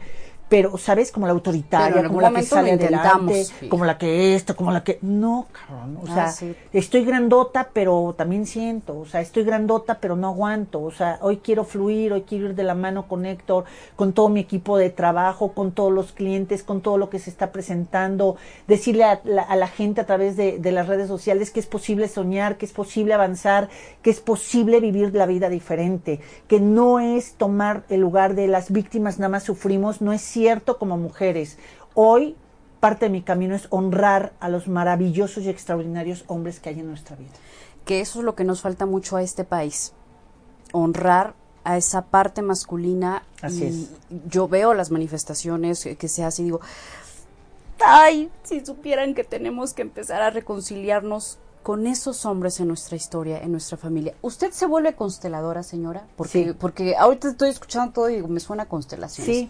pero, 0.50 0.78
¿sabes? 0.78 1.12
Como 1.12 1.26
la 1.26 1.34
autoritaria, 1.34 2.04
como 2.04 2.22
la 2.22 2.32
que 2.32 2.44
sale 2.44 2.72
adelante, 2.74 3.44
sí. 3.46 3.68
como 3.70 3.86
la 3.86 3.98
que 3.98 4.36
esto, 4.36 4.56
como 4.56 4.72
la 4.72 4.84
que... 4.84 5.00
No, 5.02 5.48
cabrón, 5.52 5.98
o 5.98 6.06
Ah, 6.08 6.14
sea, 6.14 6.32
sí. 6.32 6.56
estoy 6.72 7.04
grandota, 7.06 7.70
pero 7.74 8.14
también 8.16 8.46
siento, 8.46 9.00
o 9.00 9.06
sea, 9.06 9.22
estoy 9.22 9.44
grandota, 9.46 9.98
pero 10.00 10.16
no 10.16 10.28
aguanto, 10.28 10.82
o 10.84 10.92
sea, 10.92 11.18
hoy 11.22 11.38
quiero 11.38 11.64
fluir, 11.64 12.14
hoy 12.14 12.22
quiero 12.22 12.46
ir 12.50 12.56
de 12.56 12.64
la 12.64 12.76
mano 12.76 13.08
con 13.08 13.26
Héctor, 13.26 13.66
con 13.96 14.14
todo 14.14 14.30
mi 14.30 14.42
equipo 14.42 14.78
de 14.78 14.92
trabajo, 14.92 15.54
con 15.54 15.72
todos 15.72 15.92
los 15.92 16.12
clientes, 16.12 16.62
con 16.62 16.82
todo 16.82 17.00
lo 17.00 17.10
que 17.10 17.18
se 17.18 17.32
está 17.32 17.52
presentando, 17.52 18.36
decirle 18.68 19.06
a 19.06 19.22
la, 19.24 19.42
a 19.42 19.56
la 19.56 19.68
gente 19.68 20.02
a 20.02 20.06
través 20.06 20.38
de, 20.38 20.60
de 20.60 20.72
las 20.72 20.88
redes 20.88 21.08
sociales 21.08 21.50
que 21.50 21.62
es 21.62 21.66
posible 21.66 22.08
soñar, 22.08 22.58
que 22.58 22.66
es 22.68 22.74
posible 22.74 23.16
avanzar, 23.16 23.70
que 24.04 24.12
es 24.12 24.20
posible 24.20 24.80
vivir 24.80 25.16
la 25.16 25.26
vida 25.26 25.50
diferente, 25.50 26.20
que 26.48 26.60
no 26.60 27.00
es 27.00 27.34
tomar 27.34 27.86
el 27.90 28.02
lugar 28.02 28.36
de 28.36 28.48
las 28.48 28.72
víctimas, 28.72 29.18
nada 29.18 29.30
más 29.30 29.44
sufrimos, 29.44 30.00
no 30.02 30.14
es 30.14 30.22
cierto 30.22 30.43
como 30.78 30.98
mujeres. 30.98 31.58
Hoy 31.96 32.36
parte 32.80 33.06
de 33.06 33.12
mi 33.12 33.22
camino 33.22 33.56
es 33.56 33.68
honrar 33.70 34.34
a 34.40 34.50
los 34.50 34.68
maravillosos 34.68 35.44
y 35.44 35.50
extraordinarios 35.50 36.26
hombres 36.28 36.60
que 36.60 36.70
hay 36.70 36.80
en 36.80 36.88
nuestra 36.88 37.16
vida. 37.16 37.32
que 37.86 38.00
eso 38.02 38.20
es 38.20 38.26
lo 38.26 38.36
que 38.36 38.44
nos 38.46 38.62
falta 38.62 38.86
mucho 38.86 39.16
a 39.18 39.22
este 39.24 39.44
país, 39.44 39.92
honrar 40.72 41.34
a 41.66 41.78
esa 41.78 42.06
parte 42.06 42.42
masculina. 42.42 43.24
Así 43.42 43.64
y 43.64 43.68
es. 43.68 43.90
Yo 44.30 44.48
veo 44.48 44.74
las 44.74 44.90
manifestaciones 44.92 45.84
que, 45.84 45.96
que 45.98 46.08
se 46.08 46.24
hacen 46.24 46.46
y 46.46 46.48
digo, 46.48 46.62
ay, 47.86 48.30
si 48.44 48.66
supieran 48.66 49.14
que 49.14 49.24
tenemos 49.24 49.74
que 49.74 49.82
empezar 49.82 50.22
a 50.22 50.30
reconciliarnos 50.30 51.40
con 51.62 51.88
esos 51.88 52.26
hombres 52.26 52.60
en 52.60 52.68
nuestra 52.68 52.98
historia, 52.98 53.42
en 53.42 53.52
nuestra 53.54 53.78
familia. 53.78 54.14
¿Usted 54.22 54.52
se 54.52 54.66
vuelve 54.66 54.96
consteladora, 54.96 55.64
señora? 55.64 56.06
Porque, 56.18 56.46
Sí. 56.48 56.54
porque 56.60 56.96
ahorita 56.98 57.30
estoy 57.30 57.50
escuchando 57.50 57.94
todo 57.94 58.10
y 58.10 58.16
digo, 58.16 58.28
me 58.28 58.42
suena 58.42 58.64
a 58.64 58.66
constelaciones. 58.68 59.34
Sí, 59.34 59.50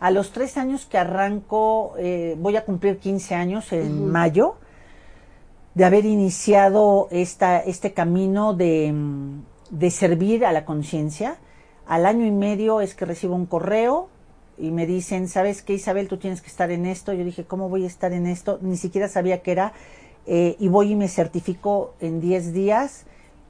a 0.00 0.10
los 0.10 0.32
tres 0.32 0.56
años 0.56 0.86
que 0.86 0.98
arranco, 0.98 1.94
eh, 1.98 2.36
voy 2.38 2.56
a 2.56 2.64
cumplir 2.64 2.98
15 2.98 3.34
años 3.34 3.72
en 3.72 4.10
mayo, 4.10 4.56
de 5.74 5.84
haber 5.84 6.04
iniciado 6.04 7.08
esta, 7.10 7.58
este 7.58 7.92
camino 7.92 8.54
de, 8.54 8.92
mm, 8.92 9.42
de 9.70 9.90
servir 9.90 10.46
a 10.46 10.52
la 10.52 10.64
conciencia. 10.64 11.38
Al 11.86 12.06
año 12.06 12.26
y 12.26 12.30
medio 12.30 12.80
es 12.80 12.94
que 12.94 13.04
recibo 13.04 13.34
un 13.34 13.46
correo 13.46 14.08
y 14.56 14.70
me 14.70 14.86
dicen, 14.86 15.28
¿sabes 15.28 15.62
qué, 15.62 15.74
Isabel? 15.74 16.08
Tú 16.08 16.16
tienes 16.16 16.40
que 16.40 16.48
estar 16.48 16.70
en 16.70 16.86
esto. 16.86 17.12
Yo 17.12 17.24
dije, 17.24 17.44
¿cómo 17.44 17.68
voy 17.68 17.84
a 17.84 17.88
estar 17.88 18.12
en 18.12 18.26
esto? 18.26 18.58
Ni 18.62 18.76
siquiera 18.76 19.08
sabía 19.08 19.42
qué 19.42 19.52
era. 19.52 19.72
Eh, 20.26 20.56
y 20.58 20.68
voy 20.68 20.92
y 20.92 20.96
me 20.96 21.08
certifico 21.08 21.94
en 22.00 22.20
10 22.20 22.52
días 22.52 23.04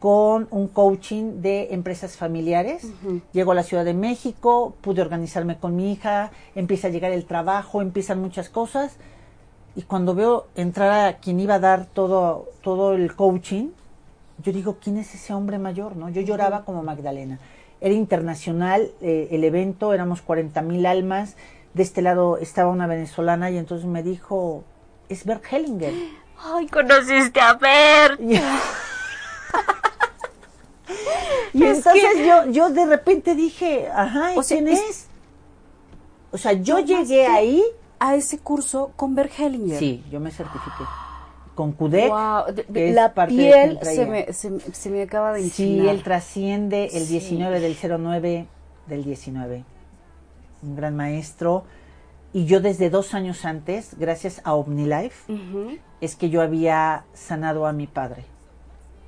con 0.05 0.49
un 0.51 0.69
coaching 0.69 1.41
de 1.41 1.69
empresas 1.71 2.19
familiares. 2.19 2.87
Llego 3.33 3.53
a 3.53 3.55
la 3.55 3.63
Ciudad 3.63 3.87
de 3.87 3.95
México, 3.95 4.77
pude 4.83 5.01
organizarme 5.01 5.57
con 5.57 5.77
mi 5.77 5.93
hija, 5.93 6.31
empieza 6.55 6.89
a 6.89 6.91
llegar 6.91 7.11
el 7.13 7.25
trabajo, 7.25 7.81
empiezan 7.81 8.21
muchas 8.21 8.51
cosas. 8.51 8.99
Y 9.75 9.81
cuando 9.85 10.15
veo 10.15 10.47
entrar 10.57 11.09
a 11.09 11.17
quien 11.21 11.41
iba 11.41 11.55
a 11.55 11.59
dar 11.59 11.87
todo, 11.87 12.51
todo 12.61 12.93
el 12.93 13.17
coaching, 13.17 13.71
yo 14.43 14.53
digo, 14.53 14.77
¿quién 14.79 14.99
es 14.99 15.15
ese 15.15 15.33
hombre 15.33 15.59
mayor? 15.59 15.97
¿no? 15.97 16.11
Yo 16.11 16.21
lloraba 16.21 16.67
como 16.67 16.83
Magdalena. 16.83 17.39
Era 17.81 17.95
internacional 17.95 18.91
eh, 19.01 19.29
el 19.31 19.43
evento, 19.43 19.95
éramos 19.95 20.21
40 20.21 20.61
mil 20.61 20.85
almas. 20.85 21.35
De 21.73 21.83
este 21.83 22.03
lado 22.03 22.37
estaba 22.37 22.71
una 22.71 22.87
venezolana 22.87 23.51
y 23.51 23.57
entonces 23.57 23.87
me 23.87 24.03
dijo, 24.03 24.65
es 25.09 25.25
Bert 25.25 25.45
Hellinger. 25.51 25.95
Ay, 26.45 26.67
conociste 26.67 27.41
a 27.41 27.55
Bert. 27.55 28.21
Y, 31.53 31.63
entonces 31.65 32.27
yo, 32.27 32.51
yo 32.51 32.71
de 32.71 32.85
repente 32.87 33.35
dije, 33.35 33.89
ajá, 33.95 34.35
¿y 34.35 34.39
O 34.39 34.43
sea, 34.43 34.59
quién 34.59 34.69
es- 34.69 34.81
es? 34.91 35.07
O 36.33 36.39
sea, 36.39 36.53
yo 36.53 36.79
llegué 36.81 37.27
ahí. 37.27 37.63
A 38.01 38.17
ese 38.17 38.39
curso 38.39 38.91
con 38.97 39.15
Bert 39.15 39.33
Hellinger. 39.39 39.79
Sí, 39.79 40.05
yo 40.11 40.21
me 40.21 40.31
certifiqué. 40.31 40.85
Con 41.55 41.73
CUDEC. 41.73 42.11
Wow, 42.11 42.45
la 42.93 43.15
parte 43.15 43.35
piel 43.35 43.79
se 43.83 44.05
me, 44.05 44.31
se, 44.33 44.61
se 44.73 44.91
me 44.91 45.01
acaba 45.03 45.33
de 45.33 45.49
Sí, 45.49 45.77
enchinar. 45.79 45.95
él 45.95 46.03
trasciende 46.03 46.85
el 46.93 47.05
Sí. 47.07 47.13
19 47.21 47.61
del 47.61 47.77
09 47.81 48.47
del 48.89 49.05
19. 49.05 49.65
Un 50.63 50.77
gran 50.77 50.95
maestro. 50.97 51.65
Y 52.35 52.45
yo 52.47 52.61
desde 52.61 52.91
dos 52.91 53.15
años 53.15 53.45
antes, 53.47 53.97
gracias 53.97 54.43
a 54.45 54.55
OmniLife, 54.55 55.33
Ujú. 55.33 55.79
es 56.03 56.17
que 56.17 56.29
yo 56.29 56.43
había 56.43 57.05
sanado 57.15 57.65
a 57.67 57.73
mi 57.73 57.87
padre. 57.87 58.25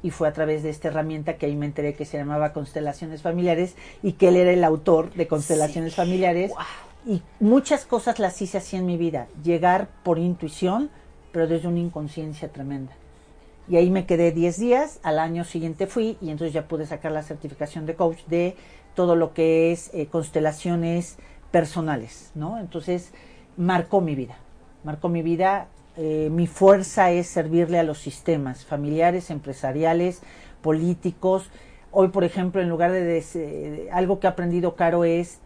Y 0.06 0.10
fue 0.12 0.28
a 0.28 0.32
través 0.32 0.62
de 0.62 0.70
esta 0.70 0.86
herramienta 0.86 1.36
que 1.36 1.46
ahí 1.46 1.56
me 1.56 1.66
enteré 1.66 1.94
que 1.94 2.04
se 2.04 2.16
llamaba 2.16 2.52
Constelaciones 2.52 3.22
Familiares 3.22 3.74
y 4.04 4.12
que 4.12 4.28
él 4.28 4.36
era 4.36 4.52
el 4.52 4.62
autor 4.62 5.12
de 5.14 5.26
Constelaciones 5.26 5.96
Familiares. 5.96 6.52
Y 7.04 7.22
muchas 7.40 7.84
cosas 7.84 8.20
las 8.20 8.40
hice 8.40 8.58
así 8.58 8.76
en 8.76 8.86
mi 8.86 8.96
vida. 8.96 9.26
Llegar 9.42 9.88
por 10.04 10.20
intuición, 10.20 10.90
pero 11.32 11.48
desde 11.48 11.66
una 11.66 11.80
inconsciencia 11.80 12.52
tremenda. 12.52 12.92
Y 13.68 13.78
ahí 13.78 13.90
me 13.90 14.06
quedé 14.06 14.30
10 14.30 14.60
días, 14.60 15.00
al 15.02 15.18
año 15.18 15.42
siguiente 15.42 15.88
fui 15.88 16.18
y 16.20 16.30
entonces 16.30 16.54
ya 16.54 16.68
pude 16.68 16.86
sacar 16.86 17.10
la 17.10 17.24
certificación 17.24 17.84
de 17.84 17.96
coach 17.96 18.18
de 18.28 18.54
todo 18.94 19.16
lo 19.16 19.34
que 19.34 19.72
es 19.72 19.92
eh, 19.92 20.06
constelaciones 20.06 21.18
personales, 21.50 22.30
¿no? 22.36 22.60
Entonces 22.60 23.12
marcó 23.56 24.00
mi 24.00 24.14
vida, 24.14 24.36
marcó 24.84 25.08
mi 25.08 25.22
vida. 25.22 25.66
Eh, 25.96 26.28
mi 26.30 26.46
fuerza 26.46 27.10
es 27.10 27.26
servirle 27.26 27.78
a 27.78 27.82
los 27.82 27.98
sistemas 27.98 28.64
familiares, 28.64 29.30
empresariales, 29.30 30.20
políticos. 30.62 31.50
Hoy, 31.92 32.08
por 32.08 32.24
ejemplo, 32.24 32.60
en 32.60 32.68
lugar 32.68 32.92
de, 32.92 33.02
des- 33.02 33.36
eh, 33.36 33.88
algo 33.92 34.20
que 34.20 34.26
ha 34.26 34.30
aprendido 34.30 34.74
Caro 34.76 35.04
es, 35.04 35.38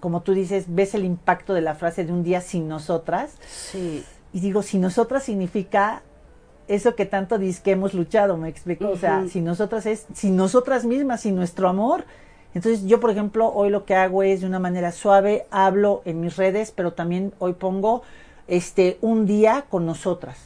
como 0.00 0.20
tú 0.22 0.34
dices, 0.34 0.66
ves 0.68 0.94
el 0.94 1.04
impacto 1.04 1.54
de 1.54 1.60
la 1.62 1.74
frase 1.74 2.04
de 2.04 2.12
un 2.12 2.22
día 2.22 2.40
sin 2.40 2.68
nosotras. 2.68 3.36
Sí. 3.46 4.04
Y 4.32 4.40
digo, 4.40 4.62
si 4.62 4.78
nosotras 4.78 5.22
significa 5.22 6.02
eso 6.68 6.94
que 6.96 7.06
tanto 7.06 7.38
dice 7.38 7.62
que 7.62 7.70
hemos 7.70 7.94
luchado, 7.94 8.36
me 8.36 8.48
explico. 8.48 8.88
O 8.90 8.96
sea, 8.96 9.24
si 9.30 9.40
nosotras 9.40 9.86
es, 9.86 10.06
si 10.12 10.30
nosotras 10.30 10.84
mismas, 10.84 11.20
si 11.22 11.32
nuestro 11.32 11.68
amor. 11.68 12.04
Entonces 12.54 12.84
yo, 12.86 13.00
por 13.00 13.10
ejemplo, 13.10 13.52
hoy 13.52 13.70
lo 13.70 13.84
que 13.84 13.94
hago 13.94 14.22
es 14.22 14.40
de 14.40 14.46
una 14.46 14.58
manera 14.58 14.90
suave, 14.90 15.46
hablo 15.50 16.02
en 16.04 16.20
mis 16.20 16.36
redes, 16.36 16.72
pero 16.74 16.92
también 16.92 17.32
hoy 17.38 17.52
pongo 17.52 18.02
este 18.48 18.98
un 19.00 19.26
día 19.26 19.64
con 19.68 19.86
nosotras. 19.86 20.38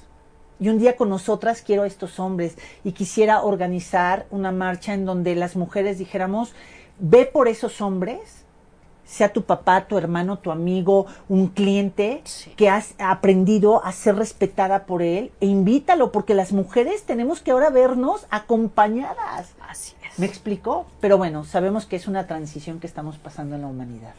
Y 0.58 0.68
un 0.68 0.78
día 0.78 0.96
con 0.96 1.08
nosotras 1.08 1.62
quiero 1.62 1.84
a 1.84 1.86
estos 1.86 2.20
hombres 2.20 2.56
y 2.84 2.92
quisiera 2.92 3.42
organizar 3.42 4.26
una 4.30 4.52
marcha 4.52 4.92
en 4.92 5.06
donde 5.06 5.34
las 5.34 5.56
mujeres 5.56 5.98
dijéramos, 5.98 6.52
ve 6.98 7.24
por 7.24 7.48
esos 7.48 7.80
hombres 7.80 8.40
sea 9.10 9.32
tu 9.32 9.42
papá, 9.42 9.86
tu 9.88 9.98
hermano, 9.98 10.38
tu 10.38 10.52
amigo, 10.52 11.06
un 11.28 11.48
cliente 11.48 12.20
Sí. 12.24 12.50
que 12.50 12.68
has 12.68 12.94
aprendido 13.00 13.84
a 13.84 13.90
ser 13.90 14.14
respetada 14.14 14.84
por 14.86 15.02
él 15.02 15.32
e 15.40 15.46
invítalo 15.46 16.12
porque 16.12 16.34
las 16.34 16.52
mujeres 16.52 17.02
tenemos 17.02 17.40
que 17.40 17.50
ahora 17.50 17.70
vernos 17.70 18.26
acompañadas. 18.30 19.52
Así 19.68 19.94
es. 20.08 20.16
¿Me 20.18 20.26
explicó? 20.26 20.86
Pero 21.00 21.18
bueno, 21.18 21.44
sabemos 21.44 21.86
que 21.86 21.96
es 21.96 22.06
una 22.06 22.28
transición 22.28 22.78
que 22.78 22.86
estamos 22.86 23.18
pasando 23.18 23.56
en 23.56 23.62
la 23.62 23.66
humanidad. 23.66 24.14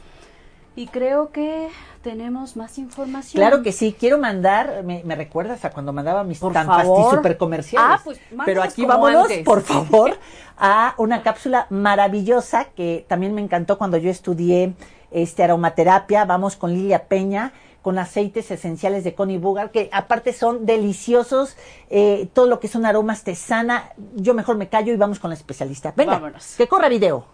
Y 0.75 0.87
creo 0.87 1.31
que 1.31 1.67
tenemos 2.01 2.55
más 2.55 2.77
información. 2.77 3.39
Claro 3.41 3.61
que 3.61 3.71
sí, 3.71 3.95
quiero 3.97 4.17
mandar, 4.17 4.83
me, 4.83 5.03
me 5.03 5.15
recuerdas 5.15 5.65
a 5.65 5.71
cuando 5.71 5.91
mandaba 5.91 6.23
mis 6.23 6.39
Por 6.39 6.53
tan 6.53 6.67
super 7.11 7.37
comerciales. 7.37 7.99
Ah, 7.99 8.01
pues, 8.03 8.19
Pero 8.45 8.63
aquí 8.63 8.85
vámonos, 8.85 9.23
antes. 9.23 9.43
por 9.43 9.61
favor, 9.61 10.17
a 10.57 10.95
una 10.97 11.23
cápsula 11.23 11.67
maravillosa 11.69 12.65
que 12.75 13.05
también 13.07 13.35
me 13.35 13.41
encantó 13.41 13.77
cuando 13.77 13.97
yo 13.97 14.09
estudié 14.09 14.73
este 15.11 15.43
aromaterapia. 15.43 16.23
Vamos 16.25 16.55
con 16.55 16.73
Lilia 16.73 17.07
Peña 17.07 17.53
con 17.81 17.97
aceites 17.97 18.51
esenciales 18.51 19.03
de 19.03 19.15
Connie 19.15 19.39
Bugar, 19.39 19.71
que 19.71 19.89
aparte 19.91 20.33
son 20.33 20.67
deliciosos, 20.67 21.57
eh, 21.89 22.29
todo 22.31 22.45
lo 22.45 22.59
que 22.59 22.67
son 22.67 22.85
aromas 22.85 23.23
te 23.23 23.35
sana. 23.35 23.93
Yo 24.15 24.33
mejor 24.33 24.55
me 24.55 24.69
callo 24.69 24.93
y 24.93 24.97
vamos 24.97 25.19
con 25.19 25.31
la 25.31 25.35
especialista. 25.35 25.91
Venga, 25.95 26.13
Vámonos. 26.13 26.55
que 26.57 26.67
corra 26.67 26.89
video. 26.89 27.25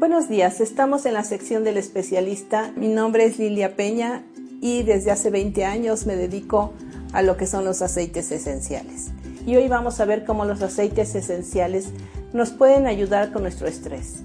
Buenos 0.00 0.30
días, 0.30 0.62
estamos 0.62 1.04
en 1.04 1.12
la 1.12 1.24
sección 1.24 1.62
del 1.62 1.76
especialista. 1.76 2.72
Mi 2.74 2.88
nombre 2.88 3.26
es 3.26 3.38
Lilia 3.38 3.76
Peña 3.76 4.22
y 4.62 4.82
desde 4.82 5.10
hace 5.10 5.28
20 5.28 5.66
años 5.66 6.06
me 6.06 6.16
dedico 6.16 6.72
a 7.12 7.20
lo 7.20 7.36
que 7.36 7.46
son 7.46 7.66
los 7.66 7.82
aceites 7.82 8.32
esenciales. 8.32 9.10
Y 9.46 9.56
hoy 9.56 9.68
vamos 9.68 10.00
a 10.00 10.06
ver 10.06 10.24
cómo 10.24 10.46
los 10.46 10.62
aceites 10.62 11.14
esenciales 11.14 11.90
nos 12.32 12.48
pueden 12.48 12.86
ayudar 12.86 13.30
con 13.30 13.42
nuestro 13.42 13.68
estrés. 13.68 14.22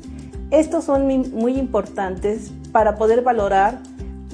Estos 0.49 0.85
son 0.85 1.05
muy 1.33 1.57
importantes 1.59 2.53
para 2.71 2.95
poder 2.95 3.21
valorar 3.21 3.81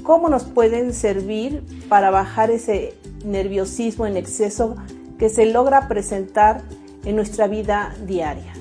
cómo 0.04 0.30
nos 0.30 0.44
pueden 0.44 0.94
servir 0.94 1.64
para 1.90 2.12
bajar 2.12 2.52
ese 2.52 2.94
nerviosismo 3.26 4.06
en 4.06 4.16
exceso 4.16 4.76
que 5.18 5.28
se 5.28 5.48
logra 5.48 5.88
presentar 5.88 6.62
en 7.04 7.16
nuestra 7.16 7.48
vida 7.48 7.96
diaria. 8.06 8.61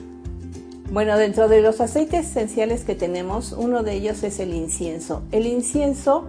Bueno, 0.93 1.17
dentro 1.17 1.47
de 1.47 1.61
los 1.61 1.81
aceites 1.81 2.27
esenciales 2.27 2.83
que 2.83 2.97
tenemos, 2.97 3.53
uno 3.53 3.85
de 3.85 3.93
ellos 3.93 4.25
es 4.25 4.41
el 4.41 4.53
incienso. 4.53 5.23
El 5.31 5.47
incienso 5.47 6.25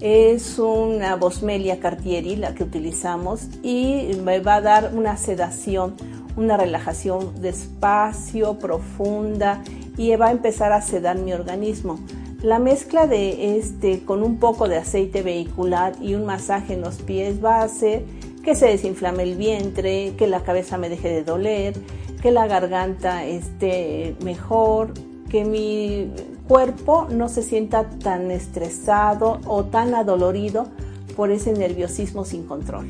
es 0.00 0.58
una 0.58 1.16
Bosmelia 1.16 1.78
cartieri, 1.78 2.36
la 2.36 2.54
que 2.54 2.64
utilizamos, 2.64 3.48
y 3.62 4.12
me 4.24 4.40
va 4.40 4.56
a 4.56 4.60
dar 4.62 4.92
una 4.94 5.18
sedación, 5.18 5.94
una 6.38 6.56
relajación 6.56 7.38
despacio, 7.42 8.58
profunda, 8.58 9.62
y 9.98 10.16
va 10.16 10.28
a 10.28 10.32
empezar 10.32 10.72
a 10.72 10.80
sedar 10.80 11.18
mi 11.18 11.34
organismo. 11.34 11.98
La 12.40 12.58
mezcla 12.58 13.06
de 13.06 13.58
este 13.58 14.06
con 14.06 14.22
un 14.22 14.38
poco 14.38 14.68
de 14.68 14.78
aceite 14.78 15.20
vehicular 15.20 15.92
y 16.00 16.14
un 16.14 16.24
masaje 16.24 16.74
en 16.74 16.80
los 16.80 16.96
pies 16.96 17.44
va 17.44 17.56
a 17.56 17.64
hacer 17.64 18.04
que 18.42 18.54
se 18.54 18.66
desinflame 18.66 19.22
el 19.24 19.36
vientre, 19.36 20.14
que 20.16 20.26
la 20.26 20.42
cabeza 20.42 20.78
me 20.78 20.88
deje 20.88 21.08
de 21.08 21.24
doler, 21.24 21.74
que 22.22 22.30
la 22.30 22.46
garganta 22.46 23.24
esté 23.24 24.16
mejor, 24.24 24.94
que 25.28 25.44
mi 25.44 26.10
cuerpo 26.48 27.06
no 27.10 27.28
se 27.28 27.42
sienta 27.42 27.88
tan 27.88 28.30
estresado 28.30 29.40
o 29.46 29.64
tan 29.64 29.94
adolorido 29.94 30.66
por 31.14 31.30
ese 31.30 31.52
nerviosismo 31.52 32.24
sin 32.24 32.44
control. 32.44 32.88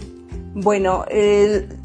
Bueno, 0.55 1.05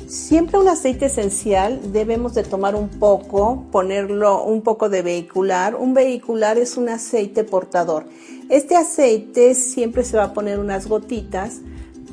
siempre 0.08 0.58
un 0.60 0.68
aceite 0.68 1.06
esencial 1.06 1.92
debemos 1.92 2.34
de 2.34 2.44
tomar 2.44 2.76
un 2.76 2.88
poco, 2.90 3.66
ponerlo 3.72 4.44
un 4.44 4.62
poco 4.62 4.90
de 4.90 5.02
vehicular. 5.02 5.76
Un 5.76 5.94
vehicular 5.94 6.58
es 6.58 6.78
un 6.78 6.90
aceite 6.90 7.44
portador. 7.44 8.06
Este 8.50 8.76
aceite 8.76 9.54
siempre 9.56 10.04
se 10.04 10.18
va 10.18 10.26
a 10.26 10.34
poner 10.34 10.60
unas 10.60 10.88
gotitas 10.88 11.62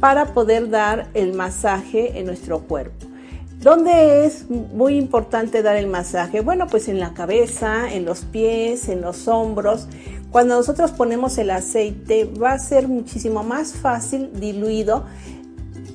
para 0.01 0.33
poder 0.33 0.71
dar 0.71 1.09
el 1.15 1.35
masaje 1.35 2.19
en 2.19 2.27
nuestro 2.27 2.61
cuerpo. 2.61 3.07
¿Dónde 3.61 4.25
es 4.25 4.49
muy 4.49 4.97
importante 4.97 5.63
dar 5.63 5.77
el 5.77 5.87
masaje? 5.87 6.41
Bueno, 6.41 6.67
pues 6.67 6.89
en 6.89 6.99
la 6.99 7.13
cabeza, 7.13 7.93
en 7.93 8.07
los 8.07 8.23
pies, 8.23 8.89
en 8.89 9.03
los 9.03 9.29
hombros. 9.29 9.87
Cuando 10.31 10.57
nosotros 10.57 10.93
ponemos 10.93 11.37
el 11.37 11.51
aceite 11.51 12.25
va 12.25 12.53
a 12.53 12.59
ser 12.59 12.89
muchísimo 12.89 13.43
más 13.43 13.75
fácil 13.75 14.31
diluido 14.33 15.05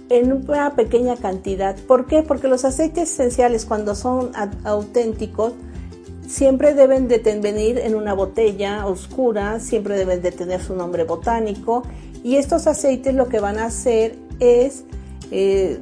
en 0.09 0.31
una 0.31 0.75
pequeña 0.75 1.15
cantidad. 1.15 1.75
¿Por 1.75 2.05
qué? 2.05 2.21
Porque 2.21 2.47
los 2.47 2.65
aceites 2.65 3.11
esenciales 3.11 3.65
cuando 3.65 3.95
son 3.95 4.31
auténticos 4.63 5.53
siempre 6.27 6.75
deben 6.75 7.07
de 7.07 7.17
venir 7.17 7.79
en 7.79 7.95
una 7.95 8.13
botella 8.13 8.85
oscura, 8.85 9.59
siempre 9.59 9.97
deben 9.97 10.21
de 10.21 10.31
tener 10.31 10.61
su 10.61 10.75
nombre 10.75 11.03
botánico 11.03 11.81
y 12.25 12.37
estos 12.37 12.65
aceites 12.65 13.13
lo 13.13 13.29
que 13.29 13.39
van 13.39 13.59
a 13.59 13.65
hacer 13.65 14.17
es 14.39 14.83
eh, 15.29 15.79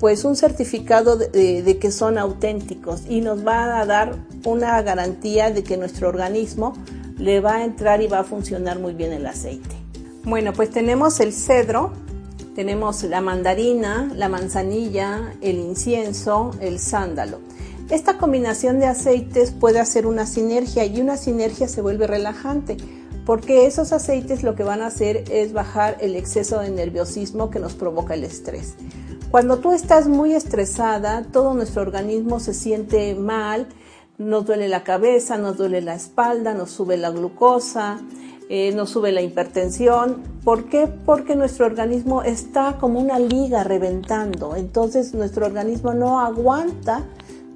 pues 0.00 0.24
un 0.24 0.34
certificado 0.34 1.16
de, 1.16 1.78
que 1.80 1.92
son 1.92 2.18
auténticos 2.18 3.02
y 3.08 3.20
nos 3.20 3.46
va 3.46 3.78
a 3.78 3.86
dar 3.86 4.16
una 4.44 4.82
garantía 4.82 5.52
de 5.52 5.62
que 5.62 5.76
nuestro 5.76 6.08
organismo 6.08 6.72
le 7.16 7.38
va 7.38 7.58
a 7.58 7.64
entrar 7.64 8.02
y 8.02 8.08
va 8.08 8.18
a 8.18 8.24
funcionar 8.24 8.80
muy 8.80 8.92
bien 8.94 9.12
el 9.12 9.24
aceite. 9.24 9.76
Bueno, 10.24 10.52
pues 10.52 10.70
tenemos 10.70 11.20
el 11.20 11.32
cedro, 11.32 11.92
tenemos 12.56 13.04
la 13.04 13.20
mandarina, 13.20 14.10
la 14.16 14.28
manzanilla, 14.28 15.32
el 15.42 15.58
incienso, 15.58 16.50
el 16.60 16.80
sándalo. 16.80 17.38
Esta 17.88 18.18
combinación 18.18 18.80
de 18.80 18.86
aceites 18.86 19.52
puede 19.52 19.78
hacer 19.78 20.08
una 20.08 20.26
sinergia 20.26 20.86
y 20.86 21.00
una 21.00 21.16
sinergia 21.16 21.68
se 21.68 21.82
vuelve 21.82 22.08
relajante 22.08 22.78
porque 23.24 23.66
esos 23.66 23.92
aceites 23.92 24.42
lo 24.42 24.54
que 24.54 24.64
van 24.64 24.82
a 24.82 24.86
hacer 24.86 25.24
es 25.30 25.52
bajar 25.52 25.96
el 26.00 26.16
exceso 26.16 26.60
de 26.60 26.70
nerviosismo 26.70 27.50
que 27.50 27.58
nos 27.58 27.74
provoca 27.74 28.14
el 28.14 28.24
estrés. 28.24 28.74
Cuando 29.30 29.58
tú 29.58 29.72
estás 29.72 30.06
muy 30.06 30.34
estresada, 30.34 31.24
todo 31.32 31.54
nuestro 31.54 31.82
organismo 31.82 32.38
se 32.38 32.54
siente 32.54 33.14
mal, 33.14 33.66
nos 34.16 34.46
duele 34.46 34.68
la 34.68 34.84
cabeza, 34.84 35.38
nos 35.38 35.56
duele 35.56 35.80
la 35.80 35.94
espalda, 35.94 36.54
nos 36.54 36.70
sube 36.70 36.96
la 36.96 37.10
glucosa, 37.10 37.98
eh, 38.48 38.72
nos 38.72 38.90
sube 38.90 39.10
la 39.10 39.22
hipertensión. 39.22 40.22
¿Por 40.44 40.66
qué? 40.66 40.86
Porque 40.86 41.34
nuestro 41.34 41.66
organismo 41.66 42.22
está 42.22 42.76
como 42.78 43.00
una 43.00 43.18
liga 43.18 43.64
reventando. 43.64 44.54
Entonces 44.54 45.14
nuestro 45.14 45.46
organismo 45.46 45.94
no 45.94 46.20
aguanta 46.20 47.04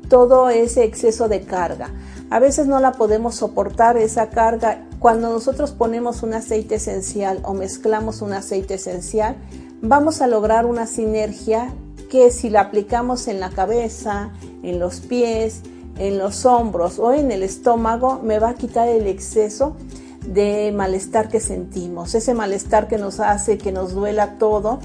todo 0.08 0.48
ese 0.48 0.84
exceso 0.84 1.28
de 1.28 1.42
carga. 1.42 1.90
A 2.30 2.40
veces 2.40 2.66
no 2.66 2.80
la 2.80 2.92
podemos 2.92 3.36
soportar 3.36 3.96
esa 3.96 4.30
carga. 4.30 4.87
Cuando 4.98 5.30
nosotros 5.30 5.70
ponemos 5.70 6.24
un 6.24 6.34
aceite 6.34 6.76
esencial 6.76 7.40
o 7.44 7.54
mezclamos 7.54 8.20
un 8.20 8.32
aceite 8.32 8.74
esencial, 8.74 9.36
vamos 9.80 10.20
a 10.20 10.26
lograr 10.26 10.66
una 10.66 10.86
sinergia 10.86 11.72
que 12.10 12.32
si 12.32 12.50
la 12.50 12.62
aplicamos 12.62 13.28
en 13.28 13.38
la 13.38 13.50
cabeza, 13.50 14.32
en 14.64 14.80
los 14.80 15.00
pies, 15.00 15.62
en 15.98 16.18
los 16.18 16.44
hombros 16.46 16.98
o 16.98 17.12
en 17.12 17.30
el 17.30 17.44
estómago, 17.44 18.20
me 18.24 18.40
va 18.40 18.50
a 18.50 18.54
quitar 18.54 18.88
el 18.88 19.06
exceso 19.06 19.76
de 20.26 20.72
malestar 20.74 21.28
que 21.28 21.38
sentimos, 21.38 22.14
ese 22.16 22.34
malestar 22.34 22.88
que 22.88 22.98
nos 22.98 23.20
hace 23.20 23.56
que 23.56 23.70
nos 23.70 23.94
duela 23.94 24.38
todo 24.38 24.80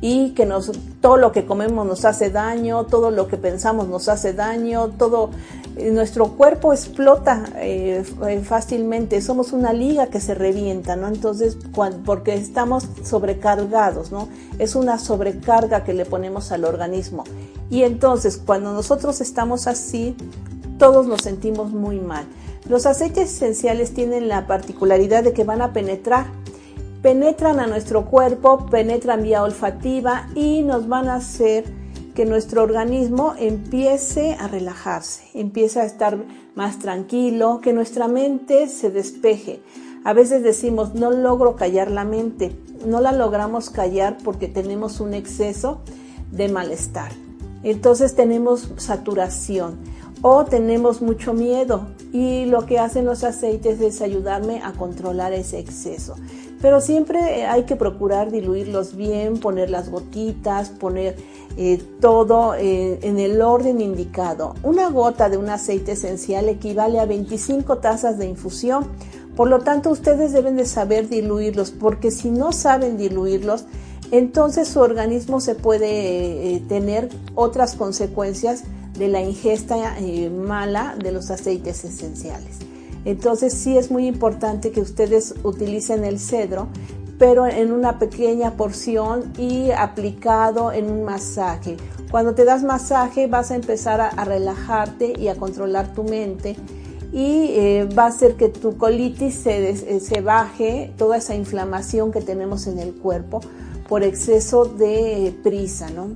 y 0.00 0.30
que 0.30 0.46
nos, 0.46 0.70
todo 1.00 1.16
lo 1.16 1.32
que 1.32 1.44
comemos 1.44 1.86
nos 1.86 2.04
hace 2.04 2.30
daño, 2.30 2.86
todo 2.86 3.10
lo 3.10 3.26
que 3.28 3.36
pensamos 3.36 3.88
nos 3.88 4.08
hace 4.08 4.32
daño, 4.32 4.90
todo 4.90 5.30
nuestro 5.76 6.28
cuerpo 6.32 6.72
explota 6.72 7.44
eh, 7.56 8.02
eh, 8.26 8.40
fácilmente, 8.40 9.20
somos 9.20 9.52
una 9.52 9.74
liga 9.74 10.06
que 10.06 10.20
se 10.20 10.34
revienta, 10.34 10.96
¿no? 10.96 11.08
Entonces, 11.08 11.58
porque 12.04 12.34
estamos 12.34 12.88
sobrecargados, 13.04 14.10
¿no? 14.10 14.28
Es 14.58 14.74
una 14.74 14.98
sobrecarga 14.98 15.84
que 15.84 15.92
le 15.92 16.06
ponemos 16.06 16.50
al 16.50 16.64
organismo. 16.64 17.24
Y 17.68 17.82
entonces, 17.82 18.38
cuando 18.38 18.72
nosotros 18.72 19.20
estamos 19.20 19.66
así, 19.66 20.16
todos 20.78 21.06
nos 21.06 21.22
sentimos 21.22 21.72
muy 21.72 22.00
mal. 22.00 22.24
Los 22.68 22.86
aceites 22.86 23.34
esenciales 23.34 23.92
tienen 23.92 24.28
la 24.28 24.46
particularidad 24.46 25.24
de 25.24 25.32
que 25.32 25.44
van 25.44 25.60
a 25.60 25.72
penetrar, 25.72 26.26
penetran 27.02 27.60
a 27.60 27.66
nuestro 27.66 28.06
cuerpo, 28.06 28.66
penetran 28.66 29.22
vía 29.22 29.42
olfativa 29.42 30.28
y 30.34 30.62
nos 30.62 30.88
van 30.88 31.08
a 31.08 31.16
hacer 31.16 31.64
que 32.16 32.24
nuestro 32.24 32.62
organismo 32.62 33.34
empiece 33.38 34.36
a 34.40 34.48
relajarse, 34.48 35.22
empiece 35.34 35.80
a 35.80 35.84
estar 35.84 36.18
más 36.54 36.78
tranquilo, 36.78 37.60
que 37.62 37.74
nuestra 37.74 38.08
mente 38.08 38.68
se 38.68 38.90
despeje. 38.90 39.60
A 40.02 40.14
veces 40.14 40.42
decimos, 40.42 40.94
no 40.94 41.10
logro 41.10 41.56
callar 41.56 41.90
la 41.90 42.04
mente, 42.04 42.56
no 42.86 43.00
la 43.00 43.12
logramos 43.12 43.68
callar 43.68 44.16
porque 44.24 44.48
tenemos 44.48 44.98
un 45.00 45.12
exceso 45.12 45.82
de 46.32 46.48
malestar. 46.48 47.12
Entonces 47.62 48.14
tenemos 48.14 48.72
saturación 48.78 49.76
o 50.22 50.46
tenemos 50.46 51.02
mucho 51.02 51.34
miedo 51.34 51.86
y 52.12 52.46
lo 52.46 52.64
que 52.64 52.78
hacen 52.78 53.04
los 53.04 53.24
aceites 53.24 53.80
es 53.82 54.00
ayudarme 54.00 54.62
a 54.62 54.72
controlar 54.72 55.34
ese 55.34 55.58
exceso. 55.58 56.16
Pero 56.60 56.80
siempre 56.80 57.44
hay 57.44 57.64
que 57.64 57.76
procurar 57.76 58.30
diluirlos 58.30 58.96
bien, 58.96 59.38
poner 59.38 59.70
las 59.70 59.90
gotitas, 59.90 60.70
poner 60.70 61.16
eh, 61.56 61.82
todo 62.00 62.54
eh, 62.54 62.98
en 63.02 63.18
el 63.18 63.42
orden 63.42 63.80
indicado. 63.80 64.54
Una 64.62 64.88
gota 64.88 65.28
de 65.28 65.36
un 65.36 65.50
aceite 65.50 65.92
esencial 65.92 66.48
equivale 66.48 66.98
a 66.98 67.06
25 67.06 67.78
tazas 67.78 68.18
de 68.18 68.26
infusión. 68.26 68.86
Por 69.36 69.48
lo 69.48 69.58
tanto, 69.60 69.90
ustedes 69.90 70.32
deben 70.32 70.56
de 70.56 70.64
saber 70.64 71.08
diluirlos, 71.08 71.70
porque 71.70 72.10
si 72.10 72.30
no 72.30 72.52
saben 72.52 72.96
diluirlos, 72.96 73.66
entonces 74.10 74.68
su 74.68 74.80
organismo 74.80 75.40
se 75.40 75.54
puede 75.54 76.54
eh, 76.54 76.62
tener 76.68 77.08
otras 77.34 77.74
consecuencias 77.74 78.64
de 78.96 79.08
la 79.08 79.20
ingesta 79.20 79.98
eh, 79.98 80.30
mala 80.30 80.96
de 80.98 81.12
los 81.12 81.30
aceites 81.30 81.84
esenciales. 81.84 82.58
Entonces 83.06 83.54
sí 83.54 83.78
es 83.78 83.92
muy 83.92 84.08
importante 84.08 84.72
que 84.72 84.80
ustedes 84.80 85.36
utilicen 85.44 86.04
el 86.04 86.18
cedro, 86.18 86.66
pero 87.20 87.46
en 87.46 87.70
una 87.70 88.00
pequeña 88.00 88.56
porción 88.56 89.32
y 89.38 89.70
aplicado 89.70 90.72
en 90.72 90.90
un 90.90 91.04
masaje. 91.04 91.76
Cuando 92.10 92.34
te 92.34 92.44
das 92.44 92.64
masaje 92.64 93.28
vas 93.28 93.52
a 93.52 93.54
empezar 93.54 94.00
a, 94.00 94.24
relajarte 94.24 95.12
y 95.16 95.28
a 95.28 95.36
controlar 95.36 95.92
tu 95.94 96.02
mente 96.02 96.56
y 97.12 97.50
eh, 97.52 97.88
va 97.96 98.04
a 98.04 98.08
hacer 98.08 98.34
que 98.34 98.48
tu 98.48 98.76
colitis 98.76 99.36
se, 99.36 99.70
eh, 99.70 100.00
se 100.00 100.20
baje, 100.20 100.92
toda 100.98 101.16
esa 101.16 101.36
inflamación 101.36 102.10
que 102.10 102.20
tenemos 102.20 102.66
en 102.66 102.80
el 102.80 102.92
cuerpo 102.92 103.40
por 103.88 104.02
exceso 104.02 104.64
de 104.64 105.34
prisa, 105.42 105.90
¿no? 105.90 106.10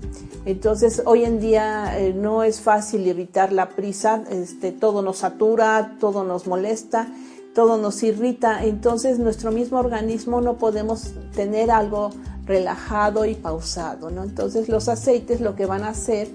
Entonces, 0.45 1.03
hoy 1.05 1.25
en 1.25 1.41
día 1.41 1.99
eh, 1.99 2.15
no 2.15 2.43
es 2.43 2.61
fácil 2.61 3.07
evitar 3.07 3.53
la 3.53 3.69
prisa, 3.71 4.25
este, 4.31 4.73
todo 4.73 5.03
nos 5.03 5.19
satura, 5.19 5.97
todo 6.01 6.25
nos 6.25 6.47
molesta 6.47 7.09
todo 7.55 7.79
nos 7.79 8.03
irrita, 8.03 8.65
entonces 8.65 9.19
nuestro 9.19 9.51
mismo 9.51 9.79
organismo 9.79 10.41
no 10.41 10.57
podemos 10.57 11.13
tener 11.35 11.71
algo 11.71 12.11
relajado 12.47 13.25
y 13.27 13.35
pausado, 13.35 14.11
¿no? 14.11 14.23
Entonces 14.23 14.69
los 14.69 14.89
aceites 14.89 15.41
lo 15.41 15.57
que 15.57 15.67
van 15.67 15.83
a 15.83 15.89
hacer 15.89 16.29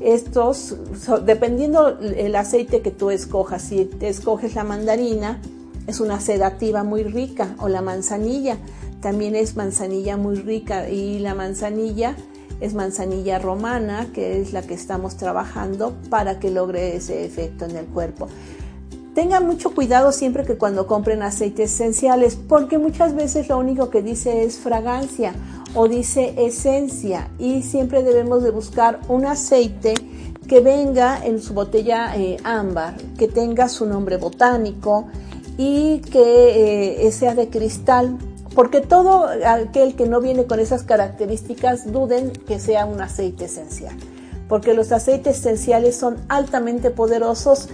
estos, 0.00 0.76
dependiendo 1.24 1.98
el 2.00 2.34
aceite 2.36 2.82
que 2.82 2.90
tú 2.90 3.10
escojas, 3.10 3.62
si 3.62 3.84
te 3.84 4.08
escoges 4.08 4.54
la 4.54 4.64
mandarina, 4.64 5.40
es 5.86 6.00
una 6.00 6.20
sedativa 6.20 6.84
muy 6.84 7.02
rica, 7.02 7.54
o 7.58 7.68
la 7.68 7.80
manzanilla, 7.80 8.58
también 9.00 9.36
es 9.36 9.56
manzanilla 9.56 10.16
muy 10.16 10.36
rica, 10.36 10.88
y 10.88 11.18
la 11.18 11.34
manzanilla 11.34 12.16
es 12.60 12.74
manzanilla 12.74 13.38
romana, 13.38 14.08
que 14.12 14.40
es 14.40 14.52
la 14.52 14.62
que 14.62 14.74
estamos 14.74 15.16
trabajando 15.16 15.94
para 16.10 16.40
que 16.40 16.50
logre 16.50 16.96
ese 16.96 17.24
efecto 17.24 17.64
en 17.64 17.76
el 17.76 17.86
cuerpo. 17.86 18.28
Tengan 19.14 19.46
mucho 19.46 19.74
cuidado 19.74 20.12
siempre 20.12 20.44
que 20.44 20.56
cuando 20.56 20.86
compren 20.86 21.22
aceites 21.22 21.72
esenciales, 21.74 22.36
porque 22.36 22.78
muchas 22.78 23.14
veces 23.14 23.48
lo 23.48 23.58
único 23.58 23.90
que 23.90 24.02
dice 24.02 24.44
es 24.44 24.58
fragancia 24.58 25.34
o 25.74 25.88
dice 25.88 26.34
esencia 26.38 27.28
y 27.38 27.62
siempre 27.62 28.02
debemos 28.02 28.42
de 28.42 28.50
buscar 28.50 29.00
un 29.08 29.26
aceite 29.26 29.94
que 30.46 30.60
venga 30.60 31.24
en 31.24 31.42
su 31.42 31.52
botella 31.52 32.16
eh, 32.16 32.36
ámbar, 32.44 32.96
que 33.18 33.28
tenga 33.28 33.68
su 33.68 33.86
nombre 33.86 34.16
botánico 34.16 35.06
y 35.56 35.98
que 35.98 37.06
eh, 37.06 37.12
sea 37.12 37.34
de 37.34 37.48
cristal, 37.48 38.16
porque 38.58 38.80
todo 38.80 39.28
aquel 39.46 39.94
que 39.94 40.08
no 40.08 40.20
viene 40.20 40.46
con 40.46 40.58
esas 40.58 40.82
características 40.82 41.92
duden 41.92 42.32
que 42.32 42.58
sea 42.58 42.86
un 42.86 43.00
aceite 43.00 43.44
esencial, 43.44 43.94
porque 44.48 44.74
los 44.74 44.90
aceites 44.90 45.38
esenciales 45.38 45.94
son 45.94 46.16
altamente 46.28 46.90
poderosos 46.90 47.68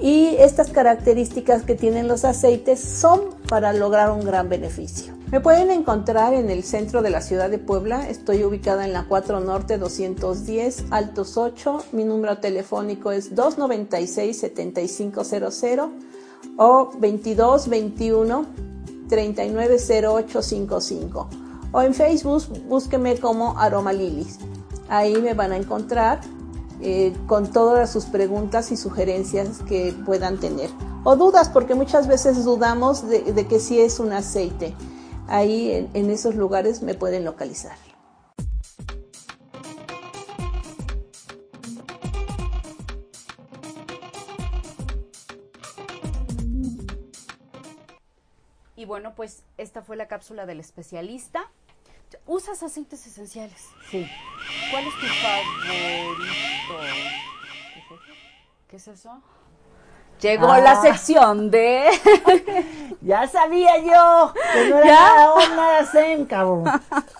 y 0.00 0.34
estas 0.40 0.70
características 0.70 1.62
que 1.62 1.76
tienen 1.76 2.08
los 2.08 2.24
aceites 2.24 2.80
son 2.80 3.20
para 3.48 3.72
lograr 3.72 4.10
un 4.10 4.24
gran 4.24 4.48
beneficio. 4.48 5.14
Me 5.30 5.40
pueden 5.40 5.70
encontrar 5.70 6.34
en 6.34 6.50
el 6.50 6.64
centro 6.64 7.00
de 7.00 7.10
la 7.10 7.20
ciudad 7.20 7.48
de 7.48 7.58
Puebla. 7.58 8.08
Estoy 8.08 8.42
ubicada 8.42 8.84
en 8.84 8.92
la 8.92 9.04
4 9.04 9.38
Norte 9.38 9.78
210, 9.78 10.86
Altos 10.90 11.36
8. 11.36 11.84
Mi 11.92 12.02
número 12.02 12.38
telefónico 12.38 13.12
es 13.12 13.36
296-7500 13.36 15.90
o 16.56 16.90
2221 16.98 18.73
390855. 19.08 21.28
O 21.72 21.82
en 21.82 21.94
Facebook 21.94 22.44
búsqueme 22.68 23.18
como 23.18 23.58
Aroma 23.58 23.92
Lilies. 23.92 24.38
Ahí 24.88 25.16
me 25.16 25.34
van 25.34 25.50
a 25.52 25.56
encontrar 25.56 26.20
eh, 26.80 27.12
con 27.26 27.50
todas 27.50 27.90
sus 27.90 28.04
preguntas 28.06 28.72
y 28.72 28.76
sugerencias 28.76 29.58
que 29.68 29.94
puedan 30.04 30.38
tener. 30.38 30.70
O 31.04 31.16
dudas, 31.16 31.48
porque 31.48 31.74
muchas 31.74 32.06
veces 32.06 32.44
dudamos 32.44 33.08
de, 33.08 33.46
que 33.46 33.58
si 33.60 33.80
es 33.80 34.00
un 34.00 34.12
aceite. 34.12 34.74
Ahí 35.26 35.88
en 35.94 36.10
esos 36.10 36.34
lugares 36.34 36.82
me 36.82 36.92
pueden 36.94 37.24
localizar. 37.24 37.72
Bueno, 48.94 49.16
pues 49.16 49.42
esta 49.58 49.82
fue 49.82 49.96
la 49.96 50.06
cápsula 50.06 50.46
del 50.46 50.60
especialista. 50.60 51.50
¿Usas 52.26 52.62
aceites 52.62 53.04
esenciales? 53.04 53.70
Sí. 53.90 54.08
¿Cuál 54.70 54.86
es 54.86 54.94
tu 54.94 55.06
favorito? 55.20 56.78
¿Qué 58.68 58.76
es 58.76 58.86
eso? 58.86 59.20
Llegó 60.24 60.50
Ah. 60.50 60.58
la 60.60 60.80
sección 60.80 61.50
de... 61.50 61.84
Ya 63.04 63.28
sabía 63.28 63.76
yo 63.80 64.32
que 64.54 64.70
no 64.70 64.78
era 64.78 64.86
¿Ya? 64.86 64.94
nada 64.94 65.34
onda 65.34 65.56
nada 65.56 65.84
zen, 65.84 66.24
cabrón. 66.24 66.64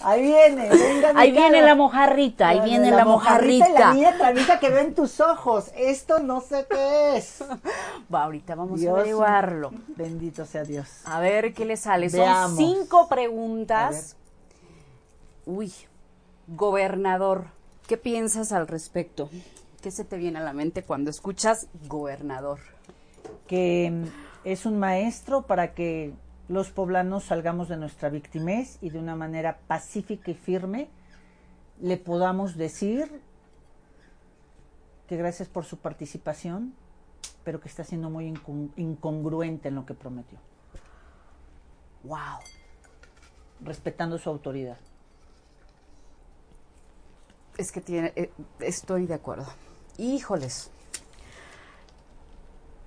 Ahí 0.03 0.23
viene, 0.23 0.71
venga 0.71 1.13
mi 1.13 1.21
Ahí 1.21 1.31
viene 1.33 1.61
la 1.61 1.75
mojarrita, 1.75 2.49
ahí 2.49 2.61
viene 2.61 2.91
la 2.91 3.03
Y 3.03 3.05
mojarrita. 3.05 3.69
la 3.69 3.93
niña 3.93 4.17
tramita 4.17 4.59
que 4.59 4.71
veo 4.71 4.79
en 4.79 4.95
tus 4.95 5.21
ojos. 5.21 5.71
Esto 5.77 6.21
no 6.21 6.41
sé 6.41 6.65
qué 6.71 7.19
es. 7.19 7.45
Va, 8.13 8.25
ahorita 8.25 8.55
vamos 8.55 8.81
Dios 8.81 8.95
a 8.97 9.01
averiguarlo. 9.01 9.73
Bendito 9.89 10.47
sea 10.47 10.65
Dios. 10.65 10.89
A 11.05 11.21
ver 11.21 11.53
qué 11.53 11.67
le 11.67 11.77
sale. 11.77 12.09
Son 12.09 12.57
cinco 12.57 13.07
preguntas. 13.07 14.17
Uy, 15.45 15.71
gobernador, 16.49 17.45
¿qué 17.87 17.99
piensas 17.99 18.53
al 18.53 18.69
respecto? 18.69 19.29
¿Qué 19.83 19.91
se 19.91 20.05
te 20.05 20.17
viene 20.17 20.39
a 20.39 20.43
la 20.43 20.55
mente 20.55 20.83
cuando 20.83 21.11
escuchas 21.11 21.67
gobernador? 21.89 22.61
Que 23.47 23.91
mm, 23.91 24.05
es 24.45 24.67
un 24.67 24.79
maestro 24.79 25.43
para 25.43 25.75
que 25.75 26.13
los 26.49 26.71
poblanos 26.71 27.25
salgamos 27.25 27.69
de 27.69 27.77
nuestra 27.77 28.09
victimez 28.11 28.79
y 28.83 28.91
de 28.91 28.99
una 28.99 29.17
manera 29.17 29.59
pacífica 29.67 30.31
y 30.31 30.35
firme 30.35 30.89
le 31.81 31.97
podamos 31.97 32.57
decir 32.57 33.21
que 35.09 35.17
gracias 35.17 35.49
por 35.49 35.65
su 35.65 35.79
participación, 35.79 36.75
pero 37.45 37.61
que 37.61 37.69
está 37.69 37.85
siendo 37.85 38.11
muy 38.11 38.31
incon- 38.31 38.71
incongruente 38.77 39.69
en 39.69 39.75
lo 39.75 39.85
que 39.87 39.95
prometió, 39.95 40.39
Wow. 42.05 42.39
respetando 43.63 44.19
su 44.19 44.29
autoridad. 44.31 44.77
Es 47.57 47.71
que 47.73 47.81
tiene, 47.81 48.13
eh, 48.17 48.31
estoy 48.61 49.07
de 49.07 49.15
acuerdo. 49.15 49.47
Híjoles. 49.99 50.71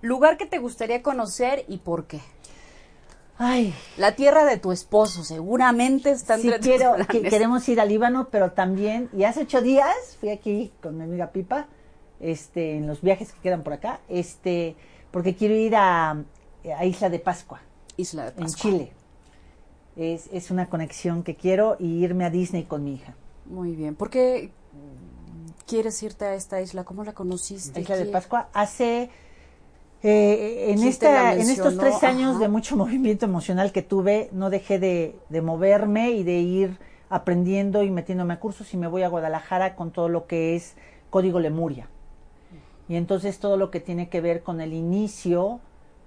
Lugar 0.02 0.38
que 0.38 0.46
te 0.46 0.60
gustaría 0.60 1.02
conocer 1.02 1.66
y 1.68 1.78
por 1.78 2.06
qué. 2.06 2.20
Ay, 3.40 3.74
La 3.98 4.16
tierra 4.16 4.46
de 4.46 4.58
tu 4.58 4.72
esposo, 4.72 5.24
seguramente 5.24 6.10
está 6.12 6.38
sí 6.38 6.48
entre 6.48 6.60
tus 6.60 6.68
quiero, 6.68 6.96
que- 7.08 7.22
queremos 7.22 7.68
ir 7.70 7.80
al 7.80 7.90
Líbano, 7.90 8.30
pero 8.32 8.52
también, 8.52 9.10
y 9.16 9.26
hace 9.26 9.42
ocho 9.42 9.62
días 9.62 10.18
fui 10.20 10.30
aquí 10.30 10.72
con 10.82 10.98
mi 10.98 11.04
amiga 11.04 11.28
Pipa, 11.32 11.68
este, 12.20 12.78
en 12.78 12.88
los 12.88 13.02
viajes 13.02 13.32
que 13.34 13.40
quedan 13.42 13.62
por 13.64 13.74
acá, 13.74 14.00
este, 14.10 14.76
porque 15.12 15.36
quiero 15.36 15.54
ir 15.56 15.76
a, 15.76 16.12
a 16.12 16.86
Isla 16.86 17.10
de 17.10 17.20
Pascua, 17.20 17.62
Isla 17.96 18.24
de 18.24 18.30
en 18.30 18.36
Pascua. 18.38 18.60
Chile. 18.72 18.92
Es, 19.96 20.30
es 20.32 20.50
una 20.50 20.68
conexión 20.68 21.22
que 21.24 21.36
quiero 21.36 21.76
y 21.80 22.04
irme 22.04 22.26
a 22.26 22.32
Disney 22.32 22.64
con 22.64 22.84
mi 22.84 22.96
hija. 22.96 23.16
Muy 23.46 23.76
bien. 23.76 23.96
¿Por 23.96 24.10
qué 24.10 24.52
quieres 25.68 26.02
irte 26.04 26.26
a 26.26 26.34
esta 26.34 26.60
isla? 26.62 26.84
¿Cómo 26.86 27.04
la 27.04 27.14
conociste? 27.14 27.74
La 27.74 27.80
Isla 27.82 27.98
de 27.98 28.06
¿Qué- 28.06 28.12
Pascua 28.12 28.50
hace 28.54 29.10
eh, 30.04 30.68
en 30.70 30.76
¿Quién 30.76 30.82
te 30.82 30.90
esta 30.90 31.12
la 31.12 31.34
en 31.34 31.50
estos 31.50 31.78
tres 31.78 32.04
años 32.04 32.40
de 32.40 32.48
mucho 32.48 32.76
movimiento 32.78 33.26
emocional 33.26 33.72
que 33.72 33.82
tuve 33.82 34.30
no 34.32 34.50
dejé 34.50 34.80
de, 34.80 35.16
de 35.30 35.42
moverme 35.42 36.12
y 36.12 36.24
de 36.24 36.40
ir 36.40 36.78
aprendiendo 37.10 37.84
y 37.84 37.90
metiéndome 37.90 38.34
a 38.36 38.40
cursos 38.40 38.74
y 38.74 38.78
me 38.78 38.88
voy 38.88 39.04
a 39.04 39.08
Guadalajara 39.08 39.76
con 39.76 39.92
todo 39.92 40.10
lo 40.10 40.28
que 40.28 40.56
es 40.56 40.76
código 41.10 41.40
Lemuria. 41.40 41.88
Y 42.90 42.96
entonces 42.96 43.40
todo 43.40 43.58
lo 43.58 43.72
que 43.72 43.80
tiene 43.80 44.10
que 44.10 44.22
ver 44.22 44.44
con 44.44 44.62
el 44.62 44.74
inicio 44.74 45.60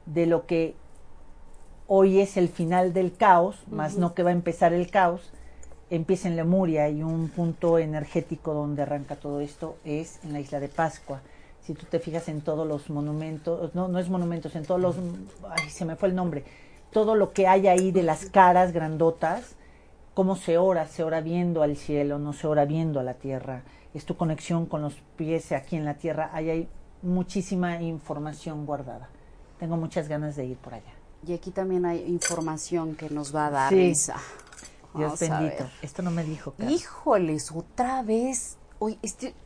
de 0.06 0.26
lo 0.26 0.46
que 0.46 0.74
hoy 1.86 2.20
es 2.20 2.36
el 2.36 2.48
final 2.48 2.92
del 2.92 3.12
caos 3.16 3.64
más 3.70 3.96
no 3.96 4.14
que 4.14 4.22
va 4.22 4.30
a 4.30 4.32
empezar 4.32 4.72
el 4.72 4.90
caos 4.90 5.32
empieza 5.90 6.28
en 6.28 6.36
Lemuria 6.36 6.88
y 6.88 7.02
un 7.02 7.28
punto 7.28 7.78
energético 7.78 8.54
donde 8.54 8.82
arranca 8.82 9.16
todo 9.16 9.40
esto 9.40 9.76
es 9.84 10.20
en 10.24 10.32
la 10.32 10.40
isla 10.40 10.60
de 10.60 10.68
Pascua. 10.68 11.20
Si 11.70 11.74
tú 11.74 11.86
te 11.88 12.00
fijas 12.00 12.28
en 12.28 12.40
todos 12.40 12.66
los 12.66 12.90
monumentos, 12.90 13.72
no, 13.76 13.86
no 13.86 14.00
es 14.00 14.10
monumentos, 14.10 14.56
en 14.56 14.64
todos 14.64 14.80
los, 14.80 14.96
ay, 15.48 15.70
se 15.70 15.84
me 15.84 15.94
fue 15.94 16.08
el 16.08 16.16
nombre, 16.16 16.42
todo 16.90 17.14
lo 17.14 17.32
que 17.32 17.46
hay 17.46 17.68
ahí 17.68 17.92
de 17.92 18.02
las 18.02 18.24
caras 18.24 18.72
grandotas, 18.72 19.54
cómo 20.12 20.34
se 20.34 20.58
ora, 20.58 20.88
se 20.88 21.04
ora 21.04 21.20
viendo 21.20 21.62
al 21.62 21.76
cielo, 21.76 22.18
no 22.18 22.32
se 22.32 22.48
ora 22.48 22.64
viendo 22.64 22.98
a 22.98 23.04
la 23.04 23.14
tierra, 23.14 23.62
es 23.94 24.04
tu 24.04 24.16
conexión 24.16 24.66
con 24.66 24.82
los 24.82 24.94
pies 25.14 25.52
aquí 25.52 25.76
en 25.76 25.84
la 25.84 25.94
tierra, 25.94 26.30
ahí 26.32 26.50
hay 26.50 26.68
muchísima 27.02 27.80
información 27.80 28.66
guardada. 28.66 29.08
Tengo 29.60 29.76
muchas 29.76 30.08
ganas 30.08 30.34
de 30.34 30.46
ir 30.46 30.56
por 30.56 30.74
allá. 30.74 30.92
Y 31.24 31.34
aquí 31.34 31.52
también 31.52 31.86
hay 31.86 32.04
información 32.04 32.96
que 32.96 33.10
nos 33.10 33.32
va 33.32 33.46
a 33.46 33.50
dar 33.50 33.68
Sí. 33.68 33.94
Dios 33.94 34.10
Vamos 34.92 35.20
bendito. 35.20 35.70
Esto 35.82 36.02
no 36.02 36.10
me 36.10 36.24
dijo. 36.24 36.50
Carlos. 36.50 36.80
Híjoles, 36.80 37.52
otra 37.52 38.02
vez. 38.02 38.56
Oye, 38.80 38.98
este. 39.02 39.36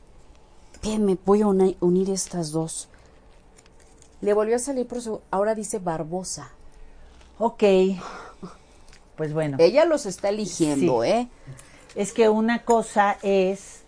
Bien, 0.84 1.04
me 1.04 1.16
voy 1.24 1.40
a 1.40 1.46
uni- 1.46 1.76
unir 1.80 2.10
estas 2.10 2.52
dos. 2.52 2.88
Le 4.20 4.34
volvió 4.34 4.56
a 4.56 4.58
salir 4.58 4.86
por 4.86 5.00
su. 5.00 5.22
Ahora 5.30 5.54
dice 5.54 5.78
Barbosa. 5.78 6.50
Ok. 7.38 7.62
Pues 9.16 9.32
bueno. 9.32 9.56
Ella 9.60 9.86
los 9.86 10.04
está 10.06 10.28
eligiendo, 10.28 11.02
Sí. 11.02 11.08
¿eh? 11.08 11.28
Es 11.94 12.12
que 12.12 12.28
una 12.28 12.64
cosa 12.64 13.16
es 13.22 13.82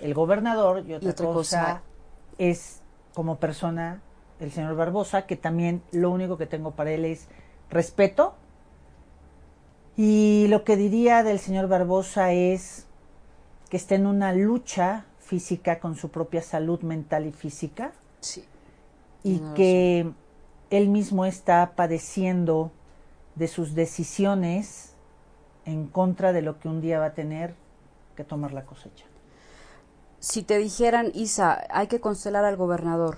el 0.00 0.12
gobernador 0.12 0.84
y 0.86 0.92
otra, 0.92 1.10
otra 1.10 1.26
cosa, 1.26 1.60
cosa- 1.62 1.82
es 2.36 2.80
como 3.14 3.36
persona 3.36 4.02
el 4.38 4.52
señor 4.52 4.76
Barbosa, 4.76 5.26
que 5.26 5.36
también 5.36 5.82
lo 5.92 6.10
único 6.10 6.36
que 6.36 6.46
tengo 6.46 6.72
para 6.72 6.92
él 6.92 7.06
es 7.06 7.26
respeto. 7.70 8.34
Y 9.96 10.46
lo 10.48 10.64
que 10.64 10.76
diría 10.76 11.22
del 11.22 11.38
señor 11.38 11.68
Barbosa 11.68 12.32
es 12.32 12.84
que 13.70 13.78
está 13.78 13.94
en 13.94 14.06
una 14.06 14.32
lucha 14.34 15.04
física 15.24 15.80
con 15.80 15.96
su 15.96 16.10
propia 16.10 16.42
salud 16.42 16.80
mental 16.80 17.26
y 17.26 17.32
física 17.32 17.92
Sí. 18.20 18.44
y 19.22 19.38
que 19.54 20.10
él 20.70 20.88
mismo 20.88 21.24
está 21.24 21.72
padeciendo 21.76 22.70
de 23.34 23.48
sus 23.48 23.74
decisiones 23.74 24.94
en 25.64 25.86
contra 25.86 26.32
de 26.32 26.42
lo 26.42 26.58
que 26.58 26.68
un 26.68 26.80
día 26.80 26.98
va 26.98 27.06
a 27.06 27.14
tener 27.14 27.54
que 28.16 28.24
tomar 28.24 28.52
la 28.52 28.64
cosecha. 28.64 29.04
Si 30.20 30.42
te 30.42 30.58
dijeran, 30.58 31.10
Isa, 31.14 31.66
hay 31.70 31.86
que 31.86 32.00
constelar 32.00 32.44
al 32.44 32.56
gobernador. 32.56 33.16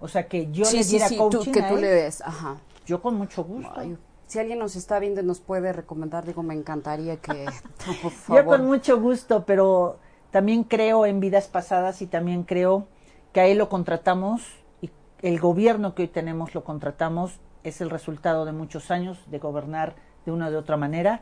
O 0.00 0.08
sea, 0.08 0.28
que 0.28 0.50
yo 0.50 0.64
sí, 0.64 0.78
le 0.78 0.84
diera 0.84 1.08
sí, 1.08 1.16
coaching 1.16 1.52
que 1.52 1.60
a 1.62 1.68
tú 1.68 1.76
le 1.76 1.88
des, 1.88 2.20
ajá. 2.22 2.56
yo 2.84 3.00
con 3.00 3.14
mucho 3.14 3.44
gusto. 3.44 3.72
Ay, 3.76 3.96
si 4.26 4.38
alguien 4.38 4.58
nos 4.58 4.76
está 4.76 4.98
viendo 4.98 5.20
y 5.20 5.24
nos 5.24 5.40
puede 5.40 5.72
recomendar, 5.72 6.26
digo, 6.26 6.42
me 6.42 6.54
encantaría 6.54 7.18
que, 7.18 7.46
por 8.26 8.36
Yo 8.36 8.44
con 8.44 8.66
mucho 8.66 9.00
gusto, 9.00 9.44
pero 9.46 9.98
también 10.32 10.64
creo 10.64 11.06
en 11.06 11.20
vidas 11.20 11.46
pasadas 11.46 12.02
y 12.02 12.06
también 12.06 12.42
creo 12.42 12.88
que 13.32 13.40
a 13.40 13.46
él 13.46 13.58
lo 13.58 13.68
contratamos 13.68 14.42
y 14.80 14.90
el 15.20 15.38
gobierno 15.38 15.94
que 15.94 16.02
hoy 16.02 16.08
tenemos 16.08 16.54
lo 16.54 16.64
contratamos 16.64 17.38
es 17.62 17.80
el 17.80 17.90
resultado 17.90 18.44
de 18.44 18.52
muchos 18.52 18.90
años 18.90 19.18
de 19.30 19.38
gobernar 19.38 19.94
de 20.24 20.32
una 20.32 20.48
o 20.48 20.50
de 20.50 20.56
otra 20.56 20.76
manera 20.76 21.20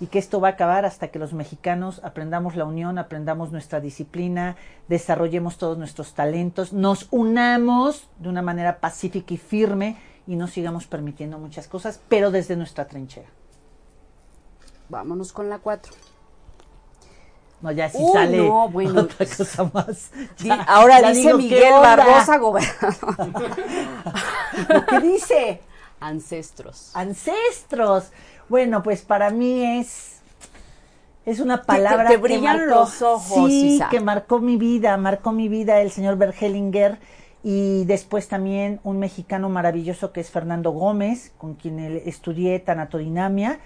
y 0.00 0.06
que 0.06 0.18
esto 0.18 0.40
va 0.40 0.48
a 0.48 0.50
acabar 0.52 0.84
hasta 0.84 1.08
que 1.08 1.18
los 1.18 1.32
mexicanos 1.32 2.00
aprendamos 2.04 2.54
la 2.56 2.64
unión, 2.64 2.98
aprendamos 2.98 3.52
nuestra 3.52 3.80
disciplina, 3.80 4.56
desarrollemos 4.88 5.58
todos 5.58 5.76
nuestros 5.76 6.14
talentos, 6.14 6.72
nos 6.72 7.08
unamos 7.10 8.08
de 8.18 8.28
una 8.28 8.42
manera 8.42 8.78
pacífica 8.78 9.34
y 9.34 9.36
firme 9.36 9.96
y 10.26 10.36
no 10.36 10.46
sigamos 10.46 10.86
permitiendo 10.86 11.38
muchas 11.38 11.68
cosas, 11.68 12.00
pero 12.08 12.30
desde 12.30 12.56
nuestra 12.56 12.86
trinchera. 12.86 13.28
Vámonos 14.88 15.32
con 15.32 15.48
la 15.48 15.58
cuatro. 15.58 15.92
No, 17.64 17.72
ya 17.72 17.88
si 17.88 17.96
Uy, 17.96 18.12
sale 18.12 18.36
no, 18.46 18.68
bueno, 18.68 19.00
otra 19.00 19.24
cosa 19.24 19.70
más. 19.72 20.10
Di- 20.38 20.50
ahora 20.66 21.00
ya 21.00 21.08
dice 21.12 21.20
digo, 21.22 21.38
¿qué 21.38 21.42
Miguel? 21.44 21.72
Barbosa, 21.72 22.36
gobernador. 22.46 23.16
¿Qué 24.90 25.00
dice? 25.00 25.60
Ancestros. 25.98 26.90
Ancestros. 26.94 28.10
Bueno, 28.50 28.82
pues 28.82 29.00
para 29.00 29.30
mí 29.30 29.78
es 29.80 30.20
es 31.24 31.40
una 31.40 31.62
palabra 31.62 32.04
te 32.06 32.16
que 32.16 32.16
brillan 32.18 32.58
marcó- 32.58 32.80
los 32.80 33.00
ojos, 33.00 33.48
sí, 33.48 33.76
Isa. 33.76 33.88
que 33.88 34.00
marcó 34.00 34.40
mi 34.40 34.58
vida, 34.58 34.94
marcó 34.98 35.32
mi 35.32 35.48
vida 35.48 35.80
el 35.80 35.90
señor 35.90 36.18
Bergelinger 36.18 36.98
y 37.42 37.86
después 37.86 38.28
también 38.28 38.78
un 38.84 38.98
mexicano 38.98 39.48
maravilloso 39.48 40.12
que 40.12 40.20
es 40.20 40.30
Fernando 40.30 40.72
Gómez, 40.72 41.32
con 41.38 41.54
quien 41.54 41.78
estudié 42.04 42.58
tanatodinamia, 42.58 43.58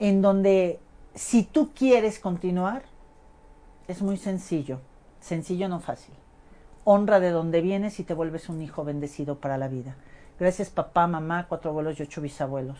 en 0.00 0.22
donde 0.22 0.80
si 1.14 1.42
tú 1.42 1.70
quieres 1.74 2.18
continuar 2.18 2.90
es 3.88 4.02
muy 4.02 4.16
sencillo, 4.16 4.80
sencillo 5.20 5.68
no 5.68 5.80
fácil. 5.80 6.14
Honra 6.84 7.20
de 7.20 7.30
donde 7.30 7.60
vienes 7.60 8.00
y 8.00 8.04
te 8.04 8.14
vuelves 8.14 8.48
un 8.48 8.60
hijo 8.62 8.84
bendecido 8.84 9.38
para 9.38 9.58
la 9.58 9.68
vida. 9.68 9.96
Gracias 10.38 10.70
papá, 10.70 11.06
mamá, 11.06 11.46
cuatro 11.48 11.70
abuelos 11.70 11.98
y 11.98 12.02
ocho 12.02 12.20
bisabuelos. 12.20 12.78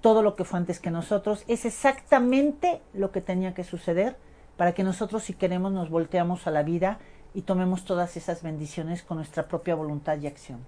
Todo 0.00 0.22
lo 0.22 0.36
que 0.36 0.44
fue 0.44 0.58
antes 0.58 0.80
que 0.80 0.90
nosotros 0.90 1.44
es 1.48 1.64
exactamente 1.64 2.82
lo 2.92 3.10
que 3.10 3.20
tenía 3.20 3.54
que 3.54 3.64
suceder 3.64 4.16
para 4.56 4.72
que 4.72 4.84
nosotros 4.84 5.24
si 5.24 5.34
queremos 5.34 5.72
nos 5.72 5.88
volteamos 5.88 6.46
a 6.46 6.50
la 6.50 6.62
vida 6.62 6.98
y 7.34 7.42
tomemos 7.42 7.84
todas 7.84 8.16
esas 8.16 8.42
bendiciones 8.42 9.02
con 9.02 9.16
nuestra 9.16 9.48
propia 9.48 9.74
voluntad 9.74 10.18
y 10.18 10.26
acción. 10.26 10.60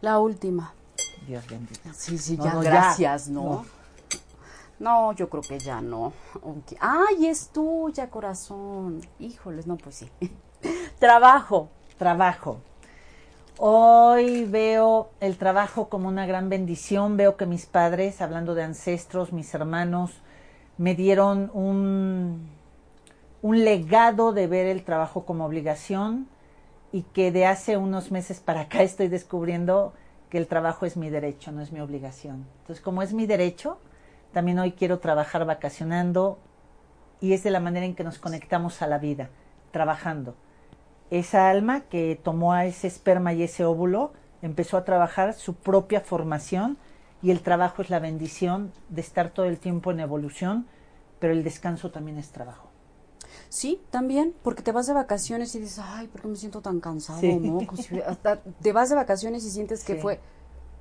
La 0.00 0.18
última. 0.18 0.74
Dios 1.26 1.46
bendito. 1.48 1.80
Sí, 1.92 2.18
sí, 2.18 2.36
ya, 2.36 2.54
no, 2.54 2.60
gracias, 2.60 3.28
¿no? 3.28 3.42
No. 3.42 3.81
No, 4.82 5.12
yo 5.12 5.30
creo 5.30 5.42
que 5.42 5.60
ya 5.60 5.80
no. 5.80 6.12
Ok. 6.42 6.76
Ay, 6.80 7.28
es 7.28 7.50
tuya, 7.50 8.10
corazón. 8.10 9.00
Híjoles, 9.20 9.68
no, 9.68 9.76
pues 9.76 9.94
sí. 9.94 10.10
Trabajo. 10.98 11.68
Trabajo. 11.98 12.58
Hoy 13.58 14.44
veo 14.44 15.10
el 15.20 15.36
trabajo 15.36 15.88
como 15.88 16.08
una 16.08 16.26
gran 16.26 16.48
bendición. 16.48 17.16
Veo 17.16 17.36
que 17.36 17.46
mis 17.46 17.64
padres, 17.64 18.20
hablando 18.20 18.56
de 18.56 18.64
ancestros, 18.64 19.32
mis 19.32 19.54
hermanos, 19.54 20.10
me 20.78 20.96
dieron 20.96 21.52
un, 21.54 22.50
un 23.40 23.64
legado 23.64 24.32
de 24.32 24.48
ver 24.48 24.66
el 24.66 24.82
trabajo 24.82 25.24
como 25.24 25.46
obligación 25.46 26.26
y 26.90 27.02
que 27.02 27.30
de 27.30 27.46
hace 27.46 27.76
unos 27.76 28.10
meses 28.10 28.40
para 28.40 28.62
acá 28.62 28.82
estoy 28.82 29.06
descubriendo 29.06 29.92
que 30.28 30.38
el 30.38 30.48
trabajo 30.48 30.86
es 30.86 30.96
mi 30.96 31.08
derecho, 31.08 31.52
no 31.52 31.62
es 31.62 31.70
mi 31.70 31.78
obligación. 31.78 32.48
Entonces, 32.62 32.82
como 32.82 33.02
es 33.02 33.12
mi 33.12 33.26
derecho, 33.26 33.78
también 34.32 34.58
hoy 34.58 34.72
quiero 34.72 34.98
trabajar 34.98 35.44
vacacionando 35.46 36.38
y 37.20 37.32
es 37.34 37.42
de 37.42 37.50
la 37.50 37.60
manera 37.60 37.86
en 37.86 37.94
que 37.94 38.04
nos 38.04 38.18
conectamos 38.18 38.82
a 38.82 38.86
la 38.86 38.98
vida, 38.98 39.30
trabajando 39.70 40.34
esa 41.10 41.50
alma 41.50 41.82
que 41.82 42.18
tomó 42.22 42.54
a 42.54 42.64
ese 42.64 42.86
esperma 42.86 43.34
y 43.34 43.42
ese 43.42 43.64
óvulo 43.66 44.12
empezó 44.40 44.78
a 44.78 44.84
trabajar 44.84 45.34
su 45.34 45.54
propia 45.54 46.00
formación 46.00 46.78
y 47.22 47.30
el 47.30 47.42
trabajo 47.42 47.82
es 47.82 47.90
la 47.90 47.98
bendición 47.98 48.72
de 48.88 49.02
estar 49.02 49.28
todo 49.30 49.44
el 49.46 49.58
tiempo 49.58 49.90
en 49.92 50.00
evolución, 50.00 50.66
pero 51.18 51.34
el 51.34 51.44
descanso 51.44 51.90
también 51.90 52.16
es 52.18 52.30
trabajo. 52.32 52.68
Sí, 53.50 53.80
también, 53.90 54.34
porque 54.42 54.62
te 54.62 54.72
vas 54.72 54.86
de 54.86 54.94
vacaciones 54.94 55.54
y 55.54 55.60
dices, 55.60 55.78
ay, 55.84 56.08
¿por 56.08 56.22
qué 56.22 56.28
me 56.28 56.36
siento 56.36 56.62
tan 56.62 56.80
cansado? 56.80 57.20
Sí. 57.20 57.36
¿no? 57.38 57.60
Si- 57.76 58.00
hasta 58.00 58.38
te 58.40 58.72
vas 58.72 58.88
de 58.88 58.96
vacaciones 58.96 59.44
y 59.44 59.50
sientes 59.50 59.84
que 59.84 59.96
Sí. 59.96 60.00
fue 60.00 60.18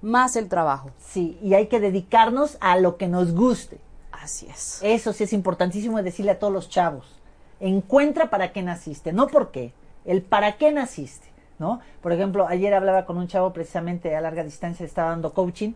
más 0.02 0.36
el 0.36 0.50
trabajo. 0.50 0.92
Sí, 1.00 1.38
y 1.42 1.54
hay 1.54 1.68
que 1.68 1.80
dedicarnos 1.80 2.58
a 2.60 2.78
lo 2.78 2.98
que 2.98 3.08
nos 3.08 3.34
guste. 3.34 3.80
Así 4.12 4.48
es. 4.48 4.80
Eso 4.84 5.14
sí 5.14 5.24
es 5.24 5.34
importantísimo 5.34 6.02
decirle 6.02 6.32
a 6.32 6.40
todos 6.40 6.54
los 6.54 6.70
chavos. 6.70 7.20
Encuentra 7.60 8.30
para 8.30 8.52
qué 8.52 8.62
naciste, 8.64 9.14
no 9.14 9.28
por 9.28 9.52
qué, 9.52 9.74
el 10.06 10.22
para 10.22 10.58
qué 10.58 10.72
naciste, 10.72 11.28
¿no? 11.60 11.80
Por 12.02 12.12
ejemplo, 12.12 12.48
ayer 12.48 12.74
hablaba 12.74 13.06
con 13.06 13.18
un 13.18 13.28
chavo 13.28 13.54
precisamente 13.54 14.16
a 14.16 14.22
larga 14.22 14.44
distancia, 14.44 14.86
estaba 14.86 15.12
dando 15.12 15.34
coaching, 15.34 15.74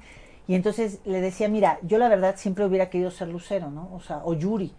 y 0.47 0.55
entonces 0.55 0.99
le 1.05 1.21
decía, 1.21 1.47
mira, 1.47 1.79
yo 1.81 1.97
la 1.97 2.07
verdad 2.07 2.35
siempre 2.37 2.65
hubiera 2.65 2.89
querido 2.89 3.11
ser 3.11 3.27
lucero, 3.29 3.69
¿no? 3.71 3.89
O 3.93 4.01
sea, 4.01 4.21
o 4.23 4.33
Yuri. 4.33 4.71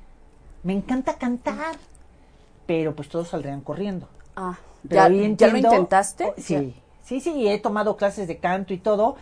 Me 0.62 0.72
encanta 0.72 1.14
cantar, 1.14 1.76
pero 2.66 2.94
pues 2.94 3.08
todos 3.08 3.28
saldrían 3.28 3.60
corriendo. 3.60 4.08
Ah, 4.34 4.58
Pero 4.88 5.08
¿ya, 5.08 5.34
¿ya 5.36 5.48
lo 5.48 5.58
intentaste? 5.58 6.24
Oh, 6.24 6.34
Sí, 6.36 6.74
sí, 7.02 7.20
sí, 7.20 7.32
y 7.32 7.48
he 7.48 7.58
tomado 7.58 7.96
clases 7.96 8.28
de 8.28 8.38
canto 8.38 8.74
y 8.74 8.78
todo, 8.78 9.16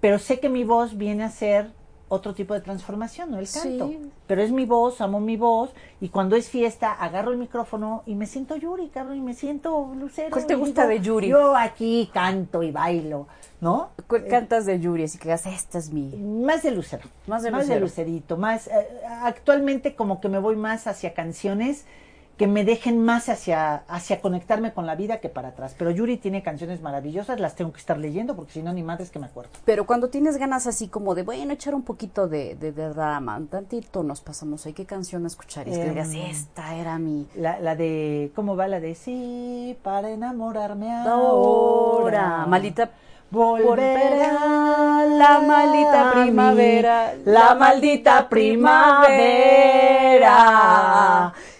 pero 0.00 0.18
sé 0.18 0.40
que 0.40 0.48
mi 0.48 0.64
voz 0.64 0.96
viene 0.96 1.24
a 1.24 1.30
ser 1.30 1.70
otro 2.10 2.32
tipo 2.32 2.54
de 2.54 2.62
transformación, 2.62 3.30
no 3.32 3.38
el 3.38 3.46
canto. 3.50 3.88
Sí. 3.88 4.00
Pero 4.26 4.42
es 4.42 4.50
mi 4.50 4.64
voz, 4.64 5.02
amo 5.02 5.20
mi 5.20 5.36
voz, 5.36 5.70
y 6.00 6.08
cuando 6.08 6.36
es 6.36 6.48
fiesta 6.48 6.90
agarro 6.92 7.32
el 7.32 7.36
micrófono 7.36 8.02
y 8.06 8.14
me 8.14 8.24
siento 8.24 8.56
Yuri, 8.56 8.88
cabrón, 8.88 9.18
y 9.18 9.20
me 9.20 9.34
siento 9.34 9.92
lucero. 9.94 10.30
¿Cuál 10.30 10.46
te 10.46 10.54
gusta 10.54 10.86
de 10.86 11.00
Yuri? 11.00 11.28
Yo 11.28 11.54
aquí 11.54 12.08
canto 12.14 12.62
y 12.62 12.70
bailo, 12.70 13.26
¿no? 13.60 13.90
Cu- 14.06 14.22
Cantas 14.30 14.64
de 14.64 14.80
Yuri, 14.80 15.04
así 15.04 15.18
que 15.18 15.30
esta 15.32 15.78
es 15.78 15.92
mi... 15.92 16.16
Más 16.16 16.62
de 16.62 16.70
lucero. 16.70 17.02
Más 17.26 17.42
de 17.42 17.50
lucero. 17.50 17.80
lucerito. 17.80 18.38
Más, 18.38 18.68
eh, 18.68 18.72
actualmente 19.22 19.94
como 19.94 20.22
que 20.22 20.30
me 20.30 20.38
voy 20.38 20.56
más 20.56 20.86
hacia 20.86 21.12
canciones 21.12 21.84
que 22.38 22.46
me 22.46 22.64
dejen 22.64 23.04
más 23.04 23.28
hacia, 23.28 23.82
hacia 23.88 24.20
conectarme 24.20 24.72
con 24.72 24.86
la 24.86 24.94
vida 24.94 25.18
que 25.18 25.28
para 25.28 25.48
atrás. 25.48 25.74
Pero 25.76 25.90
Yuri 25.90 26.16
tiene 26.16 26.40
canciones 26.42 26.80
maravillosas, 26.80 27.40
las 27.40 27.56
tengo 27.56 27.72
que 27.72 27.80
estar 27.80 27.98
leyendo 27.98 28.36
porque 28.36 28.52
si 28.52 28.62
no 28.62 28.72
ni 28.72 28.82
madres 28.84 29.10
que 29.10 29.18
me 29.18 29.26
acuerdo. 29.26 29.50
Pero 29.64 29.86
cuando 29.86 30.08
tienes 30.08 30.36
ganas 30.38 30.66
así 30.68 30.86
como 30.88 31.14
de, 31.16 31.24
bueno, 31.24 31.52
echar 31.52 31.74
un 31.74 31.82
poquito 31.82 32.28
de, 32.28 32.54
de, 32.54 32.70
de 32.72 32.88
drama, 32.90 33.36
un 33.36 33.48
tantito 33.48 34.04
nos 34.04 34.20
pasamos 34.20 34.64
ahí, 34.66 34.72
¿qué 34.72 34.86
canción 34.86 35.26
escucharías? 35.26 35.76
Que 35.78 35.82
Em, 35.84 35.90
digas, 35.90 36.10
esta 36.14 36.76
era 36.76 36.96
mi... 36.98 37.26
La, 37.34 37.58
la 37.60 37.74
de, 37.74 38.30
¿cómo 38.34 38.54
va? 38.56 38.68
La 38.68 38.78
de 38.78 38.94
sí, 38.94 39.76
para 39.82 40.10
enamorarme 40.10 40.94
ahora. 40.94 41.10
Ahora, 41.10 42.46
maldita... 42.46 42.90
Volverá 43.30 45.04
la 45.06 45.40
maldita 45.40 46.12
primavera, 46.14 47.12
la 47.26 47.54
maldita 47.56 48.26
primavera. 48.26 48.94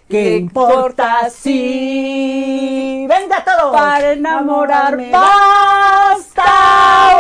¿Qué 0.09 0.37
importa 0.37 1.29
si 1.29 3.07
venga 3.07 3.45
todo 3.45 3.73
Para 3.73 4.13
enamorar 4.13 4.97
basta 5.11 6.45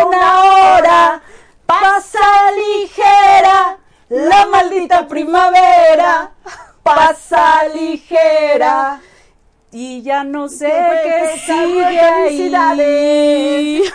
una 0.07 0.43
hora. 0.45 1.23
pasa 1.67 2.19
ligera 2.53 3.77
la 4.09 4.47
maldita 4.47 5.07
primavera. 5.07 6.31
Pasa 6.83 7.69
ligera 7.75 9.01
Y 9.71 10.01
ya 10.01 10.25
no 10.25 10.49
sé 10.49 10.73
qué 11.05 11.39
sigue 11.45 12.01
ahí. 12.01 13.83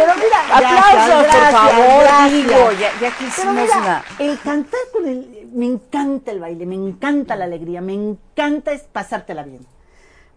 pero 0.00 0.14
mira 0.16 0.56
Aplausos, 0.56 1.26
por 1.26 1.50
favor, 1.50 2.02
gracias. 2.02 2.32
digo, 2.32 2.72
ya, 2.72 3.00
ya 3.00 3.10
que 3.16 3.24
Pero 3.36 3.52
mira, 3.52 3.78
una... 3.78 4.04
el 4.18 4.38
cantar 4.40 4.80
con 4.92 5.06
el... 5.06 5.48
Me 5.52 5.66
encanta 5.66 6.30
el 6.30 6.40
baile, 6.40 6.64
me 6.64 6.76
encanta 6.76 7.36
la 7.36 7.44
alegría, 7.44 7.80
me 7.80 7.92
encanta 7.92 8.72
es 8.72 8.82
pasártela 8.84 9.42
bien. 9.42 9.66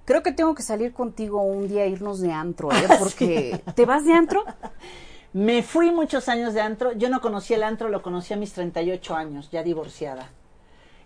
Creo 0.05 0.21
que 0.21 0.33
tengo 0.33 0.53
que 0.53 0.63
salir 0.63 0.91
contigo 0.91 1.41
un 1.41 1.69
día 1.69 1.83
a 1.83 1.85
irnos 1.85 2.19
de 2.19 2.33
antro, 2.33 2.71
¿eh? 2.73 2.87
Porque... 2.99 3.61
¿Te 3.73 3.85
vas 3.85 4.05
de 4.05 4.13
antro? 4.13 4.43
Me 5.33 5.63
fui 5.63 5.91
muchos 5.91 6.27
años 6.29 6.53
de 6.53 6.61
antro. 6.61 6.91
Yo 6.91 7.09
no 7.09 7.21
conocí 7.21 7.53
el 7.53 7.63
antro, 7.63 7.89
lo 7.89 8.01
conocí 8.01 8.33
a 8.33 8.37
mis 8.37 8.53
38 8.53 9.15
años, 9.15 9.49
ya 9.49 9.63
divorciada. 9.63 10.29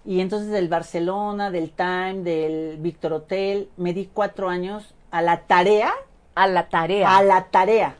Y 0.03 0.19
entonces 0.19 0.49
del 0.49 0.67
Barcelona, 0.67 1.51
del 1.51 1.71
Time, 1.71 2.23
del 2.23 2.77
Victor 2.77 3.13
Hotel, 3.13 3.69
me 3.77 3.93
di 3.93 4.09
cuatro 4.11 4.49
años 4.49 4.95
a 5.11 5.21
la 5.21 5.41
tarea, 5.41 5.93
A 6.35 6.47
la 6.47 6.67
tarea. 6.69 7.15
a 7.17 7.23
la 7.23 7.45
tarea 7.45 7.95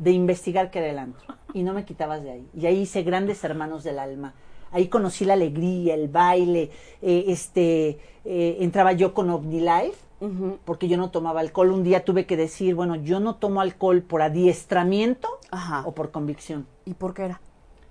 de 0.00 0.12
investigar 0.12 0.70
qué 0.70 0.78
era 0.78 0.88
el 0.88 0.98
antro. 0.98 1.34
Y 1.52 1.62
no 1.62 1.74
me 1.74 1.84
quitabas 1.84 2.22
de 2.22 2.30
ahí. 2.30 2.46
Y 2.54 2.66
ahí 2.66 2.80
hice 2.80 3.02
grandes 3.02 3.44
hermanos 3.44 3.84
del 3.84 3.98
alma. 3.98 4.34
Ahí 4.72 4.88
conocí 4.88 5.24
la 5.24 5.34
alegría, 5.34 5.94
el 5.94 6.08
baile. 6.08 6.70
eh, 7.02 7.24
este, 7.28 7.98
eh, 8.24 8.56
entraba 8.60 8.92
yo 8.92 9.12
con 9.14 9.28
OmniLife, 9.30 9.96
Ujú. 10.20 10.58
porque 10.64 10.88
yo 10.88 10.96
no 10.96 11.10
tomaba 11.10 11.40
alcohol. 11.40 11.72
Un 11.72 11.82
día 11.82 12.04
tuve 12.04 12.24
que 12.24 12.36
decir, 12.36 12.74
bueno, 12.74 12.94
yo 12.96 13.20
no 13.20 13.34
tomo 13.36 13.60
alcohol 13.60 14.02
por 14.02 14.22
adiestramiento 14.22 15.28
Ajá. 15.50 15.82
o 15.86 15.92
por 15.92 16.10
convicción. 16.12 16.66
¿Y 16.86 16.94
por 16.94 17.12
qué 17.14 17.24
era? 17.24 17.40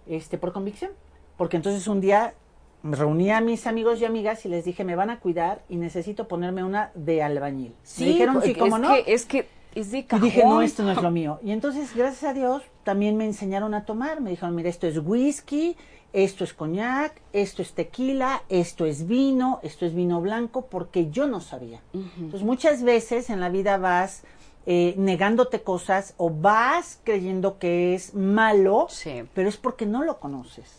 Este, 0.08 0.38
por 0.38 0.52
convicción. 0.54 0.92
Porque 1.38 1.58
entonces 1.58 1.88
un 1.88 2.02
día 2.02 2.34
me 2.82 2.96
reuní 2.96 3.30
a 3.32 3.42
mis 3.42 3.68
amigos 3.68 4.00
y 4.02 4.06
amigas 4.06 4.46
y 4.46 4.50
les 4.50 4.64
dije, 4.66 4.84
me 4.84 4.96
van 4.96 5.10
a 5.10 5.20
cuidar 5.20 5.64
y 5.70 5.76
necesito 5.76 6.28
ponerme 6.28 6.64
una 6.64 6.92
de 6.96 7.22
albañil. 7.22 7.76
me 8.00 8.06
dijeron, 8.06 8.36
sí, 8.36 8.54
porque 8.54 8.60
cómo 8.60 8.78
no. 8.80 8.90
Que, 8.94 9.14
es 9.14 9.26
que 9.26 9.48
es 9.76 9.92
de 9.92 10.00
Y 10.00 10.20
dije, 10.20 10.44
no, 10.44 10.62
esto 10.62 10.84
no 10.84 10.92
es 10.92 11.02
lo 11.02 11.12
mío. 11.12 11.40
Y 11.44 11.52
entonces, 11.52 11.96
gracias 11.96 12.24
a 12.32 12.34
Dios, 12.34 12.64
también 12.84 13.18
me 13.18 13.26
enseñaron 13.26 13.74
a 13.74 13.86
tomar. 13.86 14.22
Me 14.22 14.32
dijeron, 14.32 14.56
mira, 14.56 14.70
esto 14.70 14.88
es 14.88 14.98
whisky, 14.98 15.76
esto 16.12 16.44
es 16.44 16.54
coñac, 16.54 17.22
esto 17.34 17.62
es 17.62 17.74
tequila, 17.74 18.42
esto 18.50 18.86
es 18.86 19.08
vino, 19.08 19.60
esto 19.64 19.86
es 19.86 19.94
vino 19.94 20.22
blanco, 20.22 20.66
porque 20.66 21.10
yo 21.12 21.28
no 21.28 21.40
sabía. 21.40 21.82
Entonces, 21.94 22.44
muchas 22.44 22.84
veces 22.84 23.30
en 23.30 23.40
la 23.40 23.50
vida 23.50 23.78
vas 23.78 24.24
eh, 24.66 24.94
negándote 24.98 25.62
cosas 25.62 26.14
o 26.18 26.30
vas 26.30 27.00
creyendo 27.04 27.58
que 27.60 27.96
es 27.96 28.14
malo, 28.14 28.88
Sí. 28.90 29.24
pero 29.34 29.50
es 29.50 29.58
porque 29.58 29.86
no 29.86 30.04
lo 30.04 30.20
conoces. 30.20 30.76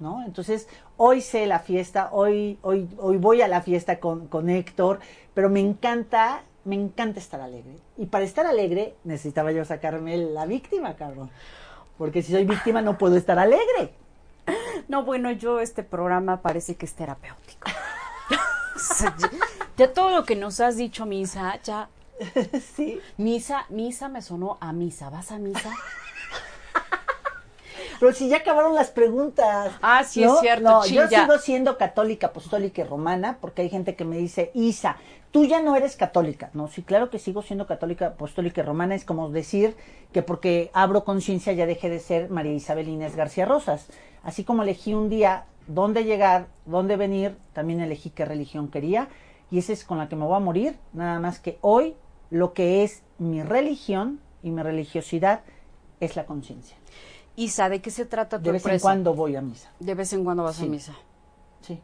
¿No? 0.00 0.24
Entonces, 0.24 0.66
hoy 0.96 1.20
sé 1.20 1.46
la 1.46 1.60
fiesta, 1.60 2.08
hoy, 2.10 2.58
hoy, 2.62 2.88
hoy 2.98 3.18
voy 3.18 3.40
a 3.40 3.46
la 3.46 3.62
fiesta 3.62 4.00
con, 4.00 4.26
con 4.26 4.50
Héctor, 4.50 4.98
pero 5.32 5.48
me 5.48 5.60
encanta, 5.60 6.42
me 6.64 6.74
encanta 6.76 7.18
estar 7.20 7.40
alegre. 7.40 7.76
Y 7.96 8.06
para 8.06 8.24
estar 8.24 8.46
alegre 8.46 8.94
necesitaba 9.04 9.52
yo 9.52 9.64
sacarme 9.64 10.16
la 10.16 10.46
víctima, 10.46 10.94
cabrón. 10.94 11.30
Porque 11.98 12.22
si 12.22 12.32
soy 12.32 12.44
víctima 12.44 12.82
no 12.82 12.98
puedo 12.98 13.16
estar 13.16 13.38
alegre. 13.38 13.92
No, 14.88 15.04
bueno, 15.04 15.30
yo 15.30 15.60
este 15.60 15.82
programa 15.82 16.42
parece 16.42 16.74
que 16.74 16.86
es 16.86 16.94
terapéutico. 16.94 17.70
O 18.74 18.78
sea, 18.78 19.14
ya, 19.18 19.30
ya 19.76 19.92
todo 19.92 20.10
lo 20.10 20.24
que 20.24 20.34
nos 20.34 20.58
has 20.60 20.76
dicho, 20.76 21.06
Misa, 21.06 21.60
ya. 21.62 21.88
Sí. 22.74 23.00
Misa, 23.16 23.66
Misa 23.68 24.08
me 24.08 24.22
sonó 24.22 24.58
a 24.60 24.72
Misa. 24.72 25.10
¿Vas 25.10 25.30
a 25.30 25.38
Misa? 25.38 25.70
Pero 28.00 28.12
si 28.12 28.28
ya 28.28 28.38
acabaron 28.38 28.74
las 28.74 28.90
preguntas. 28.90 29.72
Ah, 29.80 30.02
sí, 30.02 30.24
es 30.24 30.32
cierto, 30.40 30.68
No, 30.68 30.82
chin, 30.82 30.96
yo 30.96 31.08
ya. 31.08 31.22
sigo 31.22 31.38
siendo 31.38 31.78
católica, 31.78 32.28
apostólica 32.28 32.80
y 32.80 32.84
romana, 32.84 33.38
porque 33.40 33.62
hay 33.62 33.70
gente 33.70 33.94
que 33.94 34.04
me 34.04 34.16
dice, 34.16 34.50
Isa, 34.54 34.96
tú 35.32 35.44
ya 35.46 35.60
no 35.60 35.74
eres 35.74 35.96
católica. 35.96 36.50
No, 36.54 36.68
sí, 36.68 36.82
claro 36.82 37.10
que 37.10 37.18
sigo 37.18 37.42
siendo 37.42 37.66
católica, 37.66 38.08
apostólica 38.08 38.60
y 38.60 38.64
romana. 38.64 38.94
Es 38.94 39.04
como 39.04 39.30
decir 39.30 39.74
que 40.12 40.22
porque 40.22 40.70
abro 40.74 41.04
conciencia 41.04 41.52
ya 41.54 41.66
dejé 41.66 41.90
de 41.90 41.98
ser 41.98 42.30
María 42.30 42.52
Isabel 42.52 42.88
Inés 42.88 43.16
García 43.16 43.46
Rosas. 43.46 43.88
Así 44.22 44.44
como 44.44 44.62
elegí 44.62 44.94
un 44.94 45.08
día 45.08 45.46
dónde 45.66 46.04
llegar, 46.04 46.46
dónde 46.66 46.96
venir, 46.96 47.36
también 47.54 47.80
elegí 47.80 48.10
qué 48.10 48.24
religión 48.24 48.68
quería. 48.68 49.08
Y 49.50 49.58
esa 49.58 49.72
es 49.72 49.84
con 49.84 49.98
la 49.98 50.08
que 50.08 50.16
me 50.16 50.24
voy 50.24 50.36
a 50.36 50.40
morir. 50.40 50.76
Nada 50.92 51.18
más 51.18 51.40
que 51.40 51.58
hoy 51.62 51.96
lo 52.30 52.52
que 52.52 52.84
es 52.84 53.02
mi 53.18 53.42
religión 53.42 54.20
y 54.42 54.50
mi 54.50 54.62
religiosidad 54.62 55.40
es 56.00 56.14
la 56.16 56.26
conciencia. 56.26 56.76
Isa, 57.36 57.68
¿de 57.70 57.80
qué 57.80 57.90
se 57.90 58.04
trata 58.04 58.38
tu 58.38 58.44
De 58.44 58.52
vez 58.52 58.66
en 58.66 58.78
cuando 58.80 59.14
voy 59.14 59.36
a 59.36 59.40
misa. 59.40 59.70
De 59.80 59.94
vez 59.94 60.12
en 60.12 60.24
cuando 60.24 60.42
vas 60.42 60.56
Sí. 60.56 60.66
a 60.66 60.68
Misa. 60.68 60.92
Sí. 61.62 61.80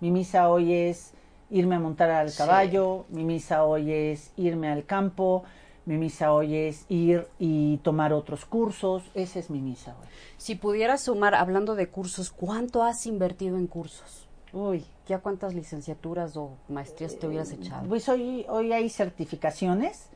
Mi 0.00 0.10
misa 0.12 0.48
hoy 0.48 0.72
es 0.72 1.14
irme 1.52 1.76
a 1.76 1.78
montar 1.78 2.10
al 2.10 2.30
Sí. 2.30 2.38
caballo, 2.38 3.04
mi 3.10 3.22
misa 3.24 3.64
hoy 3.64 3.92
es 3.92 4.32
irme 4.36 4.68
al 4.68 4.84
campo, 4.84 5.44
mi 5.84 5.96
misa 5.98 6.32
hoy 6.32 6.56
es 6.56 6.86
ir 6.88 7.28
y 7.38 7.76
tomar 7.78 8.12
otros 8.12 8.44
cursos. 8.44 9.04
Esa 9.14 9.38
es 9.38 9.50
mi 9.50 9.60
misa 9.60 9.94
hoy. 10.00 10.06
Si 10.38 10.54
pudieras 10.56 11.02
sumar, 11.02 11.34
hablando 11.36 11.74
de 11.76 11.88
cursos, 11.88 12.30
¿cuánto 12.30 12.82
has 12.82 13.06
invertido 13.06 13.56
en 13.58 13.66
cursos? 13.68 14.26
Uy. 14.52 14.84
¿Ya 15.06 15.18
cuántas 15.18 15.54
licenciaturas 15.54 16.36
o 16.36 16.50
maestrías 16.68 17.18
te 17.18 17.26
hubieras 17.26 17.52
echado? 17.52 17.88
Pues 17.88 18.08
hoy, 18.08 18.44
hoy 18.48 18.72
hay 18.72 18.88
certificaciones. 18.88 20.08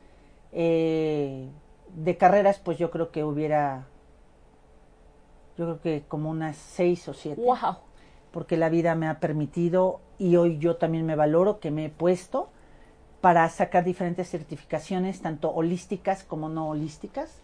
eh, 0.51 1.49
de 1.93 2.17
carreras, 2.17 2.59
pues 2.59 2.77
yo 2.77 2.89
creo 2.91 3.11
que 3.11 3.23
hubiera, 3.23 3.87
yo 5.57 5.65
creo 5.65 5.81
que 5.81 6.03
como 6.07 6.29
unas 6.29 6.55
seis 6.57 7.07
o 7.07 7.13
siete. 7.13 7.41
¡Wow! 7.41 7.77
Porque 8.37 8.55
la 8.55 8.69
vida 8.69 8.93
me 8.93 9.07
ha 9.07 9.19
permitido 9.19 9.99
y 10.19 10.35
hoy 10.35 10.59
yo 10.59 10.75
también 10.75 11.07
me 11.07 11.15
valoro 11.15 11.59
que 11.59 11.71
me 11.71 11.85
he 11.85 11.89
puesto 11.89 12.49
para 13.19 13.49
sacar 13.49 13.83
diferentes 13.83 14.29
certificaciones, 14.29 15.21
tanto 15.21 15.49
holísticas 15.49 16.23
como 16.23 16.47
no 16.47 16.69
holísticas. 16.69 17.41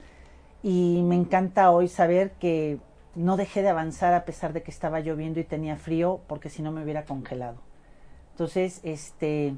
Y 0.61 1.01
me 1.03 1.15
encanta 1.15 1.71
hoy 1.71 1.87
saber 1.87 2.33
que 2.33 2.77
no 3.15 3.37
dejé 3.37 3.63
de 3.63 3.69
avanzar 3.69 4.13
a 4.13 4.23
pesar 4.23 4.53
de 4.53 4.61
que 4.61 4.69
estaba 4.69 4.99
lloviendo 4.99 5.39
y 5.39 5.45
tenía 5.45 5.77
frío, 5.77 6.19
porque 6.27 6.51
si 6.51 6.61
no 6.61 6.71
me 6.71 6.83
hubiera 6.83 7.05
congelado. 7.05 7.57
Entonces, 8.33 8.79
este, 8.83 9.55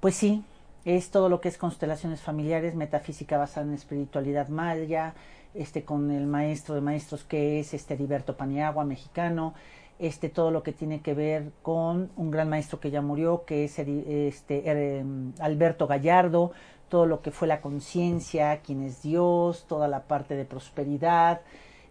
pues 0.00 0.16
sí, 0.16 0.44
es 0.84 1.12
todo 1.12 1.28
lo 1.28 1.40
que 1.40 1.50
es 1.50 1.56
constelaciones 1.56 2.20
familiares, 2.20 2.74
metafísica 2.74 3.38
basada 3.38 3.64
en 3.64 3.74
espiritualidad 3.74 4.48
maya, 4.48 5.14
este 5.54 5.84
con 5.84 6.10
el 6.10 6.26
maestro 6.26 6.74
de 6.74 6.80
maestros 6.80 7.22
que 7.22 7.60
es 7.60 7.74
este 7.74 7.94
Heriberto 7.94 8.36
Paniagua, 8.36 8.84
mexicano, 8.84 9.54
este 10.02 10.28
todo 10.28 10.50
lo 10.50 10.64
que 10.64 10.72
tiene 10.72 11.00
que 11.00 11.14
ver 11.14 11.52
con 11.62 12.10
un 12.16 12.30
gran 12.30 12.48
maestro 12.48 12.80
que 12.80 12.90
ya 12.90 13.00
murió, 13.00 13.44
que 13.44 13.64
es 13.64 13.78
este 13.78 14.62
eh, 14.64 15.04
Alberto 15.38 15.86
Gallardo, 15.86 16.50
todo 16.88 17.06
lo 17.06 17.22
que 17.22 17.30
fue 17.30 17.46
la 17.46 17.60
conciencia, 17.60 18.60
quién 18.60 18.82
es 18.82 19.00
Dios, 19.00 19.64
toda 19.68 19.86
la 19.86 20.02
parte 20.02 20.34
de 20.34 20.44
prosperidad, 20.44 21.40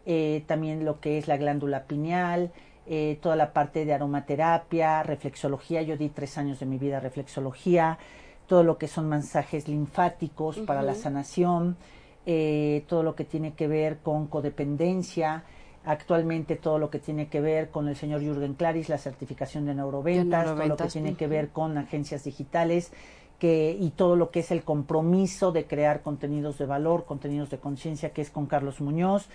eh, 0.06 0.44
también 0.46 0.84
lo 0.84 1.00
que 1.00 1.18
es 1.18 1.30
la 1.30 1.38
glándula 1.38 1.86
pineal, 1.86 2.52
eh, 2.86 3.18
toda 3.22 3.38
la 3.38 3.54
parte 3.54 3.86
de 3.86 3.94
aromaterapia, 3.94 5.04
reflexología, 5.04 5.82
yo 5.82 5.96
di 5.96 6.10
tres 6.10 6.38
años 6.38 6.60
de 6.60 6.66
mi 6.66 6.78
vida 6.78 6.98
a 6.98 7.00
reflexología, 7.00 7.98
todo 8.46 8.64
lo 8.64 8.78
que 8.78 8.90
son 8.90 9.08
masajes 9.08 9.70
linfáticos 9.70 10.60
para 10.60 10.82
la 10.82 10.96
sanación, 10.96 11.78
eh, 12.26 12.84
todo 12.88 13.04
lo 13.04 13.16
que 13.16 13.24
tiene 13.24 13.54
que 13.54 13.68
ver 13.68 14.00
con 14.00 14.28
codependencia, 14.28 15.46
actualmente 15.86 16.56
todo 16.56 16.78
lo 16.78 16.90
que 16.90 17.00
tiene 17.00 17.28
que 17.28 17.42
ver 17.42 17.70
con 17.70 17.88
el 17.88 17.96
señor 17.96 18.22
Jürgen 18.22 18.54
Claris, 18.54 18.90
la 18.90 18.98
certificación 18.98 19.66
de 19.66 19.74
neuroventas, 19.76 20.46
todo 20.46 20.66
lo 20.66 20.78
que 20.78 20.86
tiene 20.88 21.16
que 21.16 21.28
ver 21.28 21.50
con 21.50 21.78
agencias 21.78 22.24
digitales, 22.24 22.92
que, 23.40 23.76
y 23.80 23.90
todo 23.90 24.16
lo 24.16 24.30
que 24.30 24.42
es 24.42 24.52
el 24.52 24.64
compromiso 24.64 25.52
de 25.52 25.66
crear 25.66 26.02
contenidos 26.04 26.60
de 26.60 26.68
valor, 26.68 27.06
contenidos 27.06 27.50
de 27.50 27.58
conciencia, 27.58 28.12
que 28.12 28.22
es 28.22 28.30
con 28.30 28.46
Carlos 28.46 28.82
Muñoz, 28.82 29.26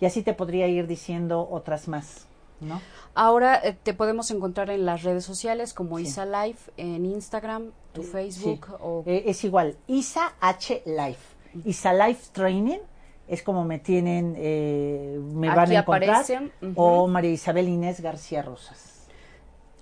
y 0.00 0.06
así 0.06 0.22
te 0.22 0.34
podría 0.34 0.66
ir 0.66 0.88
diciendo 0.88 1.46
otras 1.48 1.86
más, 1.86 2.26
¿no? 2.60 2.80
Ahora 3.14 3.60
eh, 3.62 3.76
te 3.80 3.94
podemos 3.94 4.32
encontrar 4.32 4.70
en 4.70 4.84
las 4.84 5.04
redes 5.04 5.24
sociales 5.24 5.74
como 5.74 5.98
Sí. 5.98 6.04
Isa 6.06 6.26
Life, 6.26 6.72
en 6.76 7.06
Instagram, 7.06 7.70
tu 7.92 8.00
Eh, 8.00 8.04
Facebook 8.04 8.66
sí. 8.66 8.72
o... 8.80 9.04
Eh, 9.06 9.22
es 9.26 9.44
igual, 9.44 9.76
Isa 9.86 10.32
H 10.40 10.82
Life. 10.84 11.20
Isa 11.64 11.92
Life 11.92 12.30
Training 12.32 12.78
es 13.28 13.42
como 13.42 13.64
me 13.64 13.78
tienen, 13.78 14.34
eh, 14.36 15.18
me 15.32 15.48
van 15.48 15.70
a 15.70 15.78
encontrar. 15.78 16.24
O 16.74 17.06
María 17.08 17.30
Isabel 17.30 17.68
Inés 17.68 18.00
García 18.00 18.42
Rosas. 18.42 19.08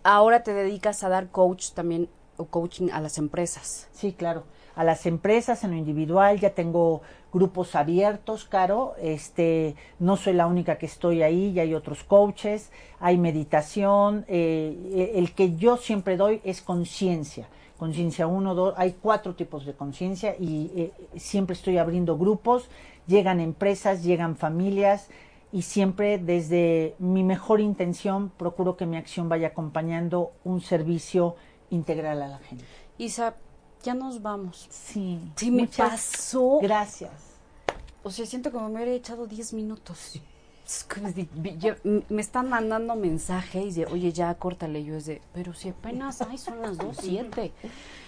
Ahora 0.03 0.43
te 0.43 0.55
dedicas 0.55 1.05
a 1.05 1.09
dar 1.09 1.28
coach 1.30 1.72
también 1.72 2.09
o 2.36 2.47
coaching 2.47 2.88
a 2.93 3.01
las 3.01 3.18
empresas. 3.18 3.88
Sí, 3.93 4.12
claro. 4.12 4.45
A 4.74 4.84
las 4.84 5.05
empresas 5.05 5.62
en 5.64 5.72
lo 5.72 5.76
individual 5.76 6.38
ya 6.38 6.51
tengo 6.55 7.03
grupos 7.32 7.74
abiertos, 7.74 8.45
Caro. 8.45 8.95
Este, 9.01 9.74
no 9.99 10.16
soy 10.16 10.32
la 10.32 10.47
única 10.47 10.78
que 10.78 10.86
estoy 10.86 11.22
ahí, 11.22 11.53
ya 11.53 11.62
hay 11.62 11.74
otros 11.74 12.03
coaches, 12.05 12.70
hay 12.99 13.18
meditación. 13.18 14.24
eh, 14.28 15.12
el 15.16 15.34
que 15.34 15.57
yo 15.57 15.76
siempre 15.76 16.16
doy 16.16 16.41
es 16.45 16.62
conciencia. 16.62 17.49
Conciencia 17.80 18.26
uno, 18.26 18.55
dos, 18.55 18.74
hay 18.76 18.95
cuatro 19.01 19.34
tipos 19.34 19.64
de 19.64 19.72
conciencia 19.72 20.36
y 20.38 20.70
eh, 20.76 20.93
siempre 21.16 21.55
estoy 21.55 21.78
abriendo 21.78 22.18
grupos. 22.18 22.68
Llegan 23.11 23.40
empresas, 23.40 24.04
llegan 24.04 24.36
familias 24.36 25.08
y 25.50 25.62
siempre 25.62 26.16
desde 26.18 26.94
mi 27.00 27.24
mejor 27.24 27.61
intención 27.61 28.30
procuro 28.36 28.76
que 28.76 28.86
mi 28.86 28.96
acción 28.96 29.28
vaya 29.28 29.48
acompañando 29.48 30.30
un 30.44 30.61
servicio 30.61 31.34
integral 31.70 32.22
a 32.22 32.28
la 32.28 32.38
gente. 32.38 32.64
Isa, 32.98 33.34
ya 33.82 33.94
nos 33.94 34.22
vamos. 34.22 34.68
Sí. 34.70 35.18
Sí, 35.34 35.50
me 35.50 35.66
pasó. 35.66 36.61
Gracias. 36.62 37.11
O 38.04 38.12
sea, 38.12 38.26
siento 38.26 38.52
que 38.52 38.58
me 38.58 38.66
hubiera 38.72 38.92
echado 38.92 39.26
10 39.26 39.54
minutos. 39.54 40.20
Me 41.34 41.58
yo- 41.58 41.74
están 42.16 42.48
mandando 42.48 42.94
mensajes 42.94 43.74
de, 43.74 43.86
oye, 43.86 44.12
ya 44.12 44.32
córtale. 44.36 44.84
Yo 44.84 44.94
es 44.94 45.06
de, 45.06 45.20
pero 45.34 45.52
si 45.52 45.70
apenas, 45.70 46.22
ay, 46.22 46.38
son 46.38 46.62
las 46.62 46.78
2.07. 46.78 47.50